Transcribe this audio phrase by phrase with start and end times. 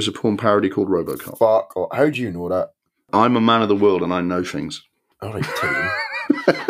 [0.00, 1.36] is a porn parody called Robocop.
[1.36, 1.76] Fuck.
[1.76, 1.94] off.
[1.94, 2.70] How do you know that?
[3.12, 4.82] I'm a man of the world and I know things.
[5.20, 5.90] All right, Tim.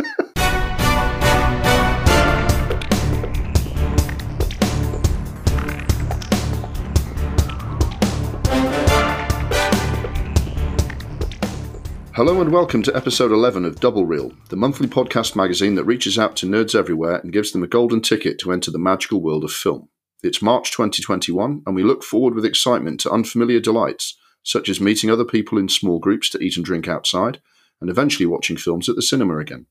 [12.14, 16.18] Hello and welcome to episode 11 of Double Reel, the monthly podcast magazine that reaches
[16.18, 19.44] out to nerds everywhere and gives them a golden ticket to enter the magical world
[19.44, 19.88] of film.
[20.22, 25.10] It's March 2021, and we look forward with excitement to unfamiliar delights, such as meeting
[25.10, 27.40] other people in small groups to eat and drink outside,
[27.80, 29.64] and eventually watching films at the cinema again.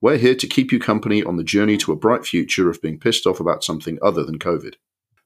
[0.00, 2.98] We're here to keep you company on the journey to a bright future of being
[2.98, 4.74] pissed off about something other than COVID.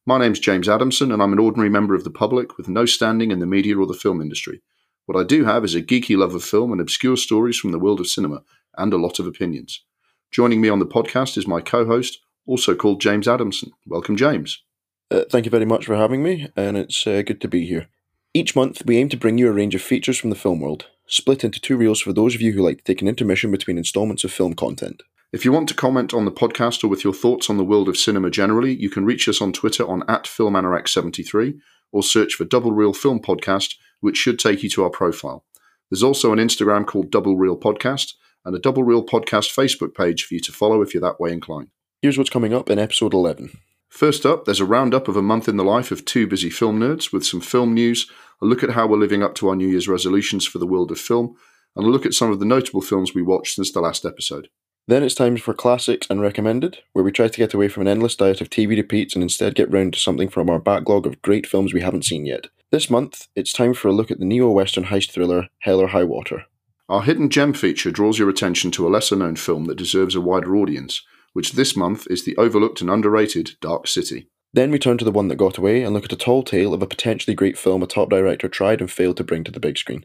[0.05, 3.31] My name's James Adamson, and I'm an ordinary member of the public with no standing
[3.31, 4.61] in the media or the film industry.
[5.07, 7.79] What I do have is a geeky love of film and obscure stories from the
[7.79, 8.43] world of cinema,
[8.77, 9.83] and a lot of opinions.
[10.31, 13.73] Joining me on the podcast is my co host, also called James Adamson.
[13.87, 14.63] Welcome, James.
[15.11, 17.89] Uh, thank you very much for having me, and it's uh, good to be here.
[18.33, 20.87] Each month, we aim to bring you a range of features from the film world,
[21.07, 23.77] split into two reels for those of you who like to take an intermission between
[23.77, 25.03] installments of film content.
[25.33, 27.89] If you want to comment on the podcast or with your thoughts on the world
[27.89, 31.59] of cinema generally, you can reach us on Twitter on at FilmAnorex73
[31.93, 35.45] or search for Double Reel Film Podcast, which should take you to our profile.
[35.91, 40.25] There's also an Instagram called Double Reel Podcast and a Double Reel Podcast Facebook page
[40.25, 41.69] for you to follow if you're that way inclined.
[42.03, 43.59] Here's what's coming up in episode 11.
[43.91, 46.81] First up, there's a roundup of a month in the life of two busy film
[46.81, 49.69] nerds with some film news, a look at how we're living up to our New
[49.69, 51.37] Year's resolutions for the world of film,
[51.77, 54.49] and a look at some of the notable films we watched since the last episode.
[54.89, 57.89] Then it's time for classics and recommended, where we try to get away from an
[57.89, 61.21] endless diet of TV repeats and instead get round to something from our backlog of
[61.21, 62.47] great films we haven't seen yet.
[62.73, 65.89] This month, it's time for a look at the neo Western heist thriller Hell or
[65.89, 66.45] High Water.
[66.89, 70.21] Our hidden gem feature draws your attention to a lesser known film that deserves a
[70.23, 71.03] wider audience,
[71.33, 74.29] which this month is the overlooked and underrated Dark City.
[74.53, 76.75] Then we turn to the one that got away and look at a tall tale
[76.75, 79.61] of a potentially great film a top director tried and failed to bring to the
[79.61, 80.05] big screen.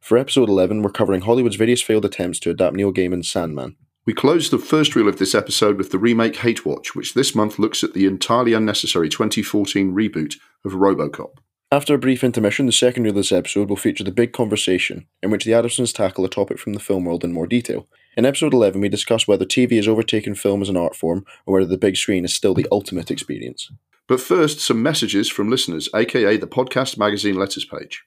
[0.00, 3.76] For episode 11, we're covering Hollywood's various failed attempts to adapt Neil Gaiman's Sandman.
[4.06, 7.34] We close the first reel of this episode with the remake Hate Watch, which this
[7.34, 11.38] month looks at the entirely unnecessary 2014 reboot of Robocop.
[11.70, 15.06] After a brief intermission, the second reel of this episode will feature the big conversation,
[15.22, 17.86] in which the Adamsons tackle a topic from the film world in more detail.
[18.16, 21.54] In episode 11, we discuss whether TV has overtaken film as an art form, or
[21.54, 23.70] whether the big screen is still the ultimate experience.
[24.08, 28.02] But first, some messages from listeners, aka the podcast magazine letters page.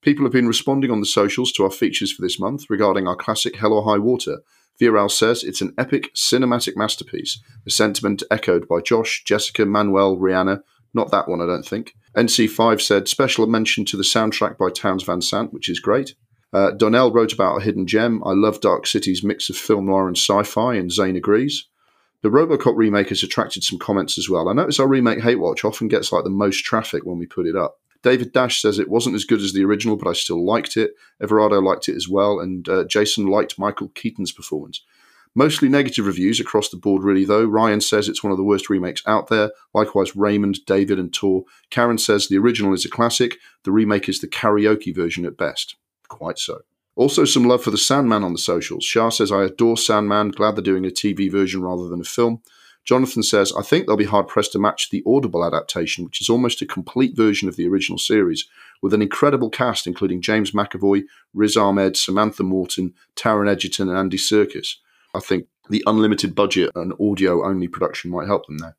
[0.00, 3.16] People have been responding on the socials to our features for this month regarding our
[3.16, 4.38] classic Hell or High Water.
[4.80, 10.62] Viral says it's an epic cinematic masterpiece, a sentiment echoed by Josh, Jessica, Manuel, Rihanna.
[10.94, 11.94] Not that one, I don't think.
[12.16, 16.14] NC5 said special mention to the soundtrack by Townes Van Zandt, which is great.
[16.56, 18.22] Uh, Donnell wrote about a hidden gem.
[18.24, 21.66] I love Dark City's mix of film noir and sci fi, and Zane agrees.
[22.22, 24.48] The Robocop remake has attracted some comments as well.
[24.48, 27.46] I notice our remake Hate Watch often gets like the most traffic when we put
[27.46, 27.78] it up.
[28.02, 30.92] David Dash says it wasn't as good as the original, but I still liked it.
[31.22, 34.80] Everardo liked it as well, and uh, Jason liked Michael Keaton's performance.
[35.34, 37.44] Mostly negative reviews across the board, really, though.
[37.44, 39.50] Ryan says it's one of the worst remakes out there.
[39.74, 41.44] Likewise, Raymond, David, and Tor.
[41.68, 45.76] Karen says the original is a classic, the remake is the karaoke version at best.
[46.08, 46.62] Quite so.
[46.94, 48.84] Also, some love for the Sandman on the socials.
[48.84, 52.40] Shah says, I adore Sandman, glad they're doing a TV version rather than a film.
[52.86, 56.28] Jonathan says, I think they'll be hard pressed to match the Audible adaptation, which is
[56.28, 58.48] almost a complete version of the original series,
[58.80, 61.02] with an incredible cast including James McAvoy,
[61.34, 64.76] Riz Ahmed, Samantha Morton, Taron Egerton, and Andy Serkis.
[65.14, 68.76] I think the unlimited budget and audio only production might help them there.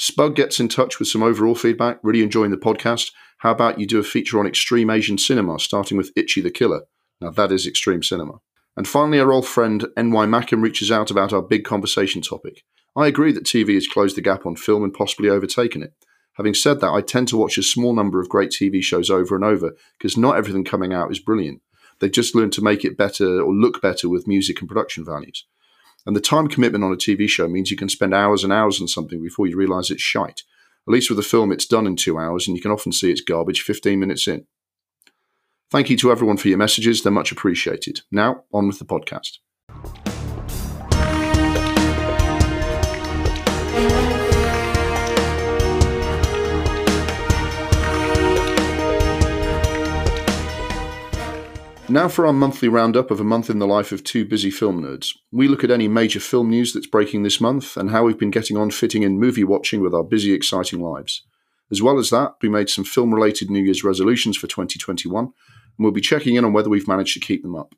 [0.00, 3.12] Spug gets in touch with some overall feedback, really enjoying the podcast.
[3.40, 6.84] How about you do a feature on extreme Asian cinema, starting with Ichi the Killer?
[7.20, 8.40] Now, that is extreme cinema.
[8.78, 12.64] And finally, our old friend NY Mackham reaches out about our big conversation topic.
[12.96, 15.92] I agree that TV has closed the gap on film and possibly overtaken it.
[16.36, 19.34] Having said that, I tend to watch a small number of great TV shows over
[19.34, 21.60] and over because not everything coming out is brilliant.
[21.98, 25.44] They've just learned to make it better or look better with music and production values.
[26.06, 28.80] And the time commitment on a TV show means you can spend hours and hours
[28.80, 30.42] on something before you realise it's shite.
[30.88, 33.10] At least with a film, it's done in two hours, and you can often see
[33.10, 34.46] it's garbage 15 minutes in.
[35.70, 38.00] Thank you to everyone for your messages, they're much appreciated.
[38.10, 40.09] Now, on with the podcast.
[51.90, 54.80] Now for our monthly roundup of a month in the life of two busy film
[54.80, 55.12] nerds.
[55.32, 58.30] We look at any major film news that's breaking this month and how we've been
[58.30, 61.24] getting on fitting in movie watching with our busy, exciting lives.
[61.68, 65.32] As well as that, we made some film related New Year's resolutions for 2021, and
[65.78, 67.74] we'll be checking in on whether we've managed to keep them up.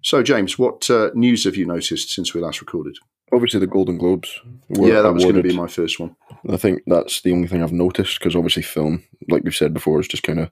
[0.00, 2.98] So, James, what uh, news have you noticed since we last recorded?
[3.32, 4.40] Obviously, the Golden Globes.
[4.68, 6.14] Were yeah, that was going to be my first one.
[6.48, 9.98] I think that's the only thing I've noticed because obviously, film, like we've said before,
[9.98, 10.50] is just kind of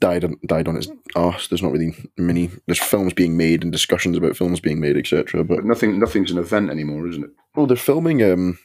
[0.00, 1.48] died on died on its arse.
[1.48, 2.50] There's not really many.
[2.66, 5.44] There's films being made and discussions about films being made, etc.
[5.44, 7.30] But But nothing, nothing's an event anymore, isn't it?
[7.54, 8.22] well, they're filming.
[8.22, 8.58] Um,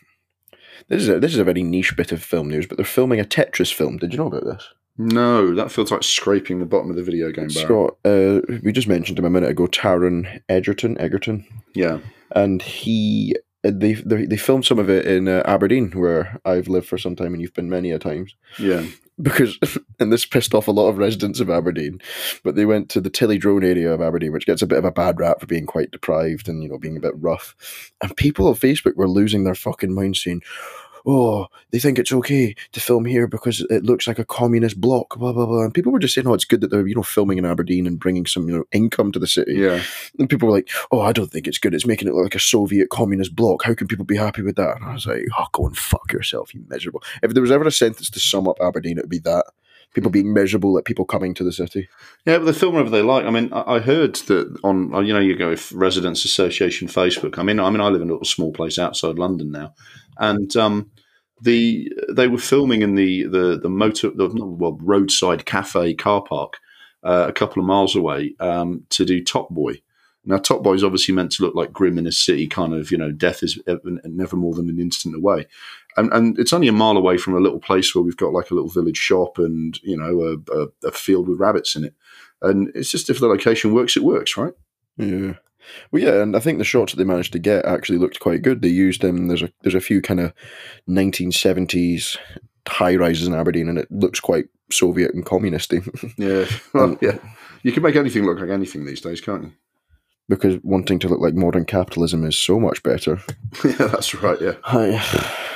[0.88, 3.20] this is a, this is a very niche bit of film news, but they're filming
[3.20, 3.98] a Tetris film.
[3.98, 4.68] Did you know about this?
[4.98, 7.96] No, that feels like scraping the bottom of the video game barrel.
[7.96, 9.68] Scott, uh, we just mentioned him a minute ago.
[9.68, 12.00] Taron Egerton, Egerton, Yeah,
[12.36, 16.68] and he uh, they they, they filmed some of it in uh, Aberdeen, where I've
[16.68, 18.36] lived for some time, and you've been many a times.
[18.60, 18.84] yeah,
[19.22, 19.58] Because
[20.00, 22.02] and this pissed off a lot of residents of Aberdeen,
[22.44, 24.92] but they went to the Tillydrone area of Aberdeen, which gets a bit of a
[24.92, 27.56] bad rap for being quite deprived and you know being a bit rough.
[28.02, 30.42] And people on Facebook were losing their fucking mind, saying.
[31.06, 35.18] Oh, they think it's okay to film here because it looks like a communist bloc,
[35.18, 35.64] blah blah blah.
[35.64, 37.88] And people were just saying, "Oh, it's good that they're you know filming in Aberdeen
[37.88, 39.82] and bringing some you know income to the city." yeah.
[40.20, 41.74] And people were like, "Oh, I don't think it's good.
[41.74, 43.64] It's making it look like a Soviet communist bloc.
[43.64, 46.12] How can people be happy with that?" And I was like, "Oh, go and fuck
[46.12, 49.10] yourself, you miserable." If there was ever a sentence to sum up Aberdeen, it would
[49.10, 49.46] be that:
[49.94, 51.90] people being miserable at people coming to the city.
[52.26, 53.26] Yeah, but they film whatever they like.
[53.26, 57.38] I mean, I I heard that on you know you go with Residents Association Facebook.
[57.38, 59.74] I mean, I mean, I live in a little small place outside London now,
[60.22, 60.90] and um,
[61.42, 66.60] the they were filming in the the the motor the well roadside cafe car park
[67.04, 69.82] uh, a couple of miles away um, to do Top Boy.
[70.24, 72.92] Now, Top Boy is obviously meant to look like grim in a city, kind of
[72.92, 73.60] you know, death is
[74.04, 75.48] never more than an instant away.
[75.98, 78.52] And, and it's only a mile away from a little place where we've got like
[78.52, 81.96] a little village shop and you know a, a, a field with rabbits in it.
[82.44, 84.54] And it's just if the location works, it works, right?
[84.98, 85.34] Yeah.
[85.92, 88.42] Well, yeah, and I think the shots that they managed to get actually looked quite
[88.42, 88.62] good.
[88.62, 89.28] They used them.
[89.28, 90.34] there's a there's a few kind of
[90.90, 92.18] 1970s
[92.68, 95.82] high rises in Aberdeen, and it looks quite Soviet and communisty
[96.18, 97.18] Yeah, well, yeah.
[97.64, 99.52] You can make anything look like anything these days, can't you?
[100.32, 103.20] because wanting to look like modern capitalism is so much better.
[103.66, 104.42] yeah, that's right.
[104.42, 104.56] Yeah.
[104.64, 105.38] Hi.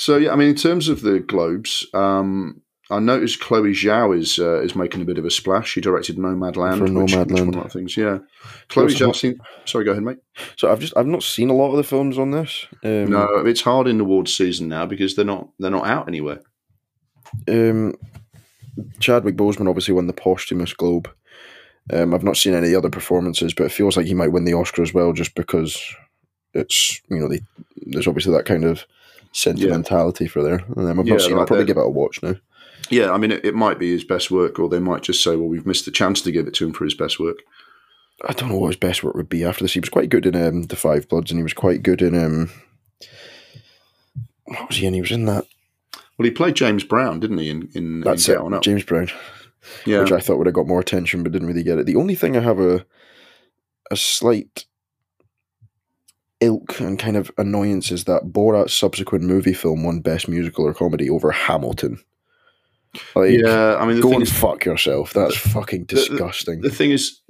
[0.00, 4.38] So yeah, I mean, in terms of the Globes, um, I noticed Chloe Zhao is
[4.38, 5.70] uh, is making a bit of a splash.
[5.72, 7.46] She directed Nomadland, For which, which Nomadland.
[7.46, 7.96] one of the things.
[7.96, 8.18] Yeah,
[8.68, 9.14] Chloe Zhao.
[9.14, 10.18] Seen, sorry, go ahead, mate.
[10.56, 12.66] So I've just I've not seen a lot of the films on this.
[12.82, 16.08] Um, No, it's hard in the awards season now because they're not they're not out
[16.08, 16.40] anywhere.
[17.46, 17.94] Um,
[19.00, 21.10] Chadwick Boseman obviously won the posthumous Globe.
[21.92, 24.54] Um, I've not seen any other performances, but it feels like he might win the
[24.54, 25.78] Oscar as well, just because
[26.54, 27.40] it's you know they,
[27.86, 28.86] there's obviously that kind of
[29.32, 30.64] sentimentality for there.
[30.76, 31.38] And I've Yeah, not seen.
[31.38, 32.34] I'll probably give it a watch now.
[32.90, 35.36] Yeah, I mean, it, it might be his best work, or they might just say,
[35.36, 37.38] "Well, we've missed the chance to give it to him for his best work."
[38.26, 39.74] I don't know what his best work would be after this.
[39.74, 42.14] He was quite good in um, the Five Bloods, and he was quite good in
[42.14, 42.50] um,
[44.44, 44.94] what was he in?
[44.94, 45.46] He was in that.
[46.16, 47.50] Well, he played James Brown, didn't he?
[47.50, 48.62] In in, That's in it, Up.
[48.62, 49.08] James Brown.
[49.86, 51.86] yeah, which I thought would have got more attention, but didn't really get it.
[51.86, 52.84] The only thing I have a
[53.90, 54.64] a slight
[56.40, 60.74] ilk and kind of annoyance is that Borat's subsequent movie film won Best Musical or
[60.74, 61.98] Comedy over Hamilton.
[63.14, 63.76] Like, yeah.
[63.76, 65.12] I mean, the go and is, fuck yourself.
[65.12, 66.60] That's fucking the- disgusting.
[66.60, 67.20] the thing is,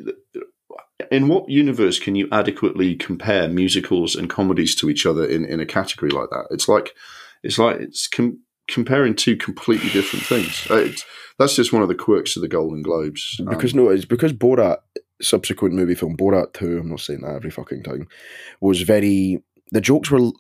[1.11, 5.61] in what universe can you adequately compare musicals and comedies to each other in, in
[5.61, 6.47] a category like that?
[6.51, 6.95] It's like
[7.43, 10.67] it's like it's com- comparing two completely different things.
[10.71, 11.05] Uh, It's,
[11.39, 13.37] that's just one of the quirks of the Golden Globes.
[13.41, 14.79] Um, because no, it's because Borat
[15.23, 16.79] subsequent movie film Borat Two.
[16.79, 18.09] I'm not saying that every fucking time.
[18.61, 20.31] Was very the jokes were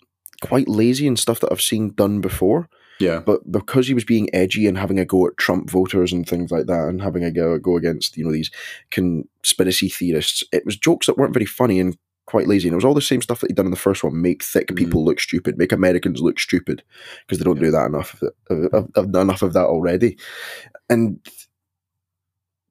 [0.43, 2.69] quite lazy and stuff that I've seen done before.
[3.01, 6.29] Yeah, but because he was being edgy and having a go at Trump voters and
[6.29, 8.51] things like that, and having a go, go against you know these
[8.91, 11.97] conspiracy theorists, it was jokes that weren't very funny and
[12.27, 12.69] quite lazy.
[12.69, 14.43] And it was all the same stuff that he'd done in the first one: make
[14.43, 14.77] thick Mhm.
[14.77, 16.83] people look stupid, make Americans look stupid,
[17.27, 20.19] because they don't do that enough of, of enough of that already.
[20.91, 21.21] And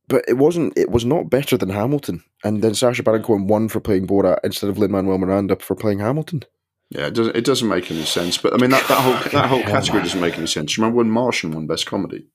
[0.07, 0.77] but it wasn't.
[0.77, 2.23] It was not better than Hamilton.
[2.43, 5.75] And then Sacha Baron Cohen won for playing Borat instead of Lin Manuel Miranda for
[5.75, 6.43] playing Hamilton.
[6.89, 7.07] Yeah.
[7.07, 8.37] It doesn't it doesn't make any sense.
[8.37, 10.77] But I mean that, that whole that whole category doesn't make any sense.
[10.77, 12.27] Remember when Martian won Best Comedy?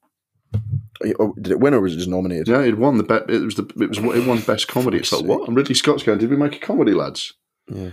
[1.18, 2.48] Oh, Did it win or was it just nominated?
[2.48, 3.28] Yeah, it won the bet.
[3.28, 4.98] It was the it was it won Best Comedy.
[4.98, 5.48] It's like what?
[5.48, 6.18] And Ridley Scott's going.
[6.18, 7.34] Did we make a comedy, lads?
[7.68, 7.90] Yeah.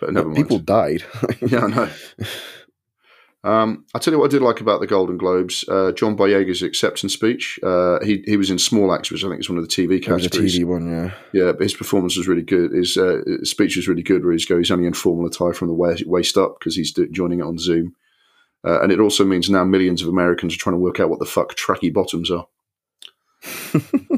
[0.00, 0.36] But never mind.
[0.36, 1.04] People died.
[1.40, 1.90] yeah, I know.
[3.44, 5.64] Um, I tell you what I did like about the Golden Globes.
[5.68, 7.58] Uh, John Boyega's acceptance speech.
[7.62, 10.06] Uh, he he was in Small Acts, which I think is one of the TV
[10.08, 10.30] was a.
[10.30, 11.12] TV one, yeah.
[11.32, 12.72] Yeah, but his performance was really good.
[12.72, 14.24] His, uh, his speech was really good.
[14.24, 16.92] Where he's go, he's only in formal attire from the waist, waist up because he's
[16.92, 17.94] do, joining it on Zoom.
[18.66, 21.20] Uh, and it also means now millions of Americans are trying to work out what
[21.20, 22.46] the fuck tracky bottoms are.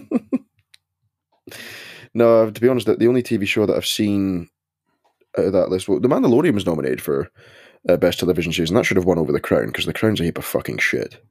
[2.15, 4.49] No, to be honest, the the only TV show that I've seen
[5.39, 7.31] out of that list, well, The Mandalorian was nominated for
[7.89, 10.21] uh, Best Television Series, and that should have won over The Crown because The Crown's
[10.21, 11.23] a heap of fucking shit.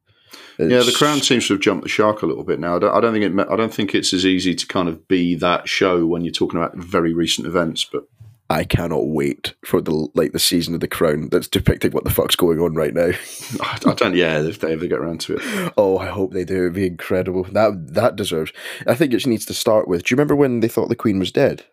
[0.58, 2.76] Yeah, the Crown seems to have jumped the shark a little bit now.
[2.76, 3.48] I don't, I don't think it.
[3.50, 6.60] I don't think it's as easy to kind of be that show when you're talking
[6.60, 7.86] about very recent events.
[7.86, 8.04] But
[8.50, 12.10] I cannot wait for the like the season of The Crown that's depicting what the
[12.10, 13.12] fuck's going on right now.
[13.62, 14.16] I I don't.
[14.16, 15.74] Yeah, if they ever get around to it.
[15.78, 16.64] oh, I hope they do.
[16.64, 17.44] It'd be incredible.
[17.44, 18.52] That that deserves.
[18.86, 20.04] I think it needs to start with.
[20.04, 21.64] Do you remember when they thought the Queen was dead?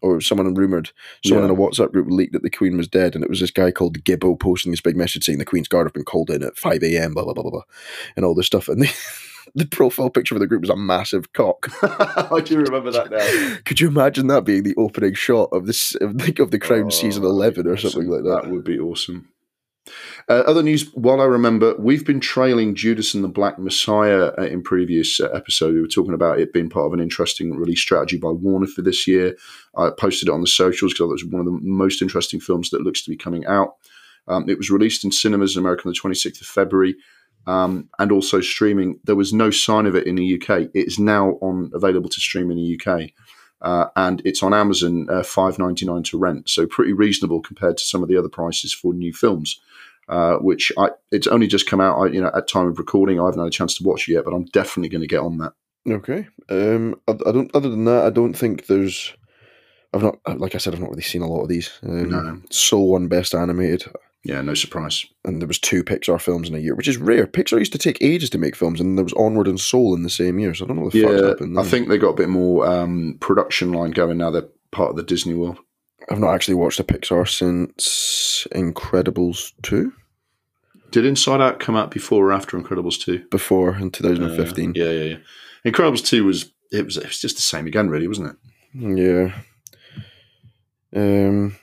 [0.00, 0.92] Or someone rumored,
[1.24, 3.50] someone in a WhatsApp group leaked that the Queen was dead, and it was this
[3.50, 6.42] guy called Gibbo posting this big message saying the Queen's Guard have been called in
[6.42, 7.14] at five a.m.
[7.14, 7.62] Blah blah blah blah blah,
[8.16, 8.68] and all this stuff.
[8.68, 8.94] And the,
[9.54, 11.68] the profile picture for the group was a massive cock.
[11.82, 13.56] I do remember that now.
[13.64, 16.86] Could you imagine that being the opening shot of this of the, of the Crown
[16.86, 17.90] oh, season eleven or awesome.
[17.90, 18.42] something like that?
[18.44, 19.28] That would be awesome.
[20.28, 24.42] Uh, other news, while I remember, we've been trailing Judas and the Black Messiah uh,
[24.42, 25.40] in previous uh.
[25.60, 28.82] We were talking about it being part of an interesting release strategy by Warner for
[28.82, 29.36] this year.
[29.76, 32.70] I posted it on the socials because it was one of the most interesting films
[32.70, 33.76] that looks to be coming out.
[34.26, 36.96] Um, it was released in cinemas in America on the 26th of February
[37.46, 39.00] um, and also streaming.
[39.04, 40.68] There was no sign of it in the UK.
[40.74, 43.10] It is now on available to stream in the UK.
[43.60, 47.76] Uh, and it's on Amazon, uh, five ninety nine to rent, so pretty reasonable compared
[47.76, 49.60] to some of the other prices for new films.
[50.08, 51.98] Uh, which I it's only just come out.
[51.98, 54.12] I, you know, at time of recording, I haven't had a chance to watch it
[54.14, 55.52] yet, but I'm definitely going to get on that.
[55.88, 56.26] Okay.
[56.48, 57.50] Um, I, I don't.
[57.54, 59.12] Other than that, I don't think there's.
[59.94, 61.70] I've not, like I said, I've not really seen a lot of these.
[61.82, 62.40] Um, No.
[62.50, 63.84] Soul won Best Animated,
[64.22, 65.06] Yeah, no surprise.
[65.24, 67.26] and there was two Pixar films in a year, which is rare.
[67.26, 70.02] Pixar used to take ages to make films, and there was Onward and Soul in
[70.02, 70.52] the same year.
[70.54, 71.58] So I don't know what the fuck's Yeah, happened.
[71.58, 74.30] I think they got a bit more um, production line going now.
[74.30, 75.58] They're part of the Disney world.
[76.10, 79.92] I've not actually watched a Pixar since Incredibles two
[80.90, 83.24] Did Inside Out come out before or after Incredibles two?
[83.30, 84.72] before in Uh, 2015.
[84.74, 85.16] yeah, yeah, yeah.
[85.70, 88.36] Incredibles two was it was it was just the same again, really, wasn't it?
[88.74, 89.32] Yeah.
[90.94, 91.56] Um.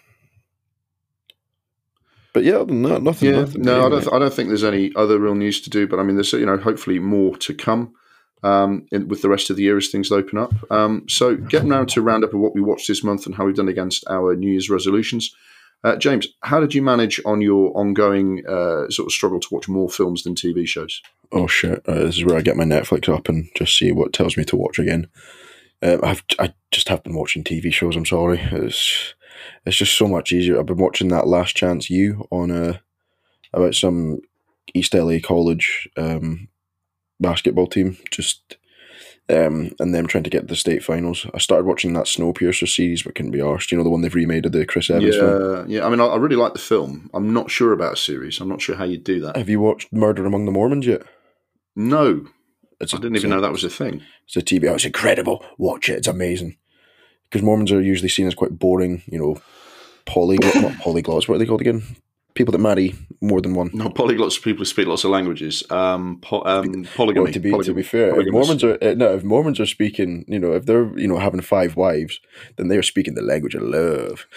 [2.34, 3.30] But yeah, other than that, nothing.
[3.34, 4.14] Yeah, nothing no, I don't.
[4.14, 5.88] I don't think there's any other real news to do.
[5.88, 7.94] But I mean, there's you know hopefully more to come
[8.46, 10.54] um, in, with the rest of the year as things open up.
[10.72, 13.46] Um, so getting round to a roundup of what we watched this month and how
[13.46, 15.36] we've done against our New Year's resolutions.
[15.84, 19.68] Uh, James, how did you manage on your ongoing uh, sort of struggle to watch
[19.68, 21.02] more films than TV shows?
[21.32, 24.14] oh shit, uh, this is where I get my Netflix up and just see what
[24.14, 25.08] tells me to watch again.
[25.82, 27.96] Um, I've I just have been watching TV shows.
[27.96, 29.14] I'm sorry, it's
[29.66, 30.60] it's just so much easier.
[30.60, 32.82] I've been watching that Last Chance U on a
[33.54, 34.22] about some
[34.74, 36.48] East LA college um,
[37.20, 38.58] basketball team, just
[39.30, 41.26] um, and them trying to get to the state finals.
[41.34, 43.72] I started watching that Snowpiercer series, but couldn't be arsed.
[43.72, 45.70] You know the one they've remade of the Chris Evans film.
[45.70, 45.86] Yeah, yeah.
[45.86, 47.10] I mean, I, I really like the film.
[47.14, 48.40] I'm not sure about a series.
[48.40, 49.36] I'm not sure how you do that.
[49.38, 51.02] Have you watched Murder Among the Mormons yet?
[51.76, 52.28] No,
[52.80, 54.02] It's I a- didn't even a- know that was a thing.
[54.26, 54.70] It's a TV.
[54.70, 55.44] Oh, it's incredible.
[55.58, 55.98] Watch it.
[55.98, 56.58] It's amazing.
[57.24, 59.38] Because Mormons are usually seen as quite boring, you know,
[60.06, 61.28] polyglot, not polyglots.
[61.28, 61.84] What are they called again?
[62.36, 63.72] People that marry more than one.
[63.74, 65.64] No, polyglots people who speak lots of languages.
[65.72, 67.24] Um, po- um, polygamy.
[67.24, 70.26] Well, to be to be fair, if Mormons are uh, no, if Mormons are speaking,
[70.28, 72.20] you know, if they're you know having five wives,
[72.58, 74.28] then they are speaking the language of love.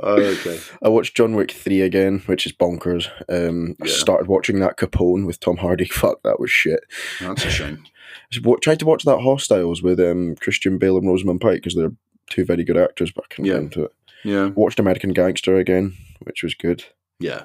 [0.00, 0.58] Okay.
[0.82, 3.08] I watched John Wick three again, which is bonkers.
[3.28, 5.84] Um, I started watching that Capone with Tom Hardy.
[5.90, 6.80] Fuck, that was shit.
[7.20, 7.84] That's a shame.
[8.34, 11.92] I tried to watch that Hostiles with um, Christian Bale and Rosamund Pike because they're
[12.28, 13.54] two very good actors, but I couldn't Yeah.
[13.54, 13.92] get into it.
[14.24, 16.84] Yeah, Watched American Gangster again, which was good.
[17.18, 17.44] yeah.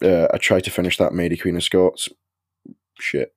[0.00, 2.08] Uh, I tried to finish that Mary Queen of Scots.
[3.00, 3.34] Shit.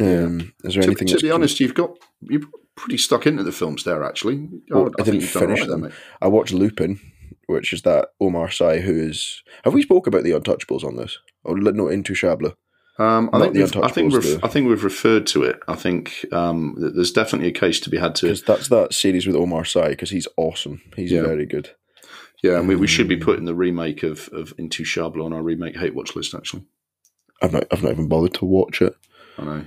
[0.00, 1.08] Um, Is there To, anything?
[1.08, 2.40] to be honest, you've got you're
[2.76, 4.02] pretty stuck into the films there.
[4.02, 5.80] Actually, Well, Oh, I didn't you've done all finish right them.
[5.82, 5.92] mate.
[6.22, 6.98] I watched Lupin,
[7.46, 9.42] which is that Omar Sy who is.
[9.64, 11.18] Have we spoke about the Untouchables on this?
[11.44, 12.54] Or no, Intouchables.
[12.98, 15.60] Um, I think we've, I think we've, I think we've referred to it.
[15.68, 18.26] I think um, th- there's definitely a case to be had to.
[18.26, 20.80] Because that's that series with Omar Sy, because he's awesome.
[20.96, 21.22] He's Yeah.
[21.22, 21.70] very good.
[22.42, 25.42] Yeah, and we, we should be um, putting the remake of of Intouchables on our
[25.42, 26.34] remake hate watch list.
[26.34, 26.64] Actually,
[27.42, 28.94] I've not, I've not even bothered to watch it.
[29.38, 29.66] I know.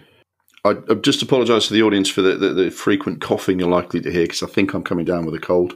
[0.64, 4.00] I, I just apologise to the audience for the, the, the frequent coughing you're likely
[4.02, 5.74] to hear because I think I'm coming down with a cold.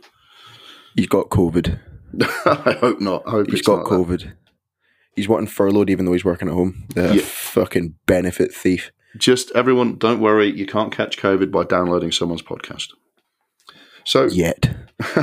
[0.95, 1.79] He's got COVID.
[2.45, 3.23] I hope not.
[3.25, 3.95] I hope He's got not that.
[3.95, 4.33] COVID.
[5.15, 6.87] He's wanting furloughed even though he's working at home.
[6.93, 7.21] The Yeah.
[7.23, 8.91] fucking benefit thief.
[9.17, 10.51] Just everyone, don't worry.
[10.51, 12.89] You can't catch COVID by downloading someone's podcast.
[14.05, 14.69] So Yet.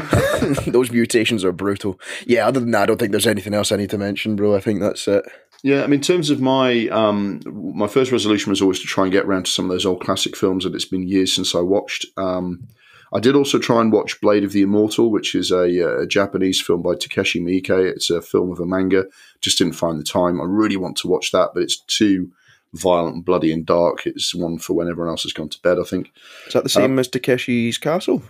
[0.67, 1.99] Those mutations are brutal.
[2.27, 4.55] Yeah, other than that, I don't think there's anything else I need to mention, bro.
[4.55, 5.25] I think that's it.
[5.63, 7.41] Yeah, I mean, in terms of my um,
[7.75, 10.01] my first resolution was always to try and get around to some of those old
[10.01, 12.07] classic films that it's been years since I watched.
[12.17, 12.67] Um,
[13.15, 16.61] I did also try and watch Blade of the Immortal, which is a, a Japanese
[16.61, 17.71] film by Takeshi Miike.
[17.71, 19.05] It's a film of a manga.
[19.41, 20.41] Just didn't find the time.
[20.41, 22.33] I really want to watch that, but it's too
[22.73, 24.07] violent and bloody and dark.
[24.07, 25.79] It's one for when everyone else has gone to bed.
[25.79, 26.11] I think.
[26.47, 28.23] Is that the same as Takeshi's Castle?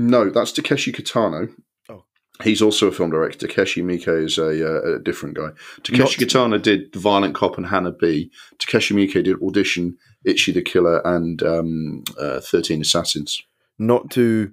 [0.00, 1.52] No, that's Takeshi Kitano.
[1.90, 2.04] Oh.
[2.42, 3.46] He's also a film director.
[3.46, 5.50] Takeshi Miike is a, uh, a different guy.
[5.82, 8.30] Takeshi Not- Kitano did Violent Cop and Hana-bi.
[8.58, 13.42] Takeshi Miike did Audition, Ichi the Killer, and um, uh, 13 Assassins.
[13.78, 14.52] Not to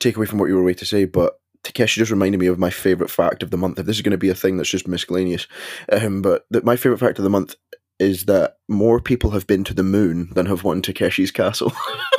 [0.00, 2.58] take away from what you were way to say, but Takeshi just reminded me of
[2.58, 3.78] my favorite fact of the month.
[3.78, 5.46] If this is going to be a thing that's just miscellaneous,
[5.92, 7.54] um, but that my favorite fact of the month
[7.98, 11.72] is that more people have been to the moon than have won Takeshi's castle.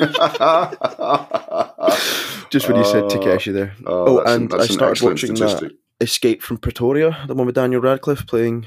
[2.50, 3.74] just when you said Uh, Takeshi there.
[3.86, 5.70] Oh, Oh, that's an- and I started watching statistic.
[5.70, 8.66] that Escape from Pretoria, the one with Daniel Radcliffe playing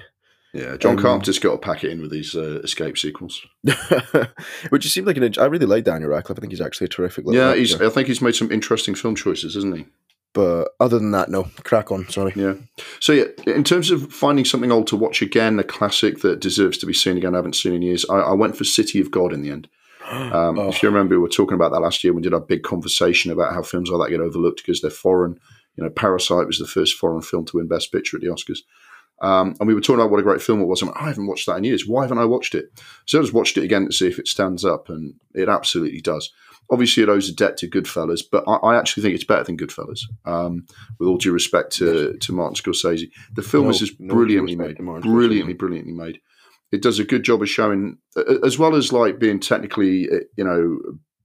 [0.53, 3.39] Yeah, John Um, Carpenter's got to pack it in with these uh, escape sequels.
[4.69, 5.31] Which just seemed like an.
[5.39, 6.39] I really like Daniel Radcliffe.
[6.39, 7.25] I think he's actually a terrific.
[7.27, 7.59] yeah, actor.
[7.59, 7.79] he's.
[7.81, 9.85] I think he's made some interesting film choices, isn't he?
[10.39, 11.49] But other than that, no.
[11.65, 12.07] Crack on.
[12.07, 12.31] Sorry.
[12.33, 12.53] Yeah.
[13.01, 16.77] So yeah, in terms of finding something old to watch again, a classic that deserves
[16.77, 18.05] to be seen again, I haven't seen in years.
[18.09, 19.67] I, I went for City of God in the end.
[20.09, 20.69] Um, Oh.
[20.69, 22.13] If you remember, we were talking about that last year.
[22.13, 25.37] We did our big conversation about how films like that get overlooked because they're foreign.
[25.75, 28.59] You know, Parasite was the first foreign film to win Best Picture at the Oscars.
[29.21, 30.81] Um, and we were talking about what a great film it was.
[30.81, 31.85] I'm like, I haven't watched that in years.
[31.85, 32.69] Why haven't I watched it?
[33.05, 35.99] So I just watched it again to see if it stands up, and it absolutely
[35.99, 36.31] does.
[36.71, 39.57] Obviously, it owes a debt to Goodfellas, but I, I actually think it's better than
[39.57, 40.01] Goodfellas.
[40.25, 40.65] Um,
[40.99, 44.55] with all due respect to, to Martin Scorsese, the film No- is just no brilliantly
[44.55, 46.19] made, brilliantly, brilliantly made.
[46.71, 47.97] It does a good job of showing,
[48.43, 50.77] as well as like being technically, uh, you know,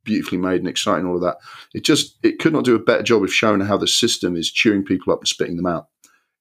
[0.05, 1.37] beautifully made and exciting, all of that.
[1.75, 4.51] It just it could not do a better job of showing how the system is
[4.51, 5.89] chewing people up and spitting them out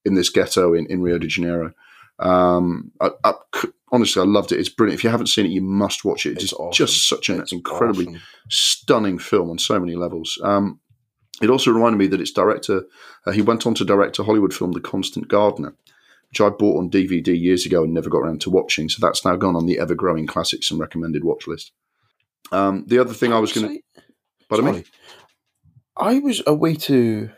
[0.04, 1.72] in this ghetto in, in Rio de Janeiro.
[2.18, 4.60] Um, I, I c- honestly, I loved it.
[4.60, 4.98] It's brilliant.
[5.00, 6.32] If you haven't seen it, you must watch it.
[6.32, 6.86] It's, It's just, awesome.
[6.86, 8.20] just such an It's incredibly awesome.
[8.50, 10.38] stunning film on so many levels.
[10.42, 10.80] Um,
[11.42, 12.84] it also reminded me that its director,
[13.26, 15.74] uh, he went on to direct a Hollywood film, The Constant Gardener,
[16.30, 18.88] which I bought on DVD years ago and never got around to watching.
[18.88, 21.72] So that's now gone on the ever growing classics and recommended watch list.
[22.52, 24.02] Um, the other thing I was going to,
[24.48, 24.72] pardon me?
[24.72, 24.84] Sorry.
[25.96, 27.30] I was a way to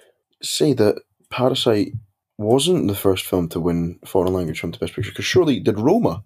[0.43, 1.93] say that Parasite
[2.39, 5.79] wasn't the first film to win foreign language film to Best Picture because surely did
[5.79, 6.25] Roma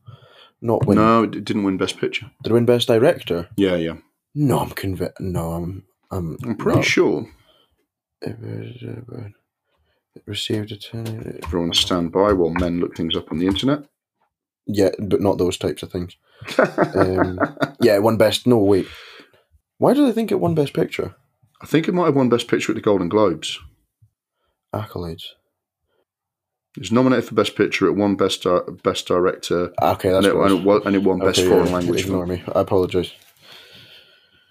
[0.61, 0.99] not win?
[0.99, 2.31] No, it didn't win Best Picture.
[2.43, 3.49] Did it win Best Director?
[3.57, 3.95] Yeah, yeah.
[4.35, 5.21] No, I'm convinced.
[5.21, 5.85] No, I'm.
[6.13, 7.25] I'm, I'm pretty sure.
[8.21, 9.29] It was, uh,
[10.17, 11.39] it received a ten.
[11.45, 13.85] Everyone stand by while men look things up on the internet.
[14.67, 16.17] Yeah, but not those types of things.
[16.59, 17.39] Um,
[17.81, 18.47] Yeah, it won Best.
[18.47, 18.87] No, wait.
[19.79, 21.15] Why do they think it won Best Picture?
[21.63, 23.59] I think it might have won Best Picture at the Golden Globes.
[24.75, 25.23] Accolades.
[26.77, 27.87] It was nominated for Best Picture.
[27.87, 31.03] It won Best Di- Best Director, Okay, and that's it, and, it won, and it
[31.03, 32.43] won Best Okay, Foreign yeah, Language Ignore me.
[32.55, 33.13] I apologize.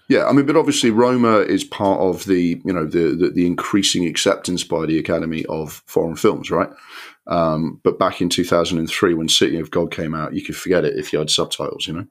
[0.08, 3.46] Yeah, I mean, but obviously Roma is part of the you know the the, the
[3.46, 6.68] increasing acceptance by the Academy of foreign films, right?
[7.26, 10.42] Um, but back in two thousand and three, when City of God came out, you
[10.42, 12.06] could forget it if you had subtitles, you know.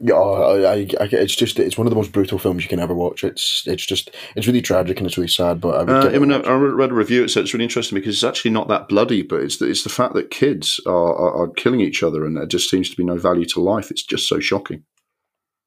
[0.00, 2.78] Yeah, I, I, I, it's just it's one of the most brutal films you can
[2.78, 3.24] ever watch.
[3.24, 5.60] It's it's just it's really tragic and it's really sad.
[5.60, 6.46] But I would Uh, give it I, a mean.
[6.46, 7.24] I read a review.
[7.24, 9.82] It said it's really interesting because it's actually not that bloody, but it's the, it's
[9.82, 12.96] the fact that kids are, are, are killing each other and there just seems to
[12.96, 13.90] be no value to life.
[13.90, 14.84] It's just so shocking.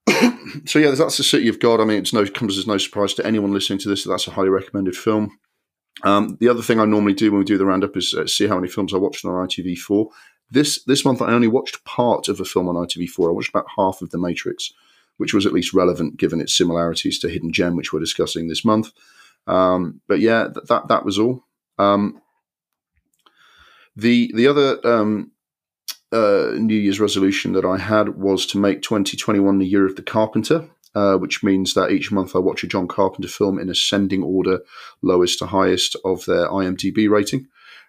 [0.66, 1.82] so yeah, that's the City of God.
[1.82, 4.28] I mean, it's no comes as no surprise to anyone listening to this that that's
[4.28, 5.38] a highly recommended film.
[6.04, 8.48] Um, the other thing I normally do when we do the roundup is uh, see
[8.48, 10.08] how many films I watched on ITV4.
[10.52, 13.30] This this month I only watched part of a film on ITV4.
[13.30, 14.74] I watched about half of The Matrix,
[15.18, 18.66] which was at least relevant given its similarities to Hidden Gem, which we're discussing this
[18.66, 18.92] month.
[19.48, 21.46] Um, but yeah, th- that that was all.
[21.80, 22.22] Um,
[23.96, 25.32] the the other um,
[26.12, 30.02] uh, New Year's resolution that I had was to make 2021 the year of the
[30.02, 34.24] Carpenter, uh, which means that each month I watch a John Carpenter film in ascending
[34.24, 34.60] order,
[35.02, 37.48] lowest to highest of their IMDb rating.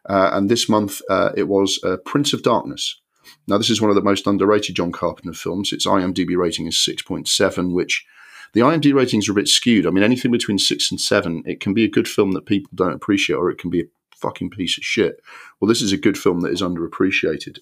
[0.09, 3.01] Uh, and this month uh, it was uh, Prince of Darkness.
[3.47, 5.73] Now, this is one of the most underrated John Carpenter films.
[5.73, 8.05] Its IMDb rating is 6.7, which
[8.53, 9.87] the IMDb ratings are a bit skewed.
[9.87, 12.71] I mean, anything between six and seven, it can be a good film that people
[12.75, 13.87] don't appreciate, or it can be a
[14.17, 15.21] fucking piece of shit.
[15.61, 17.59] Well, this is a good film that is underappreciated.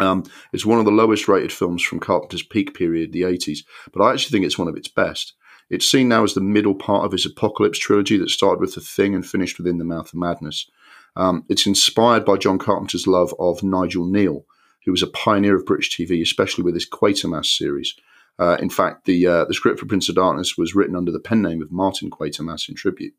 [0.00, 3.60] Um, it's one of the lowest rated films from Carpenter's peak period, the 80s,
[3.92, 5.34] but I actually think it's one of its best.
[5.70, 8.80] It's seen now as the middle part of his Apocalypse trilogy that started with The
[8.80, 10.68] Thing and finished with In the Mouth of Madness.
[11.16, 14.44] Um, it's inspired by John Carpenter's love of Nigel Kneale,
[14.84, 17.94] who was a pioneer of British TV, especially with his Quatermass series.
[18.38, 21.20] Uh, in fact, the uh, the script for Prince of Darkness was written under the
[21.20, 23.14] pen name of Martin Quatermass in tribute.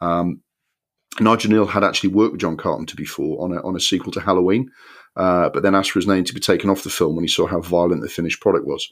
[0.00, 0.40] Um,
[1.20, 4.20] Nigel Kneale had actually worked with John Carpenter before on a, on a sequel to
[4.20, 4.70] Halloween,
[5.16, 7.28] uh, but then asked for his name to be taken off the film when he
[7.28, 8.90] saw how violent the finished product was,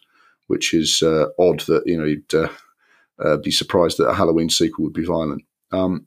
[0.49, 2.49] which is uh, odd that you know you'd uh,
[3.25, 5.43] uh, be surprised that a Halloween sequel would be violent.
[5.73, 6.07] Um,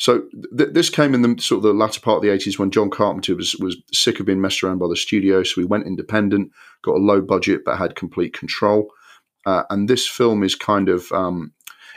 [0.00, 0.22] so
[0.56, 2.88] th- this came in the sort of the latter part of the 80s when John
[2.88, 6.52] Carpenter was was sick of being messed around by the studio, so he went independent,
[6.80, 8.90] got a low budget but had complete control.
[9.44, 11.52] Uh, and this film is kind of um,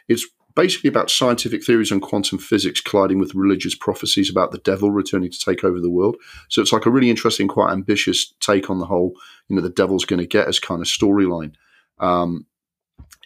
[0.10, 4.92] it's basically about scientific theories on quantum physics colliding with religious prophecies about the devil
[4.92, 6.18] returning to take over the world.
[6.50, 9.14] So it's like a really interesting, quite ambitious take on the whole,
[9.48, 11.54] you know, the devil's going to get us kind of storyline.
[12.00, 12.48] Um,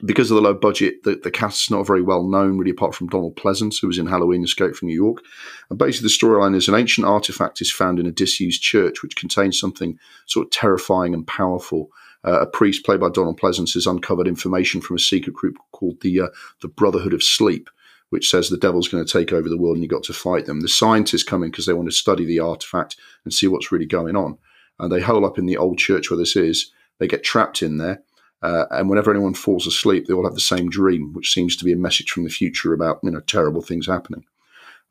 [0.06, 3.08] because of the low budget, the, the cast's not very well known, really, apart from
[3.08, 5.24] Donald Pleasence, who was in Halloween Escape from New York.
[5.70, 9.16] And basically, the storyline is an ancient artifact is found in a disused church, which
[9.16, 11.90] contains something sort of terrifying and powerful.
[12.24, 16.00] Uh, a priest played by Donald Pleasence has uncovered information from a secret group called
[16.02, 16.28] the uh,
[16.62, 17.70] the Brotherhood of Sleep,
[18.10, 20.46] which says the devil's going to take over the world and you've got to fight
[20.46, 20.62] them.
[20.62, 23.86] The scientists come in because they want to study the artifact and see what's really
[23.86, 24.38] going on.
[24.80, 26.72] And they hole up in the old church where this is.
[27.00, 28.04] They get trapped in there
[28.42, 31.66] uh, and whenever anyone falls asleep, they all have the same dream, which seems to
[31.66, 34.24] be a message from the future about you know terrible things happening.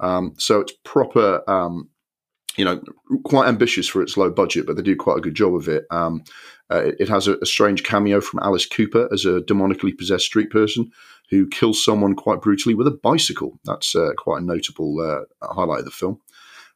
[0.00, 1.88] Um, so it's proper, um,
[2.56, 2.82] you know,
[3.24, 5.86] quite ambitious for its low budget, but they do quite a good job of it.
[5.90, 6.24] Um,
[6.70, 10.50] uh, it, has a, a, strange cameo from Alice Cooper as a demonically possessed street
[10.50, 10.90] person
[11.30, 13.58] who kills someone quite brutally with a bicycle.
[13.64, 16.20] That's uh, quite a notable uh, highlight of the film.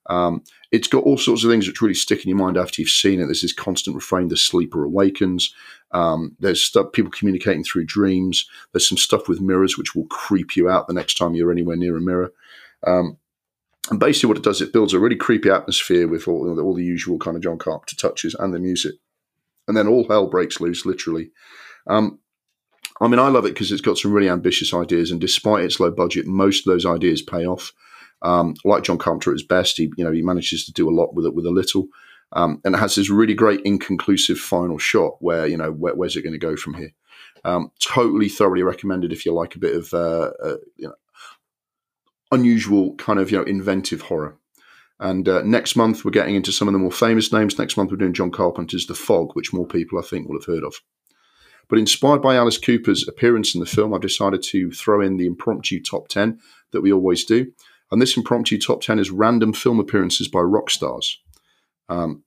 [0.09, 2.91] Um, it's got all sorts of things which really stick in your mind after you've
[2.91, 3.25] seen it.
[3.25, 5.55] There's this constant refrain: "The sleeper awakens."
[5.93, 8.49] Um, there's stuff people communicating through dreams.
[8.73, 11.77] There's some stuff with mirrors which will creep you out the next time you're anywhere
[11.77, 12.33] near a mirror.
[12.87, 13.19] Um,
[13.91, 16.85] and basically, what it does, it builds a really creepy atmosphere with all, all the
[16.85, 18.95] usual kind of John Carpenter touches and the music.
[19.67, 21.31] And then all hell breaks loose, literally.
[21.87, 22.21] Um,
[23.01, 25.81] I mean, I love it because it's got some really ambitious ideas, and despite its
[25.81, 27.73] low budget, most of those ideas pay off.
[28.23, 30.95] Um, like John Carpenter at his best, he you know he manages to do a
[30.95, 31.89] lot with it with a little,
[32.33, 36.17] um, and it has this really great inconclusive final shot where you know where, where's
[36.17, 36.93] it going to go from here.
[37.45, 40.95] Um, totally thoroughly recommended if you like a bit of uh, uh, you know
[42.33, 44.37] unusual kind of you know inventive horror.
[44.99, 47.59] And uh, next month we're getting into some of the more famous names.
[47.59, 50.45] Next month we're doing John Carpenter's The Fog, which more people I think will have
[50.45, 50.75] heard of.
[51.71, 55.27] But inspired by Alice Cooper's appearance in the film, I've decided to throw in the
[55.27, 56.41] impromptu top 10
[56.73, 57.53] that we always do.
[57.91, 61.21] And this impromptu top 10 is random film appearances by rock stars.
[61.89, 62.23] Um,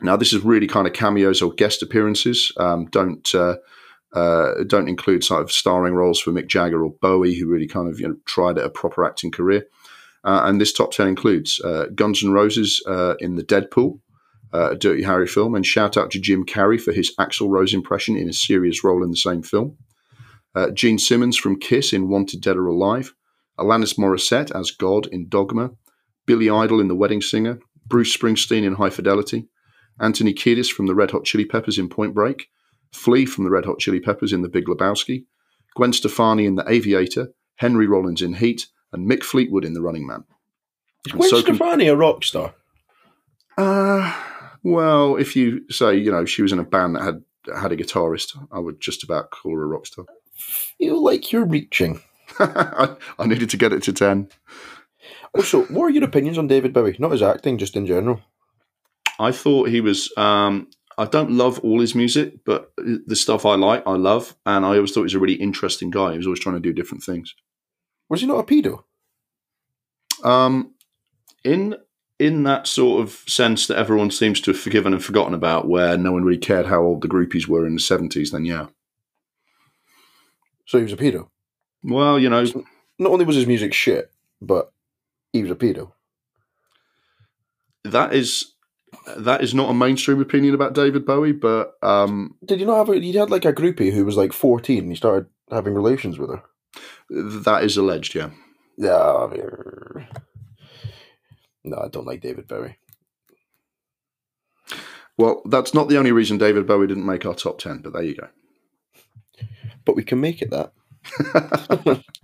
[0.00, 2.52] now, this is really kind of cameos or guest appearances.
[2.56, 3.56] Um, don't uh,
[4.12, 7.88] uh, don't include sort of starring roles for Mick Jagger or Bowie, who really kind
[7.88, 9.66] of you know tried a proper acting career.
[10.24, 14.00] Uh, and this top ten includes uh, Guns N' Roses uh, in the Dead Pool,
[14.52, 17.74] uh, a Dirty Harry film, and shout out to Jim Carrey for his Axl Rose
[17.74, 19.76] impression in a serious role in the same film.
[20.74, 23.14] Gene Simmons from Kiss in Wanted Dead or Alive,
[23.58, 25.70] Alanis Morissette as God in Dogma,
[26.26, 29.48] Billy Idol in The Wedding Singer, Bruce Springsteen in High Fidelity,
[30.00, 32.48] Anthony Kiedis from the Red Hot Chili Peppers in Point Break,
[32.92, 35.24] Flea from the Red Hot Chili Peppers in The Big Lebowski,
[35.74, 40.06] Gwen Stefani in The Aviator, Henry Rollins in Heat, and Mick Fleetwood in The Running
[40.06, 40.24] Man.
[41.06, 42.54] Is Gwen so Stefani a rock star?
[43.56, 44.14] Uh,
[44.62, 47.22] well, if you say, you know, she was in a band that had
[47.56, 50.04] had a guitarist, I would just about call her a rock star.
[50.36, 52.00] Feel like you're reaching.
[52.38, 54.28] I, I needed to get it to 10.
[55.34, 56.96] Also, what are your opinions on David Bowie?
[56.98, 58.20] Not his acting, just in general.
[59.18, 60.12] I thought he was.
[60.16, 64.64] Um, I don't love all his music, but the stuff I like, I love, and
[64.64, 66.12] I always thought he was a really interesting guy.
[66.12, 67.34] He was always trying to do different things.
[68.08, 68.82] Was he not a pedo?
[70.24, 70.74] Um,
[71.44, 71.76] in
[72.18, 75.96] in that sort of sense that everyone seems to have forgiven and forgotten about, where
[75.96, 78.66] no one really cared how old the groupies were in the seventies, then yeah.
[80.66, 81.28] So he was a pedo.
[81.88, 82.44] Well, you know,
[82.98, 84.10] not only was his music shit,
[84.42, 84.72] but
[85.32, 85.92] he was a pedo.
[87.84, 88.52] That is
[89.16, 92.90] that is not a mainstream opinion about David Bowie, but um, did you not have?
[92.90, 94.84] A, you had like a groupie who was like fourteen.
[94.84, 96.42] and He started having relations with her.
[97.10, 98.30] That is alleged, yeah.
[98.76, 99.28] Yeah.
[101.64, 102.76] No, I don't like David Bowie.
[105.16, 108.02] Well, that's not the only reason David Bowie didn't make our top ten, but there
[108.02, 108.28] you go.
[109.84, 110.72] But we can make it that.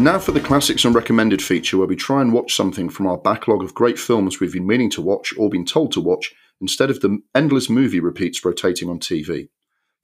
[0.00, 3.18] Now for the classics and recommended feature where we try and watch something from our
[3.18, 6.88] backlog of great films we've been meaning to watch or been told to watch instead
[6.88, 9.50] of the endless movie repeats rotating on TV.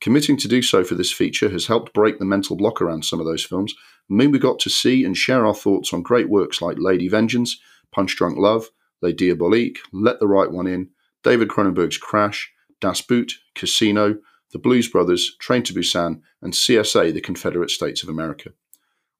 [0.01, 3.19] Committing to do so for this feature has helped break the mental block around some
[3.19, 3.75] of those films,
[4.09, 7.59] mean we got to see and share our thoughts on great works like Lady Vengeance,
[7.93, 8.71] Punch Drunk Love,
[9.03, 10.91] Les Diaboliques, Let the Right One In,
[11.23, 14.19] David Cronenberg's Crash, Das Boot, Casino,
[14.53, 18.51] The Blues Brothers, Train to Busan, and CSA, The Confederate States of America.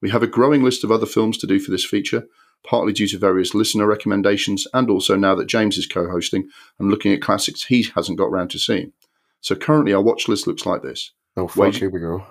[0.01, 2.27] We have a growing list of other films to do for this feature,
[2.63, 6.89] partly due to various listener recommendations and also now that James is co hosting and
[6.89, 8.93] looking at classics he hasn't got round to seeing.
[9.41, 12.25] So currently, our watch list looks like this Oh, fuck, Wage- here we go.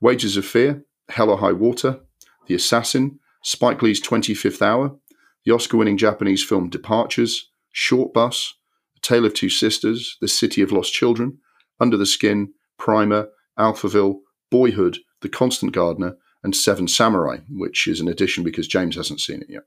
[0.00, 2.00] Wages of Fear, Hell or High Water,
[2.46, 4.96] The Assassin, Spike Lee's 25th Hour,
[5.44, 8.52] the Oscar winning Japanese film Departures, Shortbus,
[8.96, 11.38] A Tale of Two Sisters, The City of Lost Children,
[11.80, 18.08] Under the Skin, Primer, Alphaville, Boyhood, The Constant Gardener, and Seven Samurai, which is an
[18.08, 19.62] addition because James hasn't seen it yet.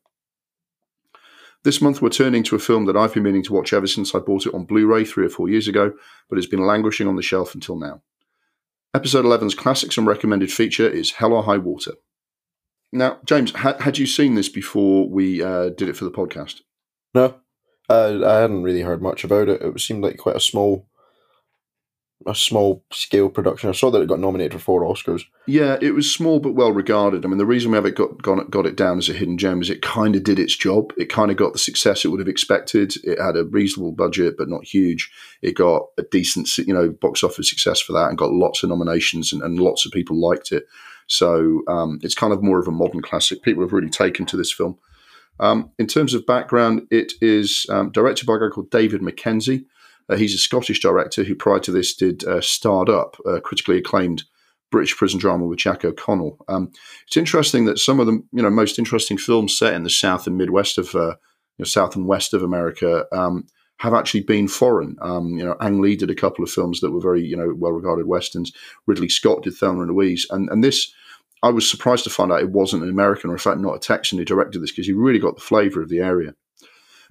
[1.67, 4.15] This month, we're turning to a film that I've been meaning to watch ever since
[4.15, 5.91] I bought it on Blu ray three or four years ago,
[6.29, 8.01] but it's been languishing on the shelf until now.
[8.93, 11.95] Episode 11's classics and recommended feature is Hell or High Water.
[12.93, 16.61] Now, James, ha- had you seen this before we uh, did it for the podcast?
[17.13, 17.35] No,
[17.89, 19.61] I, I hadn't really heard much about it.
[19.61, 20.87] It seemed like quite a small,
[22.25, 23.69] a small scale production.
[23.69, 25.23] I saw that it got nominated for four Oscars.
[25.45, 27.23] Yeah, it was small but well regarded.
[27.23, 29.61] I mean, the reason we haven't got got, got it down as a hidden gem
[29.61, 30.93] is it kind of did its job.
[30.97, 32.95] It kind of got the success it would have expected.
[33.03, 35.11] It had a reasonable budget, but not huge.
[35.41, 38.69] It got a decent, you know, box office success for that, and got lots of
[38.69, 40.65] nominations, and, and lots of people liked it.
[41.07, 43.41] So um, it's kind of more of a modern classic.
[43.41, 44.77] People have really taken to this film.
[45.39, 49.65] Um, in terms of background, it is um, directed by a guy called David Mackenzie.
[50.09, 53.77] Uh, he's a Scottish director who, prior to this, did uh, Starred Up, a critically
[53.77, 54.23] acclaimed
[54.71, 56.37] British prison drama with Jack O'Connell.
[56.47, 56.71] Um,
[57.07, 60.27] it's interesting that some of the you know most interesting films set in the South
[60.27, 61.15] and Midwest of uh,
[61.57, 63.47] you know, South and West of America um,
[63.79, 64.97] have actually been foreign.
[65.01, 67.53] Um, you know, Ang Lee did a couple of films that were very you know
[67.57, 68.51] well regarded westerns.
[68.87, 70.91] Ridley Scott did Thelma and Louise, and and this
[71.43, 73.79] I was surprised to find out it wasn't an American, or in fact not a
[73.79, 76.33] Texan who directed this, because he really got the flavour of the area.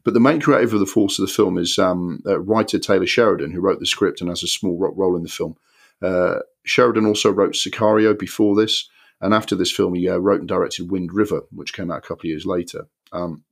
[0.07, 3.09] But the main creative of the force of the film is um, uh, writer Taylor
[3.09, 5.57] Sheridan, who wrote the script and has a small role in the film.
[6.01, 8.89] Uh, Sheridan also wrote Sicario before this,
[9.21, 12.01] and after this film, he uh, wrote and directed Wind River, which came out a
[12.03, 12.87] couple of years later.
[13.11, 13.43] Um,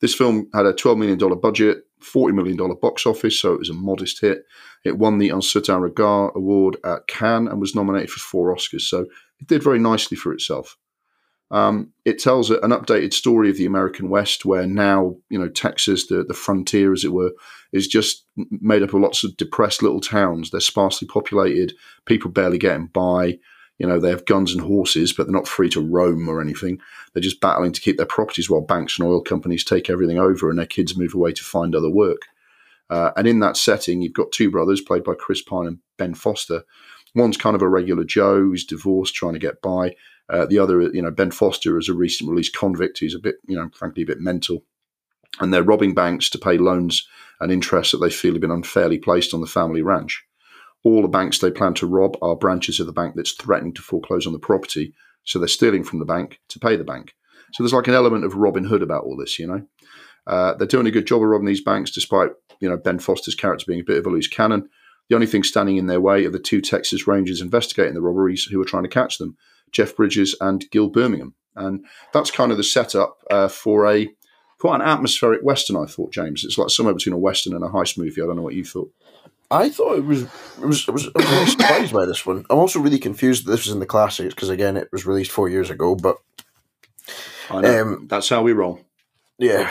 [0.00, 3.74] this film had a $12 million budget, $40 million box office, so it was a
[3.74, 4.44] modest hit.
[4.86, 8.88] It won the Un Certain Regard Award at Cannes and was nominated for four Oscars,
[8.88, 9.00] so
[9.38, 10.78] it did very nicely for itself.
[11.52, 16.06] Um, it tells an updated story of the American West, where now you know Texas,
[16.06, 17.32] the the frontier, as it were,
[17.72, 20.50] is just made up of lots of depressed little towns.
[20.50, 21.74] They're sparsely populated.
[22.06, 23.38] People barely getting by.
[23.78, 26.80] You know, they have guns and horses, but they're not free to roam or anything.
[27.12, 30.48] They're just battling to keep their properties while banks and oil companies take everything over,
[30.48, 32.22] and their kids move away to find other work.
[32.88, 36.14] Uh, and in that setting, you've got two brothers played by Chris Pine and Ben
[36.14, 36.62] Foster.
[37.14, 39.94] One's kind of a regular Joe who's divorced, trying to get by.
[40.32, 43.36] Uh, the other, you know, Ben Foster is a recent released convict who's a bit,
[43.46, 44.64] you know, frankly, a bit mental.
[45.40, 47.06] And they're robbing banks to pay loans
[47.38, 50.24] and interest that they feel have been unfairly placed on the family ranch.
[50.84, 53.82] All the banks they plan to rob are branches of the bank that's threatening to
[53.82, 54.94] foreclose on the property.
[55.24, 57.14] So they're stealing from the bank to pay the bank.
[57.52, 59.66] So there's like an element of Robin Hood about all this, you know.
[60.26, 63.34] Uh, they're doing a good job of robbing these banks, despite you know Ben Foster's
[63.34, 64.68] character being a bit of a loose cannon.
[65.08, 68.44] The only thing standing in their way are the two Texas Rangers investigating the robberies
[68.44, 69.36] who are trying to catch them.
[69.72, 71.34] Jeff Bridges and Gil Birmingham.
[71.56, 74.08] And that's kind of the setup uh, for a
[74.58, 75.76] quite an atmospheric western.
[75.76, 78.22] I thought, James, it's like somewhere between a western and a heist movie.
[78.22, 78.92] I don't know what you thought.
[79.50, 80.22] I thought it was.
[80.22, 80.88] It was.
[80.88, 82.46] I was, I was really surprised by this one.
[82.48, 85.30] I'm also really confused that this was in the classics because again, it was released
[85.30, 85.94] four years ago.
[85.94, 86.16] But
[87.50, 87.82] I know.
[87.82, 88.80] Um, that's how we roll.
[89.38, 89.70] Yeah,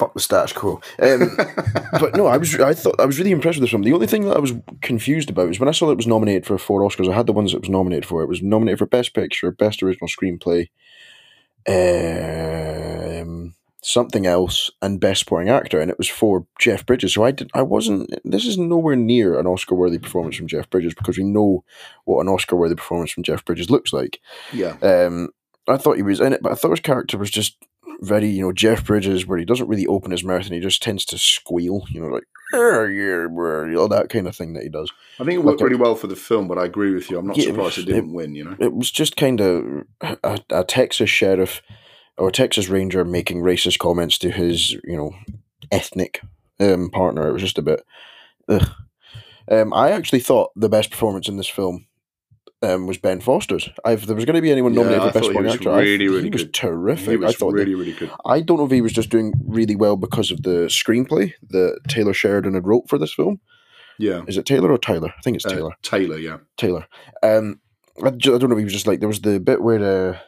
[0.00, 0.80] fuck the status quo.
[0.98, 1.36] Um,
[1.92, 3.82] but no, I was I thought I was really impressed with this film.
[3.82, 6.06] The only thing that I was confused about is when I saw that it was
[6.06, 7.10] nominated for four Oscars.
[7.10, 8.22] I had the ones that it was nominated for.
[8.22, 10.70] It was nominated for Best Picture, Best Original Screenplay,
[11.68, 17.14] um, something else, and Best Supporting Actor, and it was for Jeff Bridges.
[17.14, 17.50] So I did.
[17.52, 18.10] I wasn't.
[18.24, 21.62] This is nowhere near an Oscar-worthy performance from Jeff Bridges because we know
[22.06, 24.18] what an Oscar-worthy performance from Jeff Bridges looks like.
[24.52, 24.76] Yeah.
[24.82, 25.28] Um,
[25.68, 27.56] I thought he was in it, but I thought his character was just
[28.00, 30.82] very, you know, Jeff Bridges, where he doesn't really open his mouth and he just
[30.82, 34.62] tends to squeal, you know, like, yeah, yeah, you know, that kind of thing that
[34.62, 34.90] he does.
[35.20, 37.18] I think it worked like, really well for the film, but I agree with you.
[37.18, 38.56] I'm not yeah, surprised it didn't it, win, you know?
[38.58, 41.62] It was just kind of a, a Texas sheriff
[42.16, 45.14] or Texas Ranger making racist comments to his, you know,
[45.70, 46.22] ethnic
[46.58, 47.28] um, partner.
[47.28, 47.84] It was just a bit.
[48.48, 51.86] Um, I actually thought the best performance in this film
[52.62, 53.68] um, was Ben Foster's.
[53.86, 56.08] If there was going to be anyone nominated yeah, for Best Supporting Actor, really, I,
[56.08, 56.40] really he good.
[56.40, 57.08] was terrific.
[57.08, 58.10] He was I thought really, that, really good.
[58.24, 61.80] I don't know if he was just doing really well because of the screenplay that
[61.88, 63.40] Taylor Sheridan had wrote for this film.
[63.98, 65.12] Yeah, is it Taylor or Tyler?
[65.16, 65.72] I think it's Taylor.
[65.72, 66.86] Uh, Taylor, yeah, Taylor.
[67.22, 67.60] Um,
[68.02, 70.18] I, I, don't know if he was just like there was the bit where uh,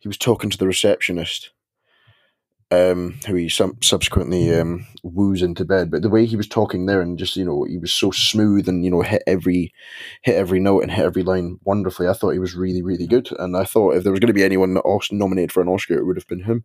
[0.00, 1.50] he was talking to the receptionist
[2.70, 5.90] um, who he subsequently um, woos into bed.
[5.90, 8.68] But the way he was talking there, and just you know, he was so smooth
[8.68, 9.72] and you know hit every
[10.22, 12.08] hit every note and hit every line wonderfully.
[12.08, 14.34] I thought he was really really good, and I thought if there was going to
[14.34, 14.78] be anyone
[15.10, 16.64] nominated for an Oscar, it would have been him.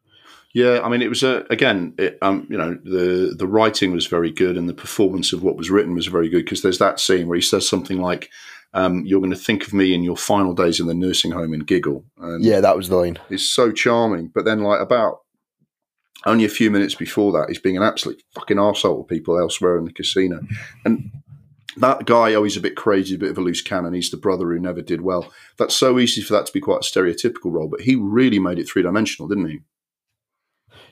[0.53, 4.07] Yeah, I mean, it was a again, it, um, you know, the the writing was
[4.07, 6.99] very good, and the performance of what was written was very good because there's that
[6.99, 8.29] scene where he says something like.
[8.73, 11.53] Um, you're going to think of me in your final days in the nursing home
[11.53, 12.03] and giggle.
[12.17, 13.17] And yeah, that was the line.
[13.29, 14.27] It's so charming.
[14.35, 15.21] But then, like about
[16.25, 19.77] only a few minutes before that, he's being an absolute fucking arsehole to people elsewhere
[19.77, 20.41] in the casino.
[20.83, 21.11] And
[21.77, 23.93] that guy, oh, he's a bit crazy, a bit of a loose cannon.
[23.93, 25.31] He's the brother who never did well.
[25.57, 28.59] That's so easy for that to be quite a stereotypical role, but he really made
[28.59, 29.59] it three dimensional, didn't he?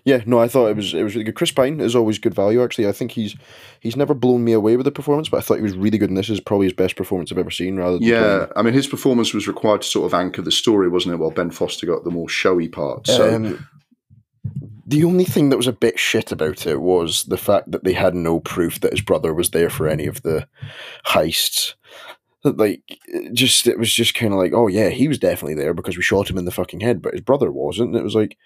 [0.05, 1.35] Yeah, no, I thought it was it was really good.
[1.35, 2.61] Chris Pine is always good value.
[2.61, 3.37] Actually, I think he's
[3.79, 6.09] he's never blown me away with the performance, but I thought he was really good.
[6.09, 7.77] And this is probably his best performance I've ever seen.
[7.77, 8.47] Rather, than yeah.
[8.57, 11.19] I mean, his performance was required to sort of anchor the story, wasn't it?
[11.19, 13.07] While Ben Foster got the more showy part.
[13.07, 13.65] So Um,
[14.85, 17.93] the only thing that was a bit shit about it was the fact that they
[17.93, 20.47] had no proof that his brother was there for any of the
[21.05, 21.73] heists.
[22.43, 22.81] That, Like,
[23.31, 26.03] just it was just kind of like, oh yeah, he was definitely there because we
[26.03, 27.89] shot him in the fucking head, but his brother wasn't.
[27.89, 28.37] And it was like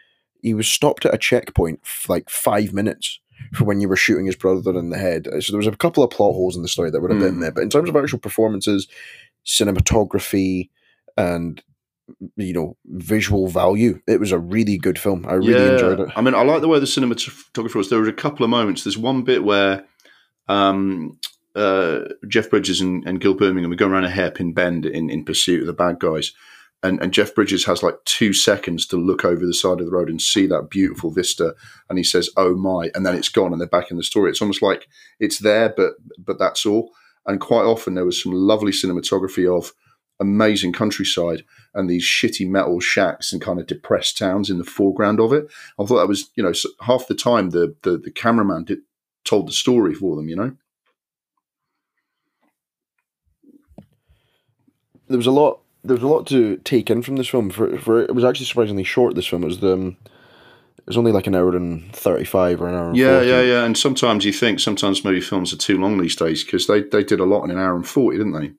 [0.42, 3.20] he was stopped at a checkpoint for like five minutes
[3.54, 5.28] for when you were shooting his brother in the head.
[5.40, 7.30] So there was a couple of plot holes in the story that were a bit
[7.30, 7.42] in Mm.
[7.42, 8.88] there, but in terms of actual performances,
[9.46, 10.70] cinematography,
[11.18, 11.64] and
[12.36, 15.26] you know visual value, it was a really good film.
[15.28, 16.10] I really enjoyed it.
[16.16, 17.90] I mean, I like the way the cinematographer was.
[17.90, 18.84] There were a couple of moments.
[18.84, 19.86] There's one bit where
[20.48, 21.20] um,
[21.56, 25.26] uh, Jeff Bridges and, and Gil Birmingham are going around a hairpin bend in, in
[25.26, 26.32] pursuit of the bad guys.
[26.84, 29.92] And, and Jeff Bridges has like two seconds to look over the side of the
[29.92, 31.56] road and see that beautiful vista.
[31.90, 32.92] And he says, Oh my.
[32.94, 34.30] And then it's gone and they're back in the story.
[34.30, 34.88] It's almost like
[35.20, 36.92] it's there, but but that's all.
[37.26, 39.74] And quite often there was some lovely cinematography of
[40.20, 41.44] amazing countryside
[41.78, 45.48] and these shitty metal shacks and kind of depressed towns in the foreground of it.
[45.80, 48.80] I thought that was, you know, half the time the the, the cameraman did,
[49.24, 50.56] told the story for them, you know.
[55.08, 55.60] There was a lot.
[55.84, 57.50] There was a lot to take in from this film.
[57.50, 59.16] For, for it was actually surprisingly short.
[59.16, 59.74] This film it was the.
[59.74, 59.98] Um,
[60.80, 62.88] it was only like an hour and thirty-five or an hour.
[62.90, 63.28] And Yeah, 40.
[63.28, 63.64] yeah, yeah.
[63.66, 67.04] And sometimes you think sometimes maybe films are too long these days because they, they
[67.04, 68.54] did a lot in an hour and forty, didn't they?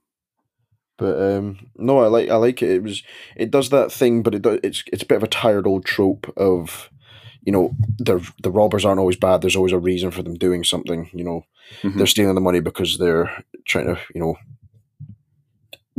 [0.99, 2.71] But um, no, I like I like it.
[2.71, 3.03] It was
[3.37, 5.85] it does that thing, but it do, it's it's a bit of a tired old
[5.85, 6.91] trope of,
[7.43, 9.41] you know, the the robbers aren't always bad.
[9.41, 11.09] There's always a reason for them doing something.
[11.15, 11.45] You know,
[11.83, 11.97] Mhm.
[11.97, 13.31] they're stealing the money because they're
[13.65, 14.37] trying to you know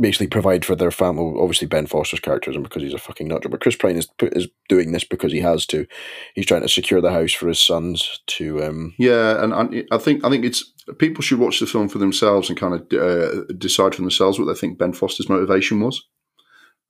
[0.00, 1.34] basically provide for their family.
[1.38, 4.36] Obviously, Ben Foster's character isn't because he's a fucking nutjob, but Chris Pine is put-
[4.36, 5.86] is doing this because he has to.
[6.34, 8.62] He's trying to secure the house for his sons to.
[8.64, 11.98] um Yeah, and I, I think I think it's people should watch the film for
[11.98, 16.02] themselves and kind of uh, decide for themselves what they think Ben Foster's motivation was.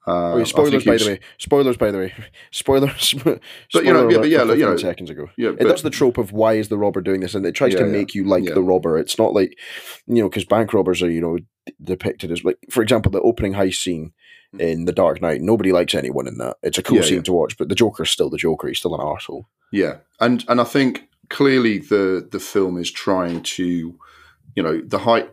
[0.08, 1.20] Uh, yeah, I spoilers by the way.
[1.38, 2.14] Spoilers by the way.
[2.50, 3.14] Spoilers.
[3.22, 5.28] But, you know, yeah, but yeah, look, you know- seconds ago.
[5.36, 7.74] Yeah, but- does the trope of why is the robber doing this, and it tries
[7.74, 7.92] Yeah, to yeah.
[7.92, 8.54] make you like Yeah.
[8.54, 8.96] the robber.
[8.96, 9.58] It's not like
[10.06, 11.36] you know because bank robbers are you know
[11.82, 14.12] depicted as like for example the opening heist scene
[14.58, 15.40] in The Dark Knight.
[15.40, 16.56] Nobody likes anyone in that.
[16.62, 17.02] It's a cool Mm-hmm.
[17.02, 17.22] Yeah, scene yeah.
[17.22, 18.68] to watch, but the Joker's still the Joker.
[18.68, 19.44] He's still an arsehole.
[19.72, 23.96] Yeah, and and I think clearly the the film is trying to,
[24.56, 25.28] you know, the high,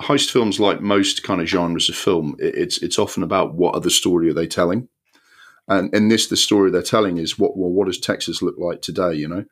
[0.00, 3.76] heist films like most kind of genres of film, it, it's it's often about what
[3.76, 4.88] other story are they telling,
[5.68, 8.82] and in this the story they're telling is what well what does Texas look like
[8.82, 9.44] today, you know,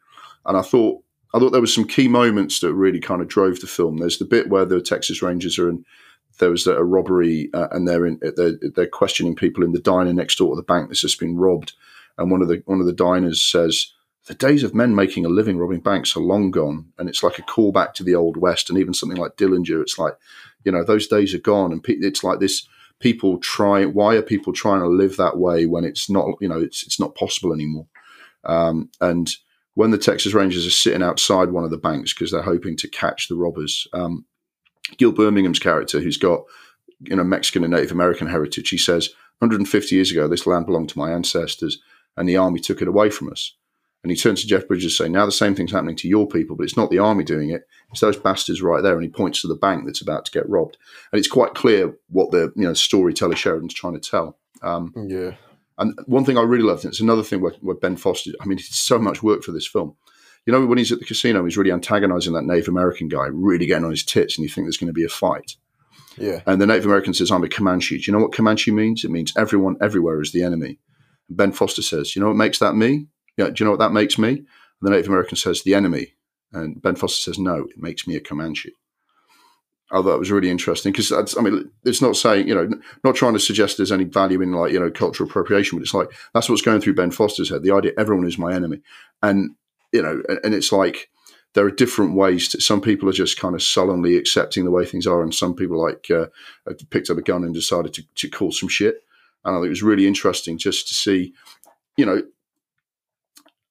[0.44, 3.60] and I thought I thought there was some key moments that really kind of drove
[3.60, 3.98] the film.
[3.98, 5.84] There's the bit where the Texas Rangers are in.
[6.38, 8.20] There was a robbery, uh, and they're in.
[8.36, 11.36] They're, they're questioning people in the diner next door to the bank that's just been
[11.36, 11.72] robbed.
[12.18, 13.92] And one of the one of the diners says,
[14.26, 16.92] the days of men making a living robbing banks are long gone.
[16.98, 19.80] And it's like a callback to the old west, and even something like Dillinger.
[19.80, 20.14] It's like,
[20.64, 22.66] you know, those days are gone, and it's like this.
[22.98, 23.84] People try.
[23.84, 26.28] Why are people trying to live that way when it's not?
[26.40, 27.86] You know, it's it's not possible anymore.
[28.44, 29.28] Um, and
[29.74, 32.88] when the Texas Rangers are sitting outside one of the banks because they're hoping to
[32.88, 34.26] catch the robbers, um,
[34.98, 36.42] Gil Birmingham's character, who's got
[37.00, 40.88] you know Mexican and Native American heritage, he says, 150 years ago, this land belonged
[40.90, 41.80] to my ancestors,
[42.16, 43.56] and the army took it away from us.
[44.02, 46.56] And he turns to Jeff Bridges saying, Now the same thing's happening to your people,
[46.56, 47.62] but it's not the army doing it.
[47.90, 48.94] It's those bastards right there.
[48.94, 50.76] And he points to the bank that's about to get robbed.
[51.12, 54.38] And it's quite clear what the you know storyteller Sheridan's trying to tell.
[54.62, 55.34] Um, Yeah.
[55.78, 58.46] And one thing I really loved, and it's another thing where, where Ben Foster, I
[58.46, 59.96] mean, he did so much work for this film.
[60.46, 63.66] You know, when he's at the casino, he's really antagonizing that Native American guy, really
[63.66, 65.56] getting on his tits, and you think there's going to be a fight.
[66.18, 66.40] Yeah.
[66.46, 67.98] And the Native American says, I'm a Comanche.
[67.98, 69.04] Do you know what Comanche means?
[69.04, 70.78] It means everyone everywhere is the enemy.
[71.28, 73.06] And Ben Foster says, You know what makes that me?
[73.36, 74.28] Yeah, do you know what that makes me?
[74.28, 74.46] And
[74.82, 76.14] the Native American says, The enemy.
[76.52, 78.72] And Ben Foster says, No, it makes me a Comanche.
[79.92, 82.68] I thought that was really interesting because I mean, it's not saying, you know,
[83.04, 85.92] not trying to suggest there's any value in like, you know, cultural appropriation, but it's
[85.92, 87.62] like that's what's going through Ben Foster's head.
[87.62, 88.80] The idea everyone is my enemy.
[89.22, 89.54] And,
[89.92, 91.10] you know, and, it's like,
[91.54, 94.86] there are different ways to some people are just kind of sullenly accepting the way
[94.86, 96.26] things are and some people like uh,
[96.90, 99.02] picked up a gun and decided to, to call some shit
[99.44, 101.34] and i think it was really interesting just to see
[101.96, 102.22] you know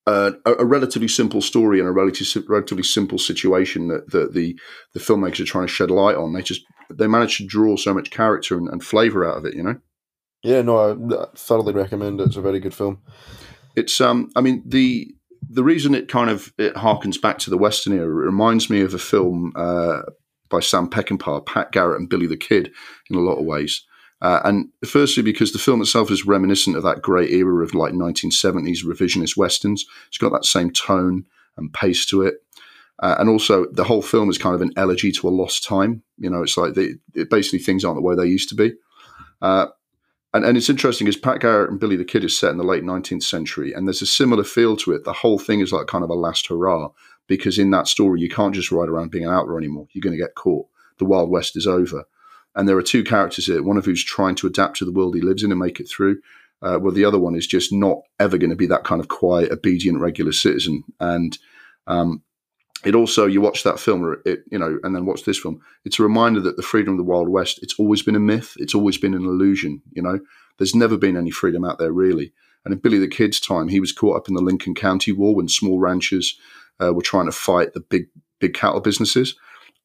[0.08, 4.58] uh, a, a relatively simple story and a relatively relatively simple situation that, that the
[4.93, 7.93] the filmmakers are trying to shed light on they just they managed to draw so
[7.93, 9.76] much character and, and flavor out of it you know
[10.43, 12.28] Yeah, no, I, I thoroughly recommend it.
[12.28, 12.99] It's a very good film.
[13.76, 15.08] it's um i mean the
[15.49, 18.82] the reason it kind of it harkens back to the western era it reminds me
[18.82, 20.02] of a film uh
[20.49, 22.74] by Sam Peckinpah, Pat Garrett, and Billy the Kid
[23.10, 23.86] in a lot of ways.
[24.22, 27.94] Uh, and firstly, because the film itself is reminiscent of that great era of like
[27.94, 29.86] 1970s revisionist westerns.
[30.08, 31.26] It's got that same tone
[31.58, 32.36] and pace to it.
[33.00, 36.04] Uh, and also, the whole film is kind of an elegy to a lost time.
[36.20, 38.74] You know, it's like they, it basically things aren't the way they used to be.
[39.42, 39.68] Uh,
[40.34, 42.64] and, and it's interesting because Pat Garrett and Billy the Kid is set in the
[42.64, 45.04] late 19th century, and there's a similar feel to it.
[45.04, 46.90] The whole thing is like kind of a last hurrah
[47.28, 49.88] because in that story, you can't just ride around being an outlaw anymore.
[49.92, 50.68] You're going to get caught.
[51.00, 52.06] The Wild West is over.
[52.56, 55.16] And there are two characters here, one of who's trying to adapt to the world
[55.16, 56.22] he lives in and make it through,
[56.62, 59.08] uh, well, the other one is just not ever going to be that kind of
[59.08, 60.84] quiet, obedient, regular citizen.
[60.99, 61.38] And
[61.88, 62.22] um,
[62.86, 65.62] it also, you watch that film, it you know, and then watch this film.
[65.86, 68.54] It's a reminder that the freedom of the Wild West, it's always been a myth.
[68.58, 69.82] It's always been an illusion.
[69.93, 70.20] You know,
[70.58, 72.32] there's never been any freedom out there really.
[72.64, 75.36] And in Billy the Kid's time, he was caught up in the Lincoln County War
[75.36, 76.38] when small ranchers
[76.80, 78.08] uh, were trying to fight the big
[78.39, 79.36] big cattle businesses.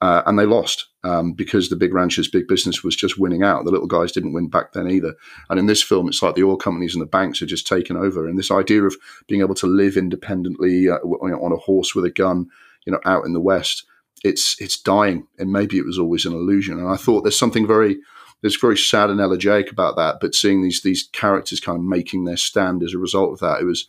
[0.03, 3.64] Uh, and they lost um, because the big ranchers, big business was just winning out.
[3.64, 5.14] The little guys didn't win back then either.
[5.49, 7.97] And in this film, it's like the oil companies and the banks are just taken
[7.97, 8.28] over.
[8.28, 8.94] And this idea of
[9.26, 12.47] being able to live independently uh, on a horse with a gun,
[12.84, 13.86] you know, out in the West,
[14.22, 15.26] it's it's dying.
[15.38, 16.78] And maybe it was always an illusion.
[16.78, 17.99] And I thought there's something very
[18.42, 20.16] there's very sad and elegiac about that.
[20.20, 23.62] But seeing these these characters kind of making their stand as a result of that,
[23.62, 23.88] it was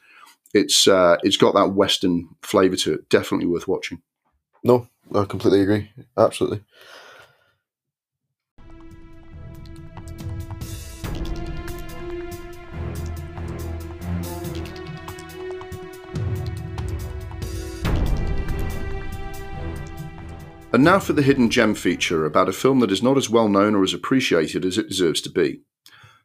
[0.54, 3.10] it's uh, it's got that Western flavour to it.
[3.10, 4.02] Definitely worth watching.
[4.64, 5.92] No, I completely agree.
[6.18, 6.64] Absolutely.
[20.74, 23.48] And now for the hidden gem feature about a film that is not as well
[23.48, 25.62] known or as appreciated as it deserves to be.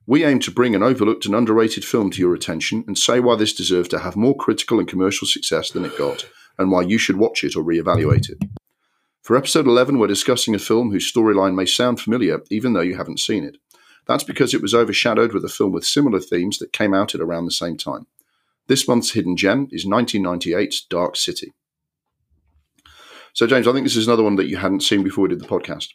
[0.07, 3.37] We aim to bring an overlooked and underrated film to your attention and say why
[3.37, 6.27] this deserved to have more critical and commercial success than it got,
[6.59, 8.62] and why you should watch it or re-evaluate it.
[9.23, 12.97] For episode 11, we're discussing a film whose storyline may sound familiar even though you
[12.97, 13.57] haven't seen it.
[14.09, 17.21] That's because it was overshadowed with a film with similar themes that came out at
[17.21, 18.09] around the same time.
[18.67, 21.53] This month's hidden gem is 1998's Dark City.
[23.33, 25.41] So, James, I think this is another one that you hadn't seen before we did
[25.41, 25.91] the podcast.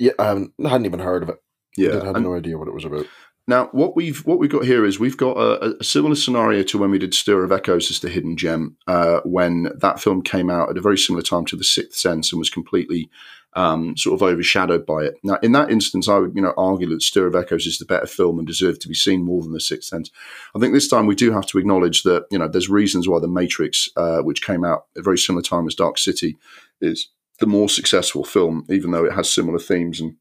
[0.00, 1.36] Yeah, I, haven't, I hadn't even heard of it.
[1.76, 3.06] Yeah, I had no idea what it was about.
[3.46, 6.78] Now, what we've what we've got here is we've got a, a similar scenario to
[6.78, 10.48] when we did Stir of Echoes as the Hidden Gem, uh, when that film came
[10.48, 13.10] out at a very similar time to The Sixth Sense and was completely
[13.52, 15.16] um, sort of overshadowed by it.
[15.22, 17.84] Now, in that instance, I would you know argue that Stir of Echoes is the
[17.84, 20.10] better film and deserved to be seen more than The Sixth Sense.
[20.56, 23.20] I think this time we do have to acknowledge that you know there's reasons why
[23.20, 26.38] The Matrix, uh, which came out at a very similar time as Dark City,
[26.80, 30.16] is the more successful film, even though it has similar themes and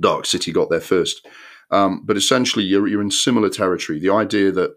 [0.00, 1.26] Dark City got there first.
[1.70, 3.98] Um, but essentially, you're, you're in similar territory.
[3.98, 4.74] The idea that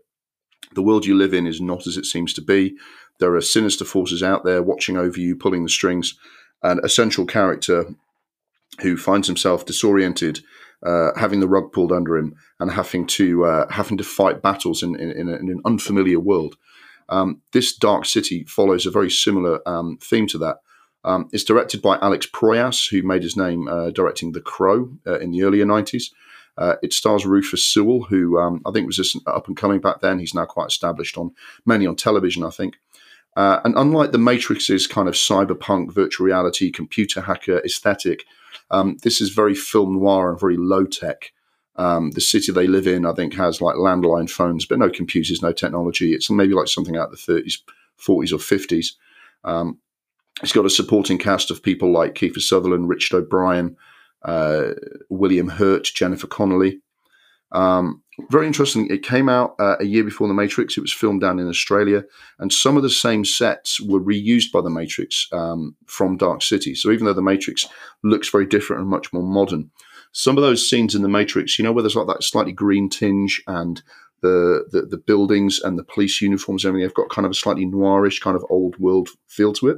[0.73, 2.75] the world you live in is not as it seems to be.
[3.19, 6.15] There are sinister forces out there watching over you, pulling the strings.
[6.63, 7.85] And a central character
[8.81, 10.41] who finds himself disoriented,
[10.85, 14.83] uh, having the rug pulled under him, and having to uh, having to fight battles
[14.83, 16.55] in, in, in, an unfamiliar world.
[17.09, 20.57] Um, this Dark City follows a very similar um, theme to that.
[21.03, 25.19] Um, it's directed by Alex Proyas, who made his name uh, directing The Crow uh,
[25.19, 26.05] in the earlier 90s.
[26.57, 30.01] Uh, it stars Rufus Sewell, who um, I think was just up and coming back
[30.01, 30.19] then.
[30.19, 31.31] He's now quite established on
[31.65, 32.77] mainly on television, I think.
[33.35, 38.25] Uh, and unlike the Matrix's kind of cyberpunk, virtual reality, computer hacker aesthetic,
[38.71, 41.31] um, this is very film noir and very low tech.
[41.75, 45.43] Um, the city they live in, I think, has like landline phones, but no computers,
[45.43, 46.13] no technology.
[46.13, 47.59] It's maybe like something out of the 30s,
[47.99, 48.93] 40s, or 50s.
[49.43, 49.77] Um,
[50.41, 53.77] it's got a supporting cast of people like Kiefer Sutherland, Richard O'Brien,
[54.27, 54.73] uh,
[55.09, 56.81] William Hurt, Jennifer Connelly.
[57.53, 58.87] Um, very interesting.
[58.89, 60.77] It came out uh, a year before The Matrix.
[60.77, 62.03] It was filmed down in Australia,
[62.39, 66.75] and some of the same sets were reused by The Matrix um, from Dark City.
[66.75, 67.65] So even though The Matrix
[68.03, 69.71] looks very different and much more modern,
[70.11, 72.89] some of those scenes in The Matrix, you know, where there's like that slightly green
[72.89, 73.81] tinge and
[74.21, 77.35] the, the, the buildings and the police uniforms, and everything, they've got kind of a
[77.35, 79.77] slightly noirish kind of old world feel to it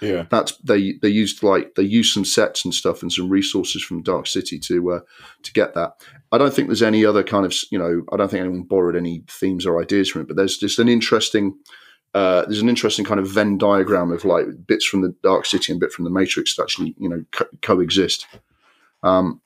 [0.00, 0.24] Yeah.
[0.30, 4.02] that's they they used like they used some sets and stuff and some resources from
[4.02, 5.00] Dark City to uh,
[5.42, 5.92] to get that.
[6.32, 8.96] I don't think there's any other kind of you know I don't think anyone borrowed
[8.96, 11.54] any themes or ideas from it, but there's just an interesting
[12.14, 15.72] uh, there's an interesting kind of Venn diagram of like bits from the Dark City
[15.72, 18.26] and bit from the Matrix that actually you know co- coexist.
[19.02, 19.40] Um,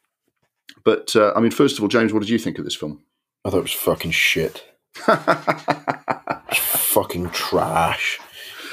[0.85, 3.03] but uh, I mean, first of all, James, what did you think of this film?
[3.45, 4.65] I thought it was fucking shit.
[6.47, 8.21] It was fucking trash.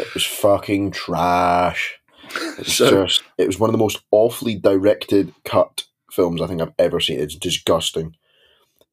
[0.02, 1.95] It was fucking trash.
[2.58, 6.62] It's So- just it was one of the most awfully directed cut films I think
[6.62, 7.20] I've ever seen.
[7.20, 8.16] It's disgusting.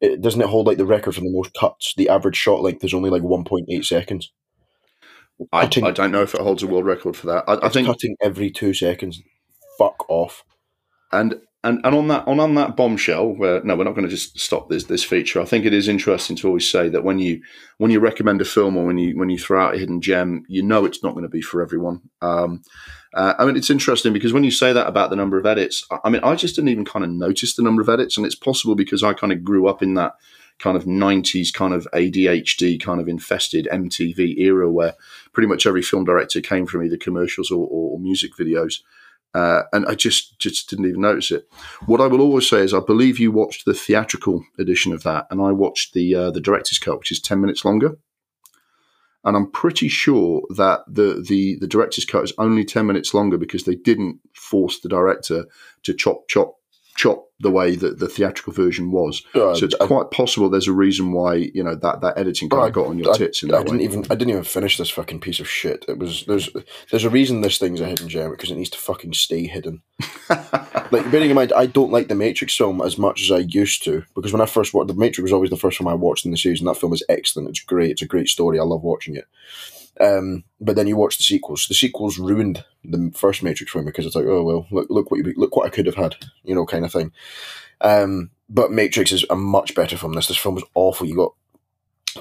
[0.01, 1.95] It doesn't it hold like the record for the most cuts?
[1.97, 4.33] The average shot length is only like one point eight seconds.
[5.53, 7.45] I, Cutting- I don't know if it holds a world record for that.
[7.49, 9.21] I, I think cutting every two seconds.
[9.79, 10.45] Fuck off.
[11.13, 14.15] and and and on that on, on that bombshell, where no, we're not going to
[14.15, 15.41] just stop this this feature.
[15.41, 17.43] I think it is interesting to always say that when you
[17.79, 20.45] when you recommend a film or when you when you throw out a hidden gem,
[20.49, 22.03] you know it's not going to be for everyone.
[22.23, 22.63] Um,
[23.15, 25.85] uh, I mean, it's interesting because when you say that about the number of edits,
[26.05, 28.37] I mean, I just didn't even kind of notice the number of edits, and it's
[28.37, 30.15] possible because I kind of grew up in that
[30.59, 34.95] kind of 90s kind of ADHD kind of infested MTV era where
[35.33, 38.81] pretty much every film director came from either commercials or, or music videos.
[39.35, 41.49] Uh, and I just just didn't even notice it.
[41.87, 45.27] What I will always say is, I believe you watched the theatrical edition of that,
[45.31, 47.99] and I watched the uh, the director's cut, which is ten minutes longer.
[49.25, 53.37] And I'm pretty sure that the the the director's cut is only ten minutes longer
[53.37, 55.45] because they didn't force the director
[55.83, 56.58] to chop chop
[56.99, 59.23] chop the way that the theatrical version was.
[59.33, 62.53] Uh, so it's I, quite possible there's a reason why you know that that editing
[62.53, 64.91] of got on your tits in that I didn't even I didn't even finish this
[64.91, 65.85] fucking piece of shit.
[65.87, 66.51] It was there's
[66.91, 69.83] there's a reason this thing's a hidden gem because it needs to fucking stay hidden.
[70.29, 73.85] like bearing in mind, I don't like the Matrix film as much as I used
[73.85, 76.25] to because when I first watched the Matrix was always the first film I watched
[76.25, 77.49] in the series, and that film is excellent.
[77.49, 77.93] It's great.
[77.93, 78.59] It's a great story.
[78.59, 79.27] I love watching it.
[80.01, 81.67] Um, but then you watch the sequels.
[81.69, 85.11] The sequels ruined the first Matrix for me because it's like, oh well, look, look
[85.11, 87.13] what you, look what I could have had, you know, kind of thing.
[87.81, 90.15] Um, but Matrix is a much better film.
[90.15, 91.07] This this film was awful.
[91.07, 91.35] You got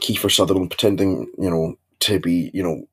[0.02, 2.88] Kiefer Sutherland pretending, you know, to be, you know,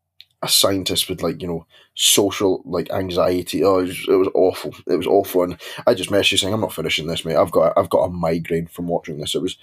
[0.45, 3.65] a scientist with like you know social like anxiety.
[3.65, 4.75] Oh, it was, it was awful.
[4.87, 7.37] It was awful, and I just messaged you saying, "I'm not finishing this, mate.
[7.37, 9.35] I've got I've got a migraine from watching this.
[9.35, 9.57] It was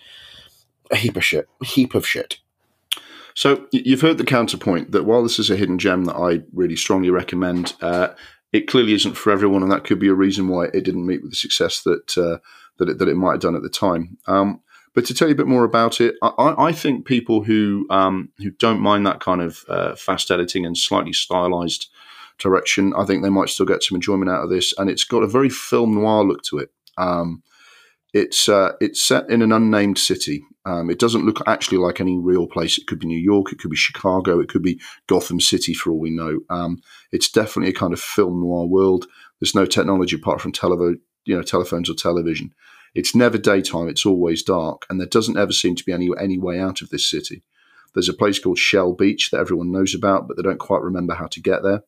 [0.90, 2.40] a heap of shit, a heap of shit."
[3.42, 6.76] So you've heard the counterpoint that while this is a hidden gem that I really
[6.76, 8.10] strongly recommend, uh,
[8.54, 11.24] it clearly isn't for everyone, and that could be a reason why it didn't meet
[11.24, 12.38] with the success that uh,
[12.78, 14.20] that it, that it might have done at the time.
[14.28, 14.62] Um,
[14.94, 18.30] but to tell you a bit more about it, I, I think people who um,
[18.38, 21.90] who don't mind that kind of uh, fast editing and slightly stylized
[22.38, 24.72] direction, I think they might still get some enjoyment out of this.
[24.78, 26.70] And it's got a very film noir look to it.
[26.96, 27.42] Um,
[28.14, 30.44] it's uh, it's set in an unnamed city.
[30.66, 32.78] Um, it doesn't look actually like any real place.
[32.78, 35.92] It could be New York, it could be Chicago, it could be Gotham City for
[35.92, 36.42] all we know.
[36.50, 36.82] Um,
[37.12, 39.08] it's definitely a kind of film noir world.
[39.40, 42.54] There's no technology apart from televo- you know, telephones or television.
[42.94, 46.38] It's never daytime; it's always dark, and there doesn't ever seem to be any any
[46.38, 47.44] way out of this city.
[47.94, 51.14] There's a place called Shell Beach that everyone knows about, but they don't quite remember
[51.14, 51.84] how to get there.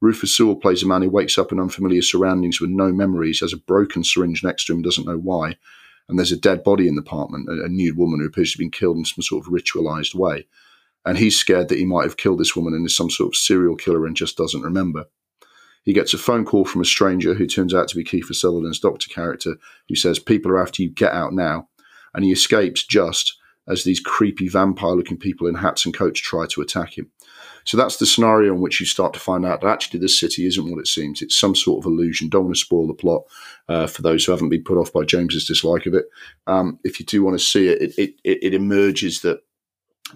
[0.00, 3.52] Rufus Sewell plays a man who wakes up in unfamiliar surroundings with no memories, has
[3.52, 5.56] a broken syringe next to him, doesn't know why,
[6.08, 8.56] and there's a dead body in the apartment, a, a nude woman who appears to
[8.56, 10.46] have been killed in some sort of ritualized way.
[11.04, 13.36] And he's scared that he might have killed this woman and is some sort of
[13.36, 15.04] serial killer and just doesn't remember.
[15.84, 18.80] He gets a phone call from a stranger who turns out to be Kiefer Sutherland's
[18.80, 19.56] doctor character,
[19.88, 21.68] who says, People are after you, get out now.
[22.12, 23.38] And he escapes just
[23.68, 27.10] as these creepy vampire looking people in hats and coats try to attack him.
[27.66, 30.46] So that's the scenario in which you start to find out that actually this city
[30.46, 31.20] isn't what it seems.
[31.20, 32.28] It's some sort of illusion.
[32.28, 33.22] Don't want to spoil the plot
[33.68, 36.06] uh, for those who haven't been put off by James's dislike of it.
[36.46, 39.40] Um, if you do want to see it, it, it, it emerges that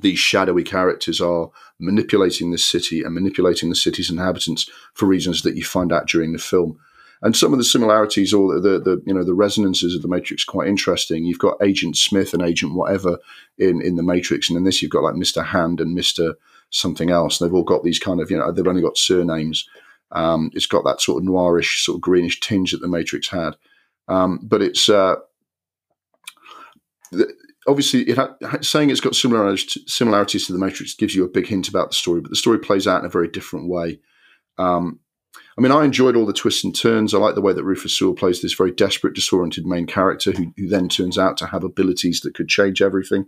[0.00, 5.56] these shadowy characters are manipulating this city and manipulating the city's inhabitants for reasons that
[5.56, 6.78] you find out during the film.
[7.22, 10.44] And some of the similarities or the, the you know the resonances of the Matrix
[10.44, 11.24] quite interesting.
[11.24, 13.18] You've got Agent Smith and Agent whatever
[13.58, 16.36] in in the Matrix, and in this you've got like Mister Hand and Mister
[16.70, 17.38] something else.
[17.38, 19.68] They've all got these kind of, you know, they've only got surnames.
[20.12, 23.56] Um, it's got that sort of noirish, sort of greenish tinge that the Matrix had.
[24.08, 25.16] Um, but it's uh,
[27.66, 31.28] obviously it ha- saying it's got similarities to, similarities to the Matrix gives you a
[31.28, 34.00] big hint about the story, but the story plays out in a very different way.
[34.58, 35.00] Um,
[35.56, 37.12] I mean, I enjoyed all the twists and turns.
[37.12, 40.52] I like the way that Rufus Sewell plays this very desperate, disoriented main character who,
[40.56, 43.26] who then turns out to have abilities that could change everything.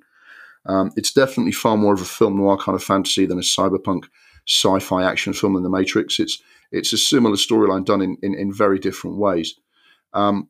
[0.66, 4.04] Um, it's definitely far more of a film noir kind of fantasy than a cyberpunk
[4.48, 6.18] sci-fi action film than The Matrix.
[6.18, 6.40] It's
[6.70, 9.54] it's a similar storyline done in, in, in very different ways.
[10.14, 10.48] Um,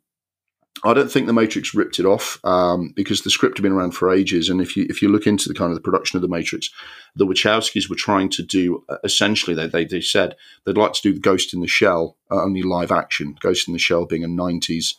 [0.84, 3.92] I don't think The Matrix ripped it off um, because the script had been around
[3.92, 4.48] for ages.
[4.48, 6.70] And if you if you look into the kind of the production of The Matrix,
[7.14, 10.34] the Wachowskis were trying to do uh, essentially they, they, they said
[10.64, 13.36] they'd like to do the Ghost in the Shell uh, only live action.
[13.40, 14.94] Ghost in the Shell being a '90s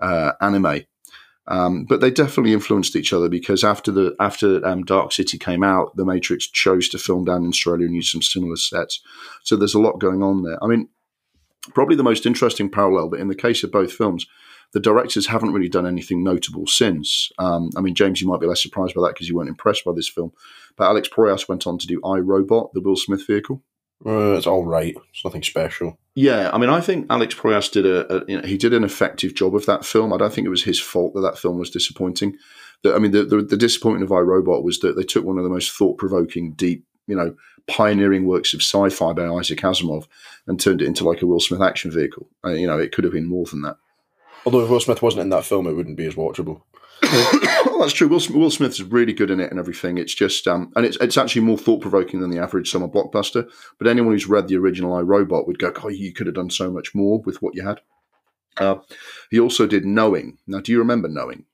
[0.00, 0.84] uh, anime
[1.48, 5.64] um, but they definitely influenced each other because after the after um, Dark City came
[5.64, 9.00] out, The Matrix chose to film down in Australia and use some similar sets.
[9.42, 10.62] So there's a lot going on there.
[10.62, 10.88] I mean,
[11.74, 14.26] probably the most interesting parallel, but in the case of both films,
[14.72, 17.32] the directors haven't really done anything notable since.
[17.38, 19.84] Um, I mean, James, you might be less surprised by that because you weren't impressed
[19.84, 20.32] by this film.
[20.76, 23.62] But Alex Proyas went on to do I Robot, the Will Smith vehicle.
[24.06, 24.94] Uh, it's all right.
[25.10, 25.98] It's nothing special.
[26.14, 28.84] Yeah, I mean, I think Alex Proyas did a, a, you know, he did an
[28.84, 30.12] effective job of that film.
[30.12, 32.36] I don't think it was his fault that that film was disappointing.
[32.84, 35.44] I mean, the, the, the disappointment of I Robot was that they took one of
[35.44, 37.34] the most thought provoking, deep, you know,
[37.66, 40.06] pioneering works of sci-fi by Isaac Asimov
[40.46, 42.28] and turned it into like a Will Smith action vehicle.
[42.44, 43.76] Uh, you know, it could have been more than that.
[44.46, 46.62] Although if Will Smith wasn't in that film, it wouldn't be as watchable.
[47.66, 48.08] well, that's true.
[48.08, 49.98] Will, Will Smith's really good in it and everything.
[49.98, 53.48] It's just, um, and it's it's actually more thought provoking than the average summer blockbuster.
[53.78, 56.50] But anyone who's read the original I Robot would go, "Oh, you could have done
[56.50, 57.80] so much more with what you had."
[58.56, 58.76] Uh,
[59.30, 60.38] he also did Knowing.
[60.46, 61.44] Now, do you remember Knowing?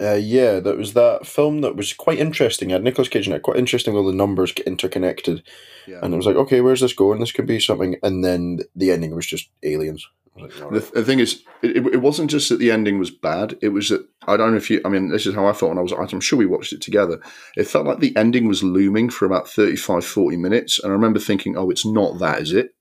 [0.00, 2.70] Uh, yeah, that was that film that was quite interesting.
[2.70, 3.42] It had Nicolas Cage in it.
[3.42, 3.94] Quite interesting.
[3.96, 5.42] All the numbers get interconnected,
[5.86, 6.00] Yeah.
[6.02, 7.20] and it was like, okay, where's this going?
[7.20, 7.96] This could be something.
[8.02, 10.06] And then the ending was just aliens.
[10.36, 12.98] I was like, all The, the thing is, it, it wasn't just that the ending
[12.98, 13.58] was bad.
[13.60, 14.80] It was that I don't know if you.
[14.84, 15.92] I mean, this is how I felt when I was.
[15.92, 17.20] I'm sure we watched it together.
[17.56, 21.18] It felt like the ending was looming for about 35, 40 minutes, and I remember
[21.18, 22.74] thinking, "Oh, it's not that, is it?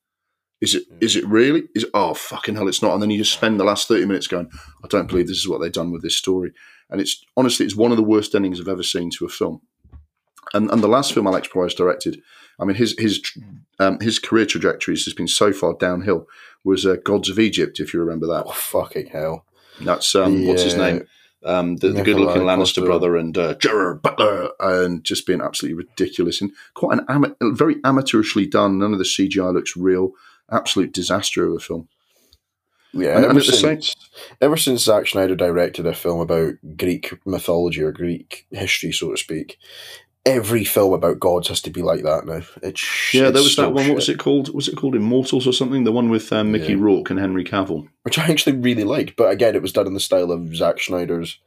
[0.61, 0.83] Is it?
[1.01, 1.63] Is it really?
[1.75, 4.27] Is oh fucking hell, it's not." And then you just spend the last thirty minutes
[4.27, 4.49] going,
[4.83, 6.53] "I don't believe this is what they've done with this story."
[6.89, 9.61] And it's honestly, it's one of the worst endings I've ever seen to a film.
[10.53, 12.21] And and the last film Alex Proyas directed,
[12.59, 13.21] I mean, his his
[13.79, 16.27] um, his career trajectory has just been so far downhill.
[16.63, 18.43] Was uh, Gods of Egypt, if you remember that.
[18.45, 19.45] oh fucking hell!
[19.81, 21.07] That's um, what's his name?
[21.43, 22.81] Um, the, the good-looking Lannister Coster.
[22.85, 27.75] brother and uh, Gerard Butler, and just being absolutely ridiculous and quite an ama- very
[27.77, 28.77] amateurishly done.
[28.77, 30.11] None of the CGI looks real.
[30.51, 31.87] Absolute disaster of a film.
[32.93, 33.95] Yeah, And- ever and since
[34.39, 39.17] ever since Zack Snyder directed a film about Greek mythology or Greek history, so to
[39.17, 39.57] speak,
[40.25, 42.41] every film about gods has to be like that now.
[42.61, 43.87] It's Yeah, there was that one.
[43.87, 44.53] What was it called?
[44.53, 45.83] Was it called Immortals or something?
[45.83, 46.79] The one with um, Mickey Yeah.
[46.79, 47.87] Rourke and Henry Cavill.
[48.03, 50.79] Which I actually really liked, but again, it was done in the style of Zack
[50.79, 51.39] Snyder's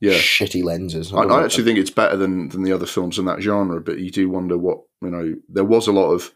[0.00, 1.12] Yeah, shitty lenses.
[1.12, 1.44] I, I know.
[1.44, 3.80] actually think it's better than than the other films in that genre.
[3.80, 5.34] But you do wonder what you know.
[5.48, 6.32] There was a lot of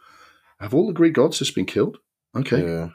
[0.61, 1.99] have all the Greek gods just been killed?
[2.37, 2.89] Okay, Yeah.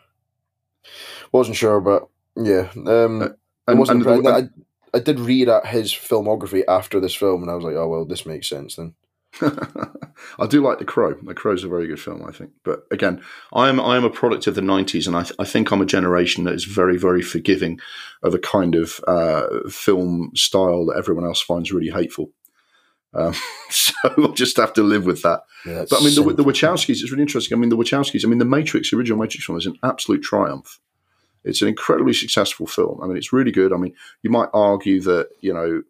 [1.31, 2.69] Wasn't sure, but yeah.
[2.75, 3.21] Um,
[3.67, 4.41] I and, and the- I,
[4.93, 8.05] I did read at his filmography after this film, and I was like, oh well,
[8.05, 8.95] this makes sense then.
[9.41, 11.13] I do like The Crow.
[11.13, 12.51] The Crow's a very good film, I think.
[12.63, 13.21] But again,
[13.53, 15.81] I am I am a product of the '90s, and I, th- I think I'm
[15.81, 17.79] a generation that is very, very forgiving
[18.23, 22.31] of a kind of uh, film style that everyone else finds really hateful.
[23.13, 23.33] Um,
[23.69, 25.41] so we'll just have to live with that.
[25.65, 26.43] Yeah, But I mean, the, the.
[26.43, 26.89] Wachowskis.
[26.89, 27.57] It's really interesting.
[27.57, 28.25] I mean, the Wachowskis.
[28.25, 30.79] I mean, the Matrix, the original Matrix film, is an absolute triumph.
[31.43, 32.99] It's an incredibly successful film.
[33.01, 33.73] I mean, it's really good.
[33.73, 35.83] I mean, you might argue that you know,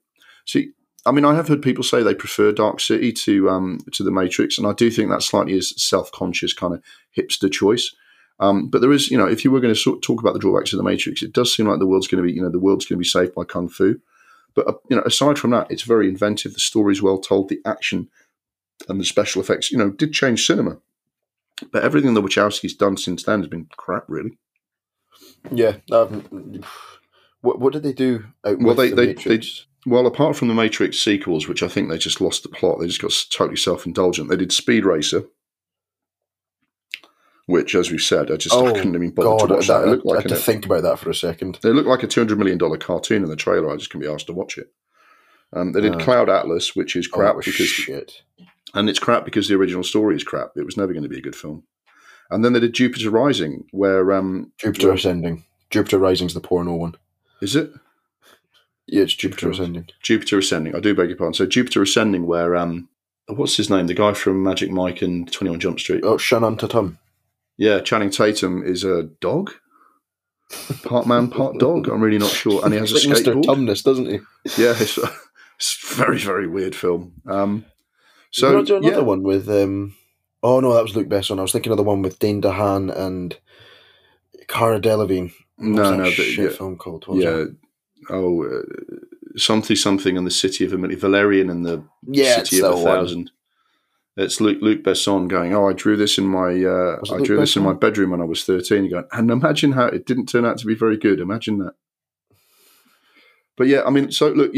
[0.45, 0.71] see,
[1.05, 4.11] I mean, I have heard people say they prefer Dark City to um, to the
[4.11, 6.83] Matrix, and I do think that slightly is self conscious kind of
[7.17, 7.95] hipster choice.
[8.39, 10.39] Um, but there is, you know, if you were going to sort talk about the
[10.39, 12.49] drawbacks of the Matrix, it does seem like the world's going to be, you know,
[12.49, 13.99] the world's going to be saved by kung fu.
[14.55, 16.53] But uh, you know, aside from that, it's very inventive.
[16.53, 17.49] The story's well told.
[17.49, 18.09] The action
[18.87, 20.77] and the special effects, you know, did change cinema.
[21.71, 24.37] But everything the Wachowskis done since then has been crap, really.
[25.51, 25.77] Yeah.
[25.91, 26.61] Um,
[27.41, 28.25] what what did they do?
[28.45, 29.65] Out Well, with they- the they- Matrix?
[29.85, 32.87] Well, apart from the Matrix sequels, which I think they just lost the plot, they
[32.87, 34.29] just got totally self indulgent.
[34.29, 35.23] They did Speed Racer,
[37.45, 39.79] which, as we've said, I just I Oh, couldn't even bother God, to watch that,
[39.79, 39.83] that.
[39.85, 41.59] It I, looked I like had to think about that for a second.
[41.63, 43.71] it looked like a two hundred million dollar cartoon in the trailer.
[43.71, 44.71] I just couldn't be asked to watch it.
[45.53, 46.03] Um, they did Yeah.
[46.03, 48.21] Cloud Atlas, which is Oh, crap was because shit.
[48.75, 50.51] and it's crap because the original story is crap.
[50.57, 51.63] It was never going to be a good film.
[52.31, 55.43] And then they did Jupiter Rising, where um, Jupiter well, Ascending.
[55.71, 56.95] Jupiter Rising's the porno one.
[57.41, 57.71] is it
[58.87, 59.87] Yeah, it's Jupiter Jupiter- Ascending.
[60.01, 60.75] Jupiter Ascending?
[60.75, 61.33] I do beg your pardon.
[61.33, 62.89] So Jupiter Ascending, where um,
[63.27, 63.87] what's his name?
[63.87, 66.03] The guy from Magic Mike and Twenty One Jump Street.
[66.03, 66.99] Oh, Shannon Tatum.
[67.57, 69.51] Yeah, Channing Tatum is a dog,
[70.85, 71.87] part man, part dog.
[71.89, 73.33] I'm really not sure, and he has a like Mr.
[73.33, 73.43] skateboard.
[73.43, 74.19] Tumnus, doesn't he?
[74.57, 74.97] Yeah, it's,
[75.57, 77.13] it's a very very weird film.
[77.27, 77.65] Um,
[78.31, 79.95] So another yeah, one with um
[80.43, 81.39] oh no, that was Luc Besson.
[81.39, 83.37] I was thinking of the one with Dane DeHaan and
[84.47, 85.33] Cara Delevingne.
[85.57, 87.05] No, no, but shit yeah, film called?
[87.09, 87.45] Yeah.
[88.09, 88.61] Oh, uh,
[89.35, 92.75] something something in the city of a million, Valerian and the yeah, city of a
[92.75, 92.83] one.
[92.83, 93.31] thousand.
[94.15, 95.53] It's Luc Luc Besson going.
[95.53, 98.21] Oh, I drew this in my uh, I Luc drew this in my bedroom when
[98.21, 98.89] I was thirteen.
[98.89, 101.19] Going, and imagine how it didn't turn out to be very good.
[101.19, 101.73] Imagine that.
[103.59, 104.53] But yeah, I mean, so look,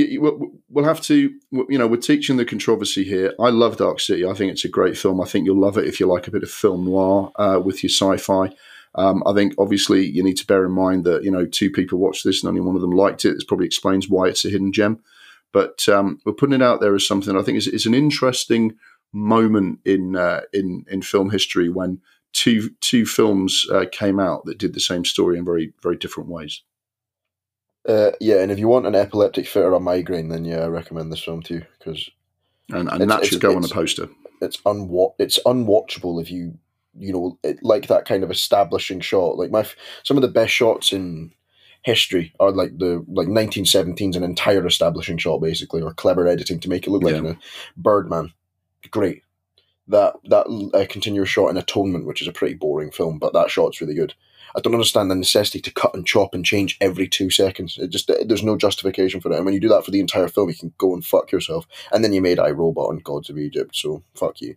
[0.69, 3.33] we'll have to, you know, we're teaching the controversy here.
[3.39, 4.27] I love Dark City.
[4.27, 5.19] I think it's a great film.
[5.19, 7.81] I think you'll love it if you like a bit of film noir uh, with
[7.81, 8.55] your sci-fi.
[8.93, 11.97] Um, I think obviously you need to bear in mind that you know two people
[11.97, 13.33] watched this and only one of them liked it.
[13.33, 14.99] This probably explains why it's a hidden gem.
[15.51, 18.75] But um, we're putting it out there as something I think is, is an interesting
[19.11, 22.01] moment in uh, in in film history when
[22.33, 26.29] two two films uh, came out that did the same story in very very different
[26.29, 26.61] ways.
[27.87, 30.67] Uh, yeah, and if you want an epileptic fit or a migraine, then yeah, I
[30.67, 32.09] recommend this film too because
[32.69, 34.07] And, and that should go on a poster.
[34.41, 36.57] it's unwa- it's unwatchable if you
[36.97, 39.37] you know it, like that kind of establishing shot.
[39.37, 39.65] Like my
[40.03, 41.31] some of the best shots in
[41.83, 46.69] history are like the like 1917's an entire establishing shot basically, or clever editing to
[46.69, 47.17] make it look like Yeah.
[47.17, 47.37] you know,
[47.77, 48.33] Birdman.
[48.91, 49.23] Great.
[49.87, 53.49] That that uh, continuous shot in Atonement, which is a pretty boring film, but that
[53.49, 54.13] shot's really good.
[54.55, 57.77] I don't understand the necessity to cut and chop and change every two seconds.
[57.77, 59.35] It just there's no justification for it.
[59.35, 61.65] And when you do that for the entire film, you can go and fuck yourself.
[61.91, 64.55] And then you made I Robot and Gods of Egypt, so fuck you.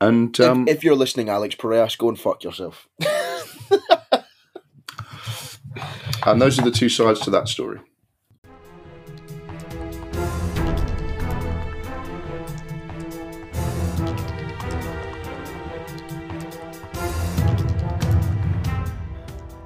[0.00, 2.88] And um, if, if, you're listening, Alex Proyas, go and fuck yourself.
[6.24, 7.80] and those are the two sides to that story.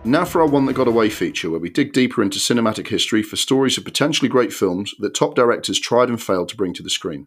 [0.06, 3.22] Now for our One That Got Away feature, where we dig deeper into cinematic history
[3.22, 6.82] for stories of potentially great films that top directors tried and failed to bring to
[6.82, 7.26] the screen.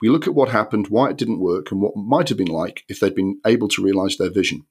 [0.00, 2.84] We look at what happened, why it didn't work, and what might have been like
[2.88, 4.64] if they'd been able to realise their vision.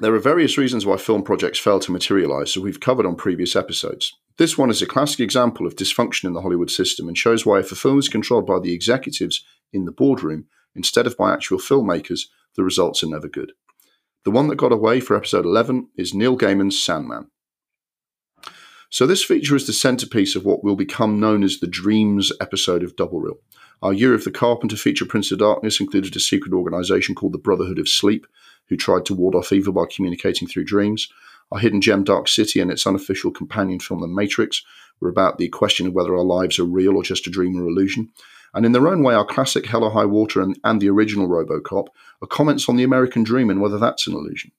[0.00, 3.54] There are various reasons why film projects fail to materialise, as we've covered on previous
[3.54, 4.12] episodes.
[4.36, 7.60] This one is a classic example of dysfunction in the Hollywood system and shows why
[7.60, 11.58] if a film is controlled by the executives in the boardroom instead of by actual
[11.58, 12.22] filmmakers,
[12.56, 13.52] the results are never good.
[14.24, 17.26] The one that got away for episode 11 is Neil Gaiman's Sandman.
[18.88, 22.82] So, this feature is the centerpiece of what will become known as the Dreams episode
[22.82, 23.36] of Double Reel.
[23.82, 27.38] Our Year of the Carpenter feature, Prince of Darkness, included a secret organization called the
[27.38, 28.26] Brotherhood of Sleep,
[28.68, 31.08] who tried to ward off evil by communicating through dreams.
[31.52, 34.62] Our hidden gem, Dark City, and its unofficial companion film, The Matrix,
[35.00, 37.66] were about the question of whether our lives are real or just a dream or
[37.66, 38.08] illusion.
[38.54, 41.28] And in their own way, our classic Hell or High Water and, and the original
[41.28, 41.88] Robocop
[42.24, 44.50] are comments on the American dream and whether that's an illusion.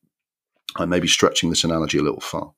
[0.77, 2.53] I may be stretching this analogy a little far.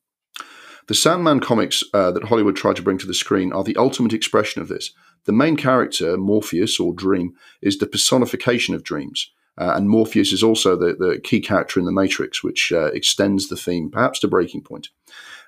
[0.88, 4.14] The Sandman comics uh, that Hollywood tried to bring to the screen are the ultimate
[4.14, 4.92] expression of this.
[5.26, 9.32] The main character, Morpheus or Dream, is the personification of dreams.
[9.58, 13.50] Uh, and Morpheus is also the, the key character in The Matrix, which uh, extends
[13.50, 14.90] the theme, perhaps to breaking point.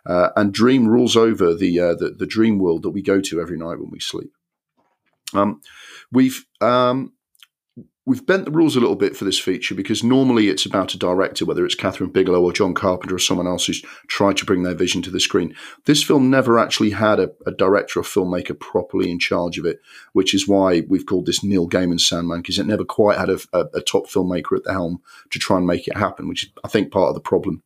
[0.06, 3.40] Uh, and Dream rules over the, uh, the, the dream world that we go to
[3.40, 4.32] every night when we sleep.
[5.34, 5.62] Um,
[6.12, 7.14] we've um,
[8.06, 10.98] we've bent the rules a little bit for this feature because normally it's about a
[10.98, 14.64] director, whether it's Kathryn Bigelow or John Carpenter or someone else who's tried to bring
[14.64, 15.56] their vision to the screen.
[15.86, 19.80] This film never actually had a, a director or filmmaker properly in charge of it,
[20.14, 23.40] which is why we've called this Neil Gaiman Sandman because it never quite had a,
[23.54, 26.50] a, a, top filmmaker at the helm to try and make it happen, which is,
[26.64, 27.64] I think, part of the problem.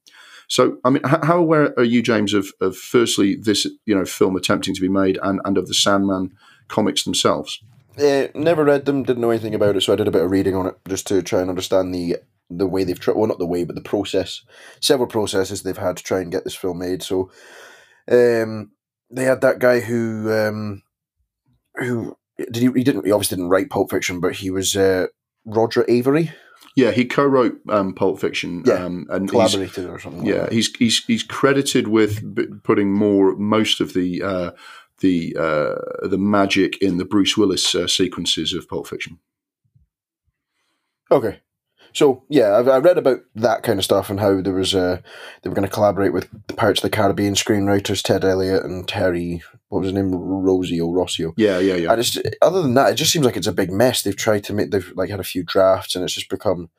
[0.47, 4.35] So, I mean, how aware are you, James, of, of firstly this you know film
[4.35, 6.33] attempting to be made and, and of the Sandman
[6.67, 7.63] comics themselves?
[7.97, 10.31] Uh, never read them, didn't know anything about it, so I did a bit of
[10.31, 12.17] reading on it just to try and understand the
[12.49, 13.15] the way they've tried.
[13.15, 14.41] Well, not the way, but the process.
[14.79, 17.03] Several processes they've had to try and get this film made.
[17.03, 17.31] So,
[18.09, 18.71] um,
[19.09, 20.83] they had that guy who um,
[21.75, 25.07] who did he, he didn't he obviously didn't write Pulp Fiction, but he was uh,
[25.45, 26.31] Roger Avary.
[26.75, 28.63] Yeah, he co-wrote um, Pulp Fiction.
[28.65, 30.25] Yeah, um, and collaborated or something.
[30.25, 34.51] Yeah, like he's he's he's credited with putting more most of the uh,
[35.03, 39.19] the uh, the magic in the Bruce Willis uh, sequences of Pulp Fiction.
[41.11, 41.41] Okay,
[41.93, 45.01] so yeah, I've, I read about that kind of stuff and how there was uh,
[45.41, 48.87] they were going to collaborate with the Pirates of the Caribbean screenwriters Ted Elliott and
[48.87, 49.43] Terry.
[49.69, 50.11] What was his name?
[50.11, 51.33] Rossio Rossio.
[51.37, 51.91] Yeah, yeah, yeah.
[51.91, 54.01] And it's, other than that, it just seems like it's a big mess.
[54.01, 56.69] They've tried to make they've like had a few drafts and it's just become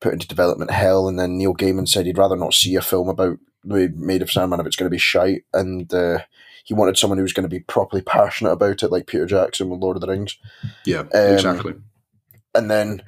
[0.00, 1.08] put into development hell.
[1.08, 4.60] And then Neil Gaiman said he'd rather not see a film about made of Sandman
[4.60, 5.44] if it's going to be shite.
[5.52, 6.20] And uh,
[6.66, 9.70] he wanted someone who was going to be properly passionate about it, like Peter Jackson
[9.70, 10.36] with Lord of the Rings.
[10.84, 11.74] Yeah, um, exactly.
[12.56, 13.04] And then,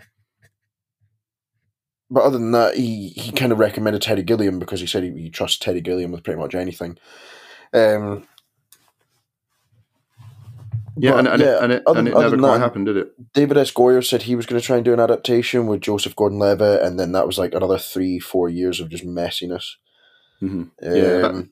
[2.08, 5.10] but other than that, he, he kind of recommended Terry Gilliam because he said he,
[5.10, 6.98] he trusts Terry Gilliam with pretty much anything.
[7.74, 8.28] Um,
[10.96, 12.86] yeah, but, and, and, yeah, it, and it, other, and it never quite that, happened,
[12.86, 13.32] did it?
[13.32, 13.72] David S.
[13.72, 16.96] Goyer said he was going to try and do an adaptation with Joseph Gordon-Levitt, and
[16.96, 19.74] then that was like another three, four years of just messiness.
[20.40, 20.60] Mm-hmm.
[20.60, 21.48] Um, yeah, that,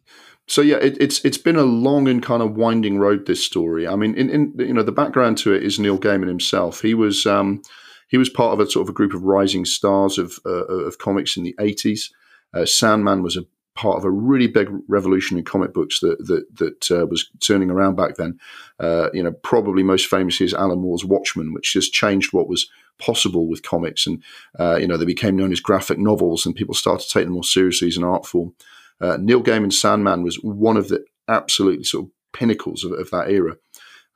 [0.49, 3.27] so yeah, it, it's it's been a long and kind of winding road.
[3.27, 3.87] This story.
[3.87, 6.83] I mean, in, in you know the background to it is Neil Gaiman himself.
[6.83, 7.63] He was um,
[8.09, 10.99] he was part of a sort of a group of rising stars of uh, of
[10.99, 12.13] comics in the eighties.
[12.55, 13.45] Uh, Sandman was a
[13.75, 17.71] part of a really big revolution in comic books that that that uh, was turning
[17.71, 18.39] around back then.
[18.79, 22.69] Uh, you know, probably most famously is Alan Moore's Watchmen, which just changed what was
[22.99, 24.23] possible with comics, and
[24.61, 27.35] uh, you know they became known as graphic novels, and people started to take them
[27.35, 28.55] more seriously as an art form.
[29.01, 33.31] Uh, Neil Gaiman's Sandman was one of the absolutely sort of pinnacles of, of that
[33.31, 33.57] era.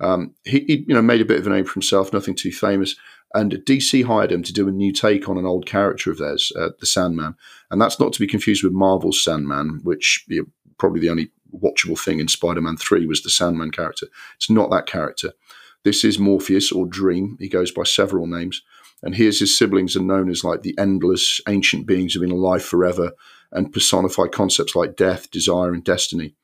[0.01, 2.53] Um, he, he, you know, made a bit of a name for himself, nothing too
[2.53, 2.97] famous.
[3.35, 6.53] And DC hired him to do a new take on an old character of theirs,
[6.59, 7.37] uh, the Sandman,
[7.70, 10.47] and that's not to be confused with Marvel's Sandman, which you know,
[10.78, 14.07] probably the only watchable thing in Spider-Man Three was the Sandman character.
[14.37, 15.33] It's not that character.
[15.85, 17.37] This is Morpheus or Dream.
[17.39, 18.62] He goes by several names,
[19.03, 22.64] and he his siblings are known as like the endless ancient beings who've been alive
[22.64, 23.12] forever
[23.53, 26.34] and personify concepts like death, desire, and destiny.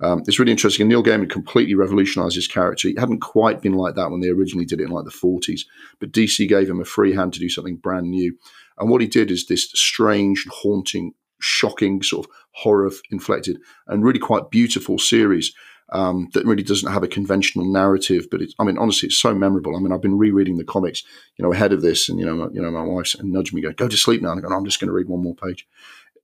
[0.00, 0.82] Um, it's really interesting.
[0.82, 2.88] And Neil Gaiman completely revolutionized his character.
[2.88, 5.62] He hadn't quite been like that when they originally did it in like the 40s,
[6.00, 8.36] but DC gave him a free hand to do something brand new.
[8.78, 14.18] And what he did is this strange, haunting shocking, sort of horror inflected, and really
[14.18, 15.54] quite beautiful series
[15.92, 18.26] um, that really doesn't have a conventional narrative.
[18.30, 19.76] But it's, I mean, honestly, it's so memorable.
[19.76, 21.02] I mean, I've been rereading the comics,
[21.36, 23.72] you know, ahead of this, and you know, you know, my wife's nudged me, go,
[23.72, 25.66] "Go to sleep now," and I go, "I'm just going to read one more page."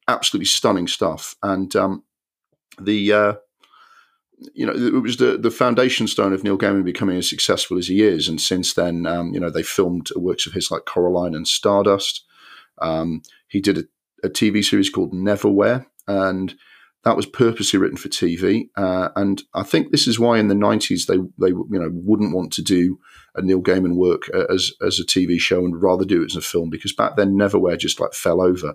[0.09, 2.05] Absolutely stunning stuff, and um,
[2.81, 3.13] the.
[3.13, 3.33] Uh,
[4.55, 7.87] you know, it was the, the foundation stone of Neil Gaiman becoming as successful as
[7.87, 8.27] he is.
[8.27, 12.25] And since then, um, you know, they filmed works of his like Coraline and Stardust.
[12.81, 13.85] Um, he did a,
[14.25, 16.55] a, TV series called Neverwhere, and
[17.05, 18.69] that was purposely written for TV.
[18.77, 22.35] Uh, and I think this is why in the nineties they they you know wouldn't
[22.35, 22.99] want to do
[23.35, 26.41] a Neil Gaiman work as as a TV show and rather do it as a
[26.41, 28.75] film because back then Neverwhere just like fell over.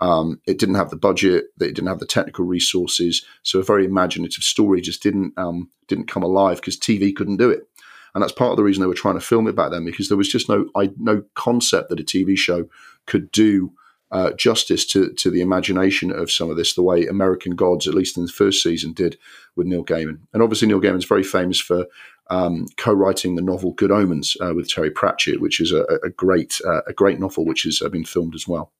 [0.00, 3.84] Um, it didn't have the budget, it didn't have the technical resources, so a very
[3.84, 7.68] imaginative story just didn't um, didn't come alive because TV couldn't do it.
[8.14, 10.08] And that's part of the reason they were trying to film it back then because
[10.08, 12.68] there was just no I, no concept that a TV show
[13.06, 13.72] could do
[14.12, 17.94] uh, justice to, to the imagination of some of this, the way American Gods, at
[17.94, 19.18] least in the first season, did
[19.56, 20.20] with Neil Gaiman.
[20.32, 21.86] And obviously, Neil Gaiman's very famous for
[22.30, 26.60] um, co-writing the novel Good Omens uh, with Terry Pratchett, which is a, a great
[26.66, 28.72] uh, a great novel, which has uh, been filmed as well.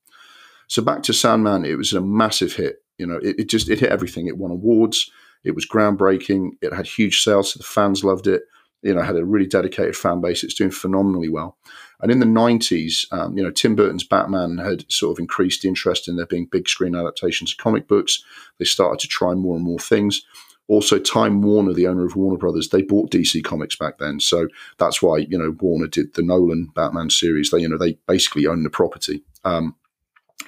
[0.68, 2.82] So back to Sandman, it was a massive hit.
[2.98, 4.26] You know, it, it just it hit everything.
[4.26, 5.10] It won awards.
[5.44, 6.52] It was groundbreaking.
[6.60, 7.52] It had huge sales.
[7.52, 8.42] So the fans loved it.
[8.82, 10.44] You know, had a really dedicated fan base.
[10.44, 11.56] It's doing phenomenally well.
[12.00, 16.08] And in the 90s, um, you know, Tim Burton's Batman had sort of increased interest
[16.08, 18.22] in there being big screen adaptations of comic books.
[18.58, 20.22] They started to try more and more things.
[20.68, 24.48] Also, Time Warner, the owner of Warner Brothers, they bought DC Comics back then, so
[24.78, 27.50] that's why you know Warner did the Nolan Batman series.
[27.50, 29.22] They you know they basically own the property.
[29.44, 29.76] Um,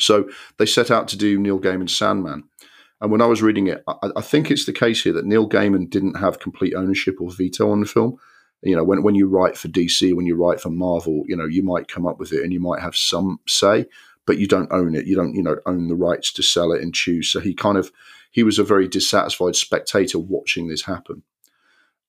[0.00, 0.28] so
[0.58, 2.44] they set out to do Neil Gaiman's Sandman.
[3.00, 5.48] And when I was reading it, I, I, think it's the case here that Neil
[5.48, 8.18] Gaiman didn't have complete ownership or veto on the film.
[8.62, 11.46] You know when, when you write for dc when you write for marvel you know
[11.46, 13.86] you might come up with it and you might have some say
[14.28, 15.06] but you don't own it.
[15.06, 17.32] You don't you know own the rights to sell it and choose.
[17.32, 17.90] So he kind of
[18.30, 21.22] he was a very dissatisfied spectator watching this happen.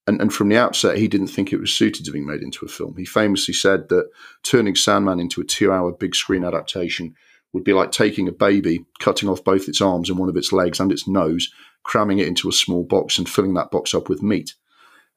[0.05, 2.65] And, and from the outset he didn't think it was suited to being made into
[2.65, 2.97] a film.
[2.97, 4.09] He famously said that
[4.43, 7.15] turning sandman into a two hour big screen adaptation
[7.53, 10.51] would be like taking a baby cutting off both its arms and one of its
[10.51, 11.51] legs and its nose
[11.83, 14.53] cramming it into a small box and filling that box up with meat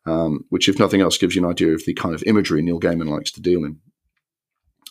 [0.07, 2.81] um, which, if nothing else, gives you an idea of the kind of imagery Neil
[2.81, 3.79] Gaiman likes to deal in.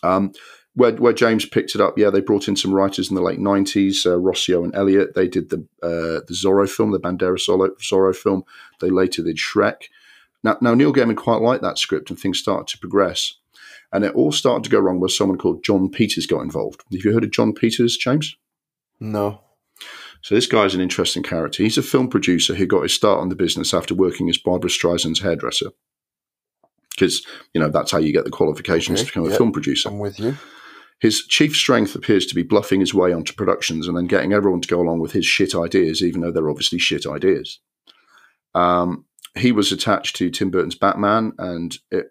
[0.02, 0.32] Um,
[0.74, 3.38] where, where, James picked it up, yeah, they brought in some writers in the late
[3.38, 5.14] '90s, uh, Rossio and Elliott.
[5.14, 8.44] They did the uh, the Zorro film, the Banderas Zorro film.
[8.80, 9.88] They later did Shrek.
[10.42, 13.34] Now, now Neil Gaiman quite liked that script, and things started to progress.
[13.92, 16.82] And it all started to go wrong when someone called Jon Peters got involved.
[16.92, 18.36] Have you heard of Jon Peters, James?
[19.00, 19.40] No.
[20.22, 21.62] So this guy's an interesting character.
[21.62, 24.70] He's a film producer who got his start on the business after working as Barbra
[24.70, 25.70] Streisand's hairdresser.
[26.90, 29.52] Because, you know, that's how you get the qualifications okay, to become yep, a film
[29.52, 29.88] producer.
[29.88, 30.36] I'm with you.
[31.00, 34.60] His chief strength appears to be bluffing his way onto productions and then getting everyone
[34.60, 37.58] to go along with his shit ideas, even though they're obviously shit ideas.
[38.54, 42.10] Um, he was attached to Tim Burton's Batman, and it,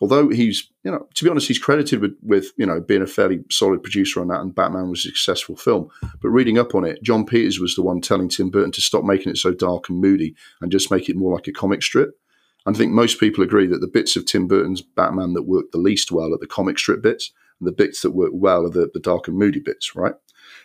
[0.00, 3.06] although he's, you know, to be honest, he's credited with, with, you know, being a
[3.06, 5.88] fairly solid producer on that, and Batman was a successful film.
[6.20, 9.04] But reading up on it, jon Peters was the one telling Tim Burton to stop
[9.04, 12.18] making it so dark and moody and just make it more like a comic strip.
[12.64, 15.70] And I think most people agree that the bits of Tim Burton's Batman that work
[15.70, 18.70] the least well are the comic strip bits, and the bits that work well are
[18.70, 20.14] the, the dark and moody bits, right?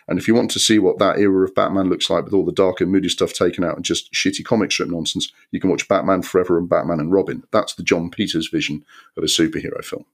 [0.08, 2.44] And if you want to see what that era of Batman looks like with all
[2.44, 5.70] the dark and moody stuff taken out and just shitty comic strip nonsense, you can
[5.70, 7.44] watch Batman Forever and Batman and Robin.
[7.52, 8.84] That's the Jon Peters vision
[9.16, 10.04] of a superhero film.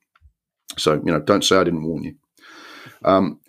[0.77, 2.15] So, you know, don't say I didn't warn you.
[3.05, 3.41] Um,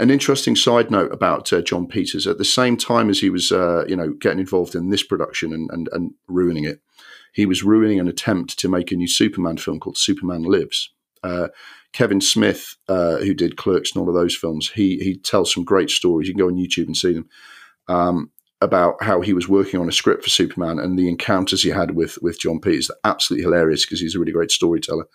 [0.00, 3.50] an interesting side note about uh, Jon Peters: at the same time as he was,
[3.50, 6.80] uh, you know, getting involved in this production and, and, and ruining it,
[7.32, 10.90] he was ruining an attempt to make a new Superman film called Superman Lives.
[11.22, 11.48] Uh,
[11.98, 15.64] Kevin Smith, uh, who did Clerks and all of those films, he he tells some
[15.64, 16.28] great stories.
[16.28, 17.28] You can go on YouTube and see them
[17.88, 18.30] um,
[18.60, 21.96] about how he was working on a script for Superman and the encounters he had
[21.96, 22.86] with with Jon Peters.
[22.86, 25.06] They're absolutely hilarious because he's a really great storyteller.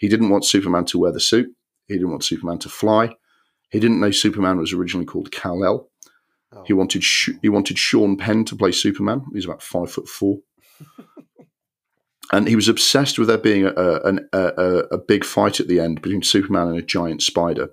[0.00, 1.54] He didn't want Superman to wear the suit.
[1.86, 3.14] He didn't want Superman to fly.
[3.70, 5.88] He didn't know Superman was originally called Kal El.
[6.52, 6.64] Oh.
[6.66, 7.04] He wanted
[7.42, 9.24] he wanted Sean Penn to play Superman.
[9.32, 10.40] He's about five foot four.
[12.32, 15.80] and he was obsessed with there being a, a, a, a, big fight at the
[15.80, 17.70] end between Superman and a giant spider.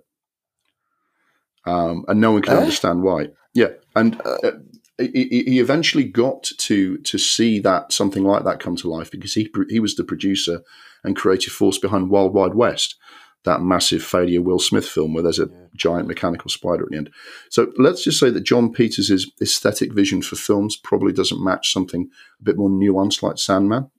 [1.65, 2.61] Um, and no one can eh?
[2.61, 3.29] understand why.
[3.53, 4.51] Yeah, and uh, uh
[4.97, 9.33] he, he, eventually got to to see that something like that come to life because
[9.33, 10.61] he he was the producer
[11.03, 12.95] and creative force behind Wild Wild West,
[13.43, 17.09] that massive failure Will Smith film where there's a giant mechanical spider at the end.
[17.49, 22.09] So let's just say that Jon Peters' aesthetic vision for films probably doesn't match something
[22.39, 23.89] a bit more nuanced like Sandman.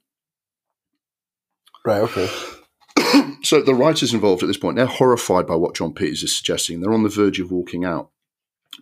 [1.85, 2.01] Right.
[2.01, 2.29] Okay.
[3.43, 6.79] so the writers involved at this point they're horrified by what Jon Peters is suggesting.
[6.81, 8.09] They're on the verge of walking out.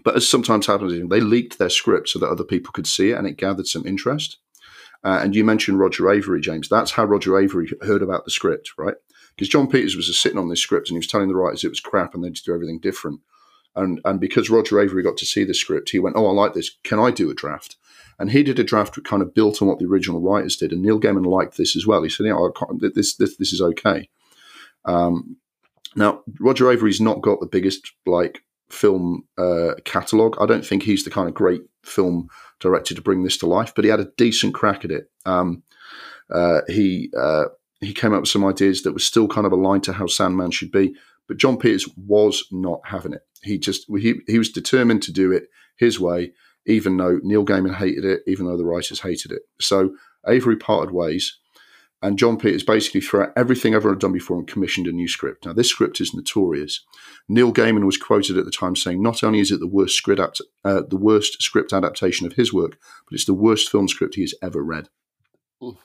[0.04, 3.18] but as sometimes happens, they leaked their script so that other people could see it,
[3.18, 4.38] and it gathered some interest.
[5.04, 6.70] Uh, and you mentioned Roger Avary, James.
[6.70, 8.96] That's how Roger Avary heard about the script, right?
[9.36, 11.70] Because Jon Peters was sitting on this script and he was telling the writers it
[11.70, 13.22] was crap and they'd do everything different.
[13.76, 16.54] And and because Roger Avary got to see the script, he went, "Oh, I like
[16.54, 16.72] this.
[16.84, 17.78] Can I do a draft?"
[18.22, 20.72] And he did a draft that kind of built on what the original writers did.
[20.72, 22.04] And Neil Gaiman liked this as well.
[22.04, 22.38] He said, "Yeah,
[22.80, 24.10] this this this is okay."
[24.86, 25.38] Um,
[25.96, 30.38] now Roger Avary's not got the biggest like film uh, catalog.
[30.40, 33.74] I don't think he's the kind of great film director to bring this to life,
[33.76, 35.10] but he had a decent crack at it.
[35.26, 35.64] Um,
[36.30, 37.46] uh, he uh,
[37.80, 40.52] he came up with some ideas that were still kind of aligned to how Sandman
[40.52, 40.96] should be,
[41.28, 43.26] but Jon Peters was not having it.
[43.42, 46.34] He just he he was determined to do it his way,
[46.66, 49.44] even though Neil Gaiman hated it, even though the writers hated it.
[49.60, 49.96] So
[50.28, 51.38] Avary parted ways.
[52.04, 55.46] And Jon Peters basically threw out everything ever done before and commissioned a new script.
[55.46, 56.84] Now, this script is notorious.
[57.30, 60.42] Neil Gaiman was quoted at the time saying, "Not only is it the worst script,
[60.66, 64.22] uh, the worst script adaptation of his work, but it's the worst film script he
[64.22, 64.90] has ever read."
[65.64, 65.78] Oof.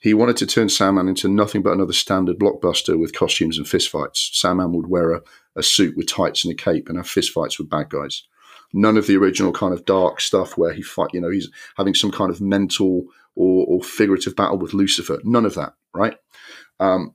[0.00, 4.34] He wanted to turn Sandman into nothing but another standard blockbuster with costumes and fistfights.
[4.34, 5.22] Sandman would wear a,
[5.54, 8.24] a suit with tights and a cape and have fistfights with bad guys.
[8.72, 11.94] None of the original kind of dark stuff where he fight, you know, he's having
[11.94, 13.04] some kind of mental
[13.34, 15.18] or, or figurative battle with Lucifer.
[15.24, 16.16] None of that, right?
[16.80, 17.14] Um,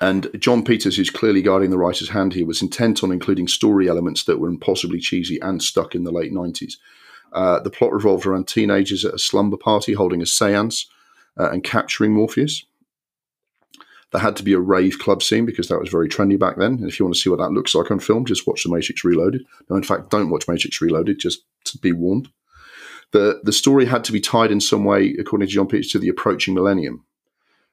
[0.00, 3.88] and Jon Peters, who's clearly guiding the writer's hand here, was intent on including story
[3.88, 6.74] elements that were impossibly cheesy and stuck in the late 90s.
[7.32, 10.86] Uh, the plot revolved around teenagers at a slumber party holding a seance
[11.38, 12.64] uh, and capturing Morpheus.
[14.12, 16.74] There had to be a rave club scene because that was very trendy back then.
[16.74, 18.70] And if you want to see what that looks like on film, just watch The
[18.70, 19.44] Matrix Reloaded.
[19.70, 22.28] No, in fact, don't watch Matrix Reloaded, just to be warned
[23.12, 25.98] the the story had to be tied in some way, according to Jon Peters, to
[25.98, 27.04] the approaching millennium.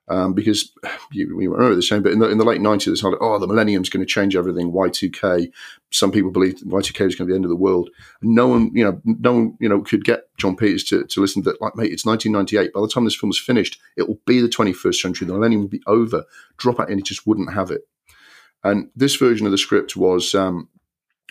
[0.10, 0.72] Um, because
[1.12, 3.38] you, you remember the same, but in the, in the late 90s, it's like, oh,
[3.38, 4.72] the millennium's going to change everything.
[4.72, 5.52] Y2K.
[5.92, 7.92] Some people believe Y2K is going to be the end of the world.
[8.24, 11.44] No one, you know, no one, you know, could get Jon Peters to, to listen
[11.44, 11.62] to that.
[11.62, 12.74] Like, mate, it's 1998.
[12.74, 15.28] By the time this film is finished, it will be the 21st century.
[15.28, 16.24] The millennium will be over.
[16.58, 17.82] Drop out, and he just wouldn't have it.
[18.64, 20.70] And this version of the script was um,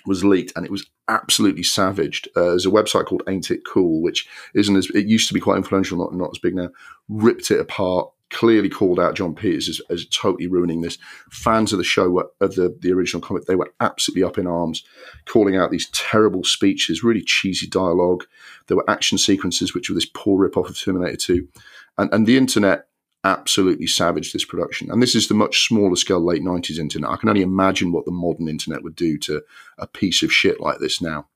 [0.06, 2.28] was leaked and it was absolutely savaged.
[2.36, 5.40] Uh, there's a website called Ain't It Cool, which isn't as it used to be
[5.40, 6.70] quite influential, not not as big now.
[7.08, 8.10] Ripped it apart.
[8.30, 10.98] Clearly called out Jon Peters as, as totally ruining this.
[11.30, 14.46] Fans of the show were, of the the original comic, they were absolutely up in
[14.46, 14.84] arms,
[15.24, 18.24] calling out these terrible speeches, really cheesy dialogue.
[18.66, 21.48] There were action sequences which were this poor rip off of Terminator 2,
[21.96, 22.88] and and the internet
[23.24, 24.90] absolutely savaged this production.
[24.90, 27.10] And this is the much smaller scale late 90s internet.
[27.10, 29.42] I can only imagine what the modern internet would do to
[29.76, 31.26] a piece of shit like this now.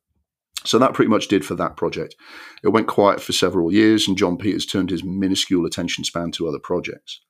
[0.64, 2.16] So that pretty much did for that project.
[2.62, 6.48] It went quiet for several years, and Jon Peters turned his minuscule attention span to
[6.48, 7.20] other projects.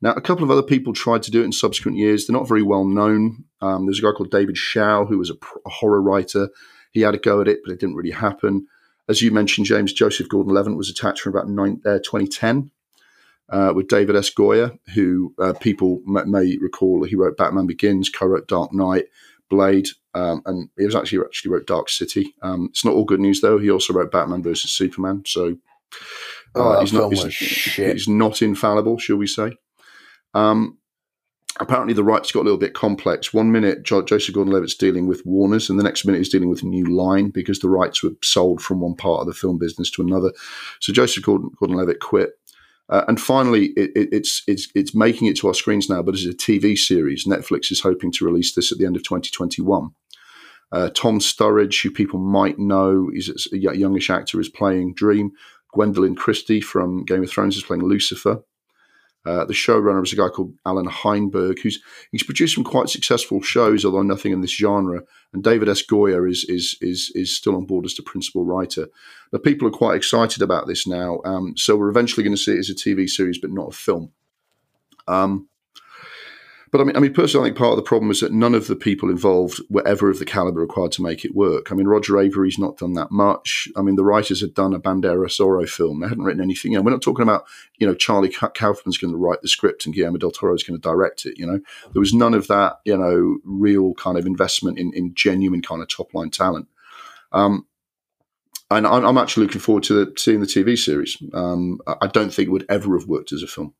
[0.00, 2.26] Now, a couple of other people tried to do it in subsequent years.
[2.26, 3.44] They're not very well known.
[3.60, 5.34] Um, there's a guy called David Shaw, who was a,
[5.66, 6.50] a, horror writer.
[6.92, 8.66] He had a go at it, but it didn't really happen.
[9.08, 12.70] As you mentioned, James, Joseph Gordon Levitt was attached from about nine, uh, 2010
[13.50, 14.30] uh, with David S.
[14.30, 19.06] Goyer, who uh, people may, may, recall he wrote Batman Begins, co-wrote Dark Knight,
[19.48, 22.34] Blade, um, and he was actually actually wrote Dark City.
[22.42, 23.58] Um, it's not all good news though.
[23.58, 25.56] He also wrote Batman versus Superman, so
[26.56, 29.56] uh, oh, he's not he's, he's, not infallible, shall we say?
[30.34, 30.78] Um,
[31.60, 33.32] apparently, the rights got a little bit complex.
[33.32, 36.64] One minute, jo- Joseph Gordon-Levitt's dealing with Warner's, and the next minute he's dealing with
[36.64, 40.02] New Line because the rights were sold from one part of the film business to
[40.02, 40.32] another.
[40.80, 42.38] So Joseph Gordon- Gordon-Levitt quit
[42.90, 46.14] uh, and finally, it, it, it's it's it's making it to our screens now, but
[46.14, 47.26] as a TV series.
[47.26, 49.90] Netflix is hoping to release this at the end of 2021.
[50.70, 55.32] Uh, Tom Sturridge, who people might know, is a youngish actor, is playing Dream.
[55.74, 58.42] Gwendoline Christie from Game of Thrones is playing Lucifer.
[59.28, 61.78] Uh, the showrunner is a guy called Allan Heinberg, who's
[62.12, 65.02] he's produced some quite successful shows, although nothing in this genre.
[65.34, 65.82] And David S.
[65.82, 68.88] Goyer is is is is still on board as the principal writer.
[69.30, 72.52] But people are quite excited about this now, um, so we're eventually going to see
[72.52, 74.12] it as a TV series, but not a film.
[75.06, 75.47] Um,
[76.70, 78.54] but I mean, I mean, personally, I think part of the problem is that none
[78.54, 81.70] of the people involved were ever of the caliber required to make it work.
[81.70, 83.68] I mean, Roger Avary's not done that much.
[83.76, 86.72] I mean, the writers had done a Banderas Zorro film; they hadn't written anything.
[86.72, 87.44] Know, we're not talking about
[87.78, 90.78] you know Charlie Kaufman's going to write the script and Guillermo del Toro is going
[90.78, 91.38] to direct it.
[91.38, 91.60] You know,
[91.92, 92.80] there was none of that.
[92.84, 96.68] You know, real kind of investment in, in genuine kind of top line talent.
[97.32, 97.66] Um,
[98.70, 101.16] and I'm, I'm, actually looking forward to the, seeing the TV series.
[101.32, 103.74] Um, I don't think it would ever have worked as a film.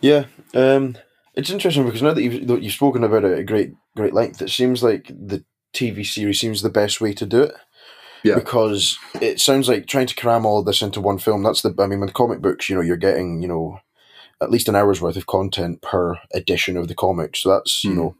[0.00, 0.26] Yeah.
[0.54, 0.96] Um
[1.36, 4.50] it's interesting because now that you've, you've spoken about it at great great length, it
[4.50, 7.54] seems like the TV series seems the best way to do it.
[8.22, 8.36] Yeah.
[8.36, 11.42] Because it sounds like trying to cram all of this into one film.
[11.42, 11.74] That's the.
[11.78, 13.80] I mean, with comic books, you know, you're getting you know
[14.40, 17.36] at least an hour's worth of content per edition of the comic.
[17.36, 17.84] So that's mm.
[17.84, 17.98] you hmm.
[17.98, 18.16] know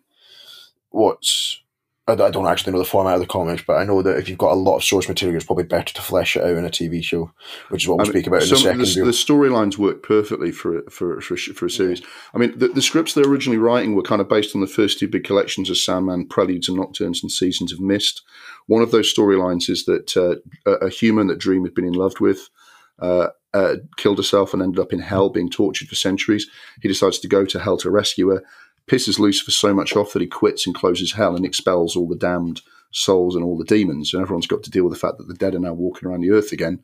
[0.90, 1.62] what's
[2.06, 4.36] I, don't actually know the format of the comics, but I know that if you've
[4.36, 6.70] got a lot of source material, it's probably better to flesh it out in a
[6.70, 7.32] TV show,
[7.70, 8.80] which is what we'll I mean, speak about in a second.
[8.80, 12.02] The, the storylines work perfectly for a- for for a for a series.
[12.34, 14.98] I mean, the, the scripts they're originally writing were kind of based on the first
[14.98, 18.22] two big collections of Sandman, Preludes and Nocturnes, and Seasons of Mist.
[18.66, 20.36] One of those storylines is that uh,
[20.70, 22.50] a, a human that Dream had been in love with.
[22.98, 26.48] Uh, uh, killed herself and ended up in hell, being tortured for centuries.
[26.82, 28.42] He decides to go to hell to rescue her.
[28.90, 32.16] Pisses Lucifer so much off that he quits and closes hell and expels all the
[32.16, 32.60] damned
[32.90, 34.12] souls and all the demons.
[34.12, 36.20] And everyone's got to deal with the fact that the dead are now walking around
[36.20, 36.82] the earth again.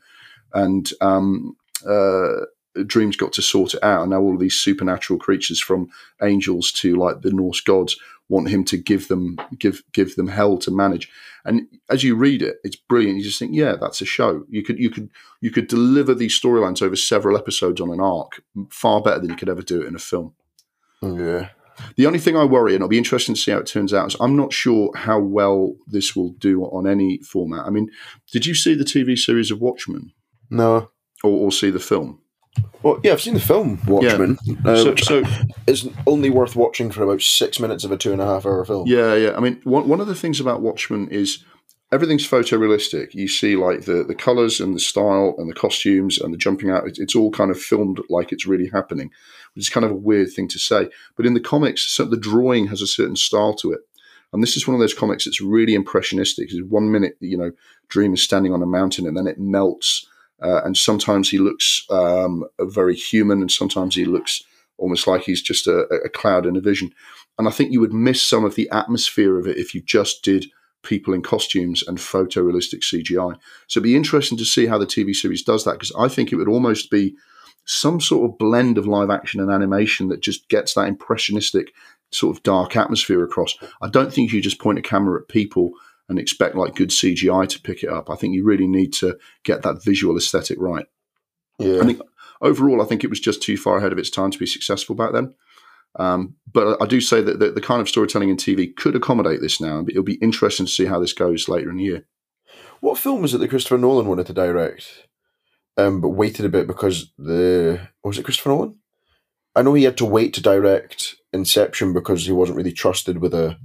[0.52, 2.46] And um, uh,
[2.86, 4.02] Dream's got to sort it out.
[4.02, 5.90] And now all of these supernatural creatures, from
[6.22, 7.96] angels to like the Norse gods,
[8.28, 11.10] want him to give them give give them hell to manage.
[11.44, 13.18] And as you read it, it's brilliant.
[13.18, 14.44] You just think, yeah, that's a show.
[14.48, 18.42] You could you could you could deliver these storylines over several episodes on an arc
[18.70, 20.34] far better than you could ever do it in a film.
[21.02, 21.48] yeah.
[21.96, 24.08] The only thing I worry, and it'll be interesting to see how it turns out,
[24.08, 27.66] is I'm not sure how well this will do on any format.
[27.66, 27.88] I mean,
[28.32, 30.12] did you see the TV series of Watchmen
[30.50, 30.90] No.
[31.22, 32.20] or, or see the film?
[32.82, 34.36] Well, yeah, I've seen the film Watchmen.
[34.64, 35.22] uh, so, so
[35.66, 38.64] is only worth watching for about six minutes of a two and a half hour
[38.64, 38.86] film.
[38.88, 39.36] yeah, yeah.
[39.36, 41.44] I mean, one, one of the things about Watchmen is
[41.92, 43.14] everything's photorealistic.
[43.14, 46.70] You see, like the the colors and the style and the costumes and the jumping
[46.70, 46.86] out.
[46.88, 49.10] It's, it's all kind of filmed like it's really happening,
[49.54, 50.88] which is kind of a weird thing to say.
[51.16, 53.80] But in the comics, so the drawing has a certain style to it.
[54.32, 56.48] And this is one of those comics that's really impressionistic.
[56.48, 57.50] Because one minute, you know,
[57.88, 60.06] Dream is standing on a mountain, and then it melts.
[60.42, 64.42] Uh, and sometimes he looks um, very human, and sometimes he looks
[64.78, 66.92] almost like he's just a, a cloud in a vision.
[67.38, 70.22] And I think you would miss some of the atmosphere of it if you just
[70.22, 70.46] did
[70.82, 73.34] people in costumes and photorealistic CGI.
[73.66, 76.32] So it'd be interesting to see how the TV series does that because I think
[76.32, 77.14] it would almost be
[77.64, 81.72] some sort of blend of live action and animation that just gets that impressionistic
[82.10, 83.56] sort of dark atmosphere across.
[83.80, 85.72] I don't think you just point a camera at people
[86.08, 88.10] and expect like good CGI to pick it up.
[88.10, 90.86] I think you really need to get that visual aesthetic right.
[91.58, 91.80] Yeah.
[91.80, 92.00] I think
[92.40, 94.96] overall, I think it was just too far ahead of its time to be successful
[94.96, 95.34] back then.
[95.96, 99.40] Um, but I do say that the, the kind of storytelling in TV could accommodate
[99.40, 99.78] this now.
[99.78, 102.06] And it'll be interesting to see how this goes later in the year.
[102.80, 105.06] What film was it that Christopher Nolan wanted to direct,
[105.86, 108.76] um, but waited a bit because the was it Christopher Nolan?
[109.54, 113.34] I know he had to wait to direct Inception because he wasn't really trusted with
[113.34, 113.58] a,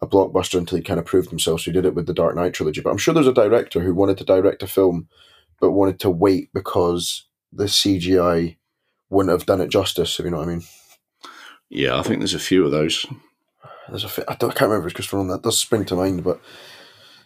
[0.00, 1.60] a blockbuster until he kind of proved himself.
[1.60, 2.80] So he did it with the Dark Knight trilogy.
[2.80, 5.08] But I'm sure there's a director who wanted to direct a film,
[5.60, 8.56] but wanted to wait because the CGI
[9.10, 10.18] wouldn't have done it justice.
[10.18, 10.64] If you know what I mean.
[11.68, 13.06] Yeah, I think there's a few of those.
[13.88, 15.30] There's a I, don't, I can't remember if it's Christopher Nolan.
[15.30, 16.40] That does spring to mind, but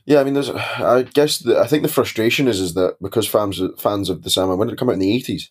[0.08, 0.48] yeah, I mean, there's.
[0.48, 4.30] I guess the, I think the frustration is is that because fans fans of the
[4.30, 5.50] Sandman, when did it come out in the eighties?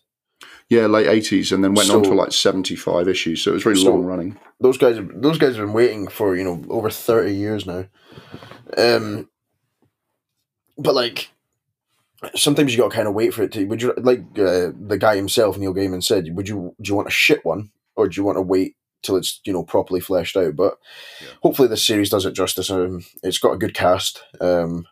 [0.68, 3.40] Yeah, late 80s and then went on to like 75 issues.
[3.40, 4.36] So it was very So- long running.
[4.60, 7.86] Those guys, those guys have been waiting for you know over thirty years now.
[8.76, 9.28] Um,
[10.76, 11.30] but like
[12.34, 13.64] sometimes you got to kind of wait for it to.
[13.66, 16.34] Would you like uh, the guy himself, Neil Gaiman said?
[16.36, 19.16] Would you do you want a shit one or do you want to wait till
[19.16, 20.56] it's you know properly fleshed out?
[20.56, 20.78] But
[21.20, 21.28] Yeah.
[21.42, 22.70] hopefully this series does it justice.
[22.70, 24.22] Um, it's got a good cast.
[24.40, 24.86] Um,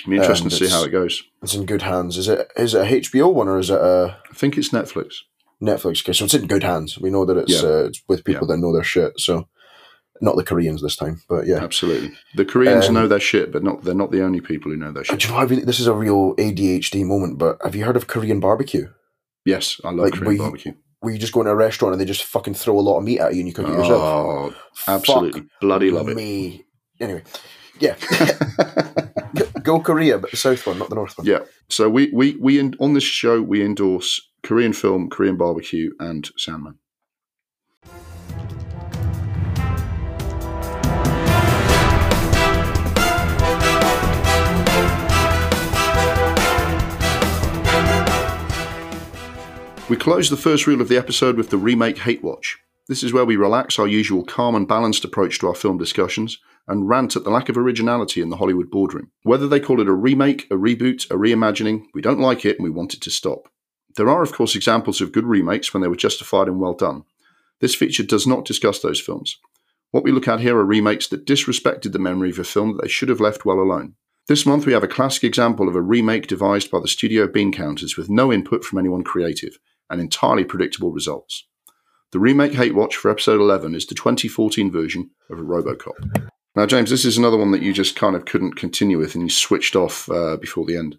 [0.00, 1.22] It'll be interesting to see how it goes.
[1.42, 2.16] it's in good hands.
[2.16, 5.14] Is it is it a HBO one or is it a I think it's Netflix.
[5.60, 6.02] Netflix?
[6.02, 6.98] Okay, so it's in good hands.
[6.98, 7.68] We know that it's Yeah.
[7.68, 9.18] uh, it's with people that know their shit.
[9.18, 9.48] So
[10.20, 11.56] not the Koreans this time, but yeah.
[11.62, 12.12] Absolutely.
[12.36, 14.92] The Koreans Um, know their shit, but not they're not the only people who know
[14.92, 15.18] their shit.
[15.18, 17.96] Do you know, I really, this is a real ADHD moment, but have you heard
[17.96, 18.88] of Korean barbecue?
[19.44, 20.74] Yes, I love Like, Korean barbecue.
[21.00, 23.04] Where you just go into a restaurant and they just fucking throw a lot of
[23.04, 24.02] meat at you and you cook it yourself.
[24.02, 24.54] Oh,
[24.88, 25.44] absolutely.
[25.60, 26.16] Bloody love it.
[26.16, 26.64] Me.
[27.00, 27.22] Anyway,
[27.78, 27.94] yeah.
[29.36, 31.26] Go- go Korea, but the south one, not the north one.
[31.26, 31.40] Yeah.
[31.68, 36.78] So we we we on this show we endorse Korean film, Korean barbecue, and Sandman.
[49.88, 52.58] We close the first reel of the episode with the remake Hate Watch.
[52.88, 56.38] This is where we relax our usual calm and balanced approach to our film discussions
[56.66, 59.10] and rant at the lack of originality in the Hollywood boardroom.
[59.22, 62.64] Whether they call it a remake, a reboot, a reimagining, we don't like it and
[62.64, 63.48] we want it to stop.
[63.96, 67.04] There are, of course, examples of good remakes when they were justified and well done.
[67.62, 69.38] This feature does not discuss those films.
[69.90, 72.82] What we look at here are remakes that disrespected the memory of a film that
[72.82, 73.94] they should have left well alone.
[74.26, 77.52] This month we have a classic example of a remake devised by the studio bean
[77.52, 79.58] counters with no input from anyone creative
[79.90, 81.46] and entirely predictable results.
[82.12, 86.30] The remake Hate Watch for episode 11 is the 2014 version of a Robocop.
[86.56, 89.22] Now, James, this is another one that you just kind of couldn't continue with and
[89.22, 90.98] you switched off uh, before the end.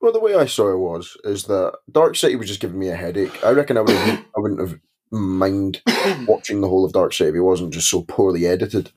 [0.00, 2.88] Well, the way I saw it was is that Dark City was just giving me
[2.88, 3.44] a headache.
[3.44, 4.78] I reckon I would have, I wouldn't have
[5.10, 5.82] mind
[6.26, 8.92] watching the whole of Dark City if it wasn't just so poorly edited.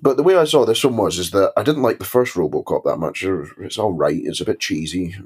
[0.00, 2.34] But the way I saw this one was is that I didn't like the first
[2.34, 3.24] RoboCop that much.
[3.58, 4.20] It's all right.
[4.22, 5.16] It's a bit cheesy,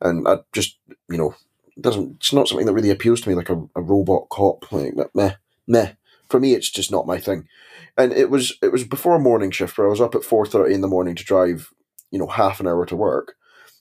[0.00, 0.78] and I just
[1.10, 1.34] you know
[1.80, 2.16] doesn't.
[2.16, 4.70] It's not something that really appeals to me like a, a robot cop.
[4.72, 5.34] Like meh,
[5.66, 5.92] meh.
[6.28, 7.46] For me, it's just not my thing.
[7.96, 10.74] And it was it was before morning shift where I was up at four thirty
[10.74, 11.70] in the morning to drive,
[12.10, 13.34] you know, half an hour to work,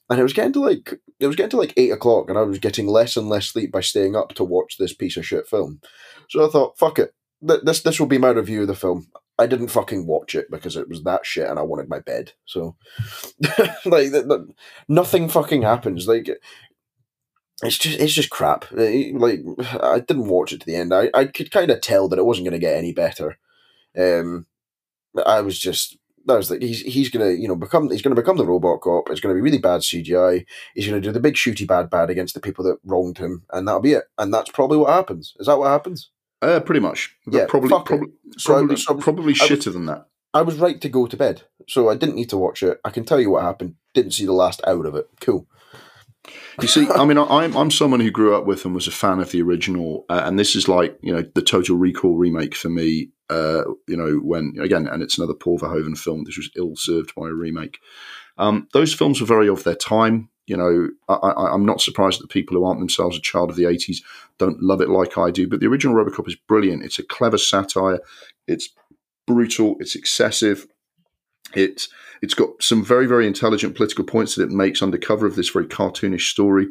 [0.09, 2.43] and it was getting to like it was getting to like eight o'clock, and I
[2.43, 5.47] was getting less and less sleep by staying up to watch this piece of shit
[5.47, 5.79] film.
[6.29, 9.07] So I thought, fuck it, this this will be my review of the film.
[9.39, 12.33] I didn't fucking watch it because it was that shit and I wanted my bed.
[12.45, 12.75] So,
[13.83, 14.47] like, the,
[14.87, 16.07] nothing fucking happens.
[16.07, 16.29] Like,
[17.61, 18.71] it's just it's just crap.
[18.71, 19.41] Like,
[19.81, 20.93] I didn't watch it to the end.
[20.93, 23.37] I, I could kind of tell that it wasn't going to get any better.
[23.97, 24.47] Um,
[25.25, 28.37] I was just that was like he's he's gonna you know become he's gonna become
[28.37, 29.09] the robot cop.
[29.09, 30.45] It's gonna be really bad CGI.
[30.73, 33.67] He's gonna do the big shooty bad bad against the people that wronged him, and
[33.67, 34.05] that'll be it.
[34.17, 35.33] And that's probably what happens.
[35.39, 36.09] Is that what happens?
[36.41, 37.15] Uh, pretty much.
[37.25, 38.07] But yeah, probably probably
[38.37, 40.07] so probably, so probably shitter was, than that.
[40.33, 42.79] I was right to go to bed, so I didn't need to watch it.
[42.83, 43.75] I can tell you what happened.
[43.93, 45.07] Didn't see the last hour of it.
[45.21, 45.47] Cool.
[46.61, 49.19] You see, I mean, I'm I'm someone who grew up with and was a fan
[49.19, 52.69] of the original, uh, and this is like you know the Total Recall remake for
[52.69, 53.09] me.
[53.29, 56.23] Uh, you know, when again, and it's another Paul Verhoeven film.
[56.23, 57.79] This was ill served by a remake.
[58.37, 60.29] Um, those films were very of their time.
[60.45, 63.63] You know, I, am not surprised that people who aren't themselves a child of the
[63.63, 63.99] 80s
[64.37, 65.47] don't love it like I do.
[65.47, 66.83] But the original Robocop is brilliant.
[66.83, 67.99] It's a clever satire.
[68.45, 68.69] It's
[69.25, 69.77] brutal.
[69.79, 70.67] It's excessive.
[71.55, 71.89] It's
[72.21, 75.49] it's got some very very intelligent political points that it makes under cover of this
[75.49, 76.67] very cartoonish story.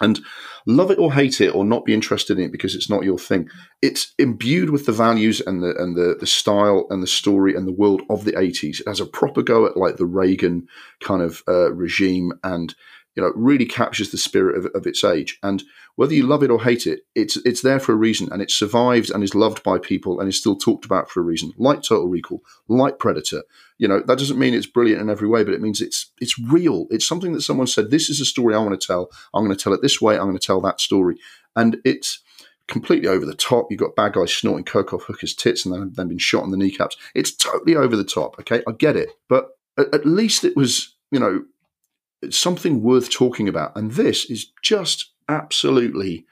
[0.00, 0.20] And
[0.66, 3.18] love it or hate it or not be interested in it because it's not your
[3.18, 3.48] thing.
[3.82, 7.68] It's imbued with the values and the and the the style and the story and
[7.68, 8.80] the world of the 80s.
[8.80, 10.66] It has a proper go at like the Reagan
[11.02, 12.74] kind of uh, regime and
[13.14, 15.38] you know really captures the spirit of, of its age.
[15.42, 15.62] And
[15.96, 18.50] whether you love it or hate it it's it's there for a reason and it
[18.50, 21.82] survives and is loved by people and is still talked about for a reason like
[21.82, 23.42] total recall like predator.
[23.78, 26.38] You know that doesn't mean it's brilliant in every way but it means it's it's
[26.38, 26.86] real.
[26.90, 29.10] It's something that someone said this is a story i want to tell.
[29.34, 31.16] I'm going to tell it this way i'm going to tell that story.
[31.54, 32.20] And it's
[32.68, 33.66] completely over the top.
[33.70, 36.50] You've got bad guys snorting coke off hookers tits and then, then been shot in
[36.50, 36.96] the kneecaps.
[37.14, 38.62] It's totally over the top okay?
[38.66, 39.10] I get it.
[39.28, 41.44] But at, at least it was you know
[42.30, 43.76] something worth talking about.
[43.76, 46.26] And this is just absolutely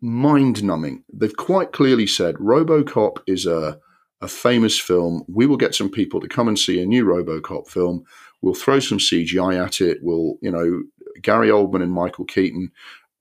[0.00, 1.04] mind numbing.
[1.12, 3.78] They've quite clearly said Robocop is a,
[4.20, 5.24] a famous film.
[5.28, 8.04] We will get some people to come and see a new Robocop film.
[8.42, 9.98] We'll throw some CGI at it.
[10.02, 10.82] We'll, you know,
[11.22, 12.70] Gary Oldman and Michael Keaton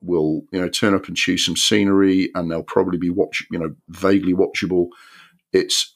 [0.02, 3.60] will, you know, turn up and choose some scenery and they'll probably be watch, you
[3.60, 4.88] know, vaguely watchable.
[5.54, 5.96] It's,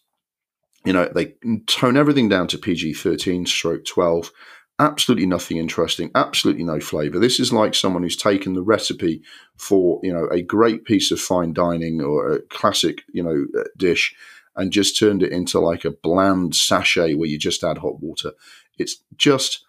[0.86, 1.34] you know, they
[1.68, 4.32] tone everything down to PG 13 stroke 12
[4.80, 7.19] absolutely nothing interesting, absolutely no flavor.
[7.19, 9.22] This is like someone who's taken the recipe
[9.57, 13.65] for, you know, a great piece of fine dining or a classic, you know, uh,
[13.77, 14.15] dish
[14.56, 18.31] and just turned it into like a bland sachet where you just add hot water.
[18.77, 19.65] It's just,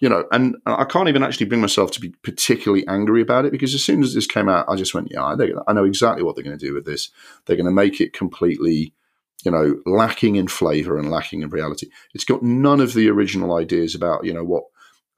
[0.00, 3.52] you know, and I can't even actually bring myself to be particularly angry about it
[3.52, 5.24] because as soon as this came out, I just went, yeah,
[5.66, 7.10] I know exactly what they're going to do with this.
[7.46, 8.94] They're going to make it completely
[9.42, 11.88] you know, lacking in flavor and lacking in reality.
[12.14, 14.64] It's got none of the original ideas about, you know, what,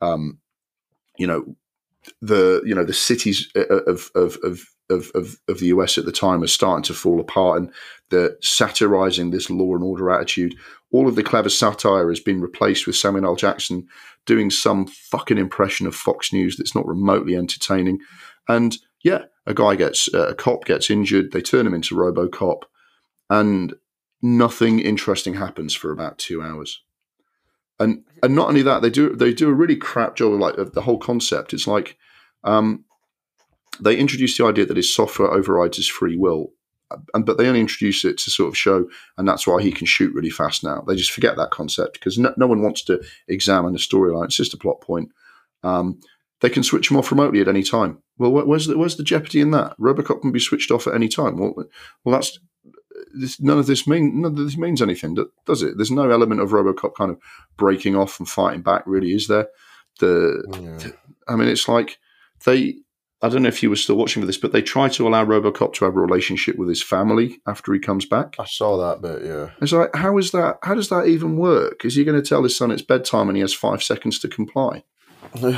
[0.00, 0.38] um,
[1.16, 1.56] you know,
[2.20, 6.12] the you know the cities of of of of, of, of the US at the
[6.12, 7.72] time are starting to fall apart, and
[8.10, 10.54] the satirizing this law and order attitude.
[10.92, 13.36] All of the clever satire has been replaced with Samuel L.
[13.36, 13.88] Jackson
[14.26, 17.98] doing some fucking impression of Fox News that's not remotely entertaining.
[18.48, 22.62] And yeah, a guy gets uh, a cop gets injured, they turn him into RoboCop,
[23.30, 23.74] and
[24.24, 26.82] nothing interesting happens for about two hours.
[27.78, 30.56] And and not only that, they do they do a really crap job of like
[30.56, 31.52] of the whole concept.
[31.52, 31.98] It's like
[32.42, 32.84] um,
[33.80, 36.52] they introduce the idea that his software overrides his free will,
[37.12, 38.88] and but they only introduce it to sort of show,
[39.18, 40.82] and that's why he can shoot really fast now.
[40.82, 44.26] They just forget that concept because no, no one wants to examine the storyline.
[44.26, 45.10] It's just a plot point.
[45.64, 46.00] Um,
[46.40, 48.02] they can switch him off remotely at any time.
[48.18, 49.76] Well, where's the, where's the jeopardy in that?
[49.78, 51.38] Robocop can be switched off at any time.
[51.38, 51.54] Well,
[52.04, 52.38] well, that's
[53.12, 55.16] this, none of this mean none of this means anything,
[55.46, 55.76] does it?
[55.76, 57.18] There's no element of RoboCop kind of
[57.56, 58.82] breaking off and fighting back.
[58.86, 59.48] Really, is there?
[60.00, 60.76] The, yeah.
[60.78, 60.94] the
[61.28, 61.98] I mean, it's like
[62.44, 62.76] they.
[63.22, 65.24] I don't know if you were still watching for this, but they try to allow
[65.24, 68.36] RoboCop to have a relationship with his family after he comes back.
[68.38, 69.24] I saw that bit.
[69.24, 70.58] Yeah, it's like how is that?
[70.62, 71.84] How does that even work?
[71.84, 74.28] Is he going to tell his son it's bedtime and he has five seconds to
[74.28, 74.84] comply?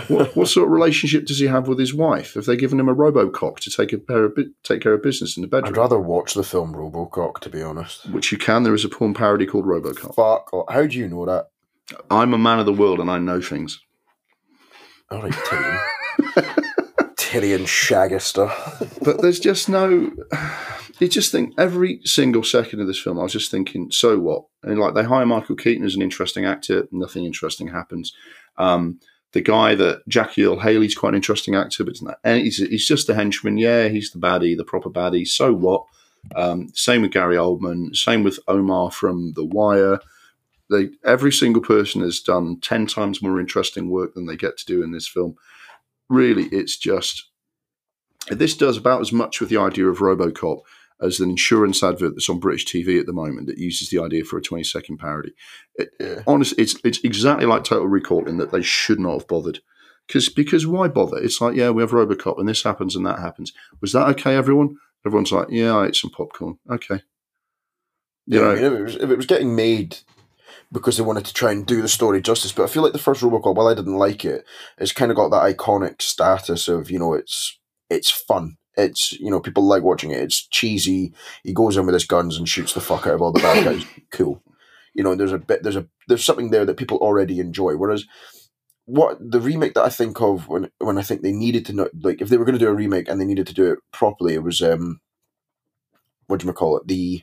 [0.09, 2.35] What, what, sort of relationship does he have with his wife?
[2.35, 5.43] Have they given him a RoboCop to take a of, take care of business in
[5.43, 5.75] the bedroom?
[5.75, 8.09] I'd rather watch the film RoboCop, to be honest.
[8.11, 8.63] Which you can.
[8.63, 10.15] There is a porn parody called RoboCop.
[10.15, 10.71] Fuck!
[10.71, 11.49] How do you know that?
[12.11, 13.81] I'm a man of the world and I know things.
[15.11, 15.81] All right, Tyrion.
[17.17, 18.51] Tyrion Shaggister.
[19.05, 20.11] but there's just no.
[20.99, 24.45] you just think every single second of this film, I was just thinking, so what?
[24.63, 28.13] And like they hire Michael Keaton as an interesting actor, nothing interesting happens.
[28.59, 28.99] Um,
[29.37, 33.15] the guy that Jackie Earle Haley's quite an interesting actor, but he's he's just a
[33.15, 33.59] henchman.
[33.59, 35.29] Yeah, he's the baddie, the proper baddie.
[35.29, 35.85] So what?
[36.35, 37.95] Um, same with Gary Oldman.
[37.95, 40.01] Same with Omar from The Wire.
[40.71, 44.65] They every single person has done ten times more interesting work than they get to
[44.65, 45.37] do in this film.
[46.09, 47.29] Really, it's just
[48.31, 50.63] this does about as much with the idea of RoboCop
[51.01, 54.25] as an insurance advert that's on British TV at the moment that uses the idea
[54.25, 55.33] for a 20 second parody.
[55.77, 56.23] It, Yeah.
[56.27, 59.61] Honestly, it's it's exactly like Total Recall in that they should not have bothered.
[60.07, 61.19] Because because why bother?
[61.19, 63.53] It's like yeah, we have RoboCop and this happens and that happens.
[63.81, 64.77] Was that okay, everyone?
[65.05, 66.59] Everyone's like, yeah, I ate some popcorn.
[66.71, 67.03] Okay,
[68.27, 69.99] you Yeah, know, I mean, if, it was, if it was getting made
[70.73, 72.99] because they wanted to try and do the story justice, but I feel like the
[72.99, 74.45] first Robocop, while I didn't like it,
[74.79, 77.59] it's kind of got that iconic status of you know it's
[77.91, 78.57] it's fun.
[78.77, 80.21] It's you know people like watching it.
[80.21, 81.13] It's cheesy.
[81.43, 83.65] He goes in with his guns and shoots the fuck out of all the bad
[83.65, 83.85] guys.
[84.13, 84.43] Cool.
[84.95, 87.77] You know, there's a bit there's a there's something there that people already enjoy.
[87.77, 88.07] Whereas
[88.87, 91.89] what the remake that I think of when when I think they needed to know
[92.03, 93.79] like if they were going to do a remake and they needed to do it
[93.93, 95.01] properly, it was um
[96.29, 97.23] what do you call it the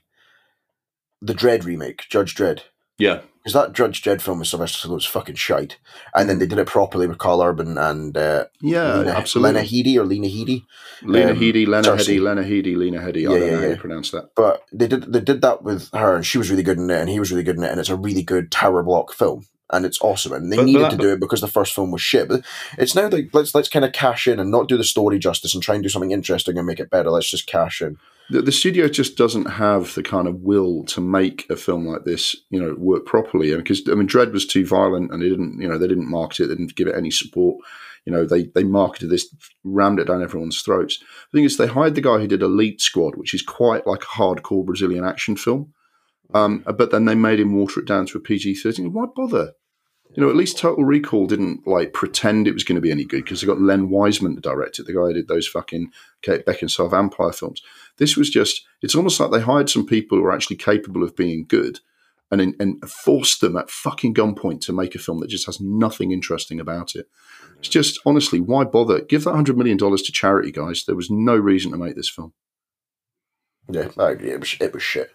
[1.21, 2.63] the Dredd remake, Judge Dredd.
[2.99, 5.77] Yeah, Because that Judge Dredd film with Sylvester Stallone was fucking shite.
[6.13, 9.61] And then they did it properly with Karl Urban and uh, yeah, Lena, absolutely.
[9.61, 10.63] Lena Headey or Lena Headey.
[11.01, 13.21] Lena um, Headey, Lena Headey, Lena Headey, Lena Headey.
[13.23, 13.69] Yeah, don't yeah, know how yeah.
[13.69, 14.29] you pronounce that.
[14.35, 16.99] But they did they did that with her and she was really good in it
[16.99, 19.47] and he was really good in it and it's a really good tower block film.
[19.71, 20.33] And it's awesome.
[20.33, 22.27] And they But- but needed that- to do it because the first film was shit.
[22.27, 22.45] But
[22.77, 25.55] it's now like let's let's kind of cash in and not do the story justice
[25.55, 27.09] and try and do something interesting and make it better.
[27.09, 27.97] Let's just cash in.
[28.29, 32.05] The, the studio just doesn't have the kind of will to make a film like
[32.05, 33.55] this, you know, work properly.
[33.55, 36.41] Because I mean, Dredd was too violent, and they didn't, you know, they didn't market
[36.41, 37.57] it, they didn't give it any support.
[38.05, 39.33] You know, they they marketed this,
[39.63, 40.99] rammed it down everyone's throats.
[40.99, 44.03] The thing is, they hired the guy who did Elite Squad, which is quite like
[44.03, 45.73] a hardcore Brazilian action film.
[46.33, 48.91] Um, but then they made him water it down to a PG thirteen.
[48.93, 49.53] Why bother?
[50.15, 53.03] You know, at least Total Recall didn't like pretend it was going to be any
[53.03, 55.91] good because they got Len Wiseman to direct it, the guy who did those fucking
[56.21, 57.63] Kate Beckinsale vampire films.
[57.97, 61.15] This was just, it's almost like they hired some people who are actually capable of
[61.15, 61.79] being good
[62.31, 66.11] and, and forced them at fucking gunpoint to make a film that just has nothing
[66.11, 67.07] interesting about it.
[67.59, 69.01] It's just, honestly, why bother?
[69.01, 70.83] Give that $100 million to charity, guys.
[70.85, 72.33] There was no reason to make this film.
[73.69, 74.31] Yeah, I agree.
[74.31, 75.11] It was, it was shit.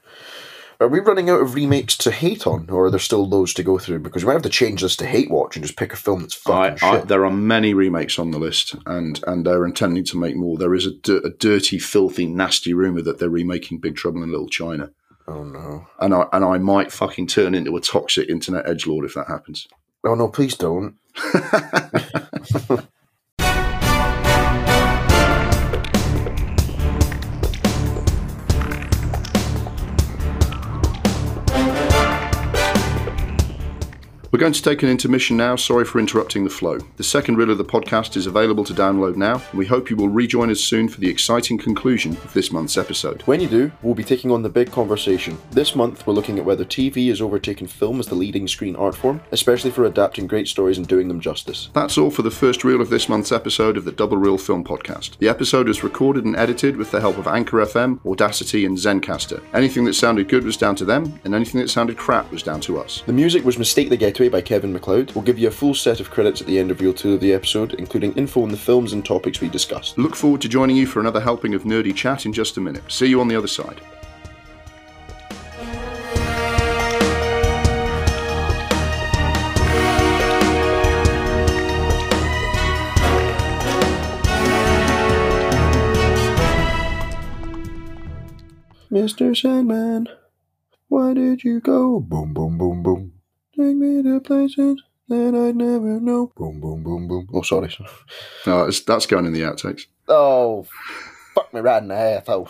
[0.81, 3.65] Are we running out of remakes to hate on, or are there still loads to
[3.65, 3.99] go through?
[3.99, 6.21] Because we might have to change this to hate watch and just pick a film
[6.21, 7.09] that's I, fucking I, shit.
[7.09, 10.57] there are many remakes on the list, and and they're intending to make more.
[10.57, 14.31] There is a, di- a dirty, filthy, nasty rumor that they're remaking Big Trouble in
[14.31, 14.93] Little China,
[15.27, 15.89] oh no!
[15.99, 19.27] and I and I might fucking turn into a toxic internet edge lord if that
[19.27, 19.67] happens.
[20.05, 20.29] Oh no!
[20.29, 20.95] Please don't.
[34.31, 35.57] We're going to take an intermission now.
[35.57, 36.77] Sorry for interrupting the flow.
[36.99, 39.97] The second reel of the podcast is available to download now, and we hope you
[39.97, 43.23] will rejoin us soon for the exciting conclusion of this month's episode.
[43.23, 45.39] When you do, we'll be taking on the big conversation.
[45.51, 48.95] This month, we're looking at whether TV has overtaken film as the leading screen art
[48.95, 51.71] form, especially for adapting great stories and doing them justice.
[51.73, 54.63] That's all for the first reel of this month's episode of the Double Reel Film
[54.63, 55.17] Podcast.
[55.21, 59.43] The episode was recorded and edited with the help of Anchor FM, Audacity, and Zencastr.
[59.55, 62.61] Anything that sounded good was down to them, and anything that sounded crap was down
[62.61, 63.03] to us.
[63.07, 65.12] The music was Mistake the Getaway by Kevin MacLeod.
[65.15, 67.20] We'll give you a full set of credits at the end of reel 2 of
[67.20, 69.97] the episode, including info on the films and topics we discussed.
[69.97, 72.82] Look forward to joining you for another helping of nerdy chat in just a minute.
[72.90, 73.81] See you on the other side.
[88.90, 89.40] Mr.
[89.40, 90.09] Sandman,
[90.89, 92.01] why did you go?
[92.01, 93.18] Boom, boom, boom, boom.
[93.59, 96.31] Take me to places that I'd never know.
[96.37, 97.29] Boom, boom, boom, boom.
[97.35, 97.75] Oh, sorry.
[98.47, 99.87] No, it's, that's going in the outtakes.
[100.07, 100.65] Oh,
[101.35, 102.49] fuck me right in the half, oh.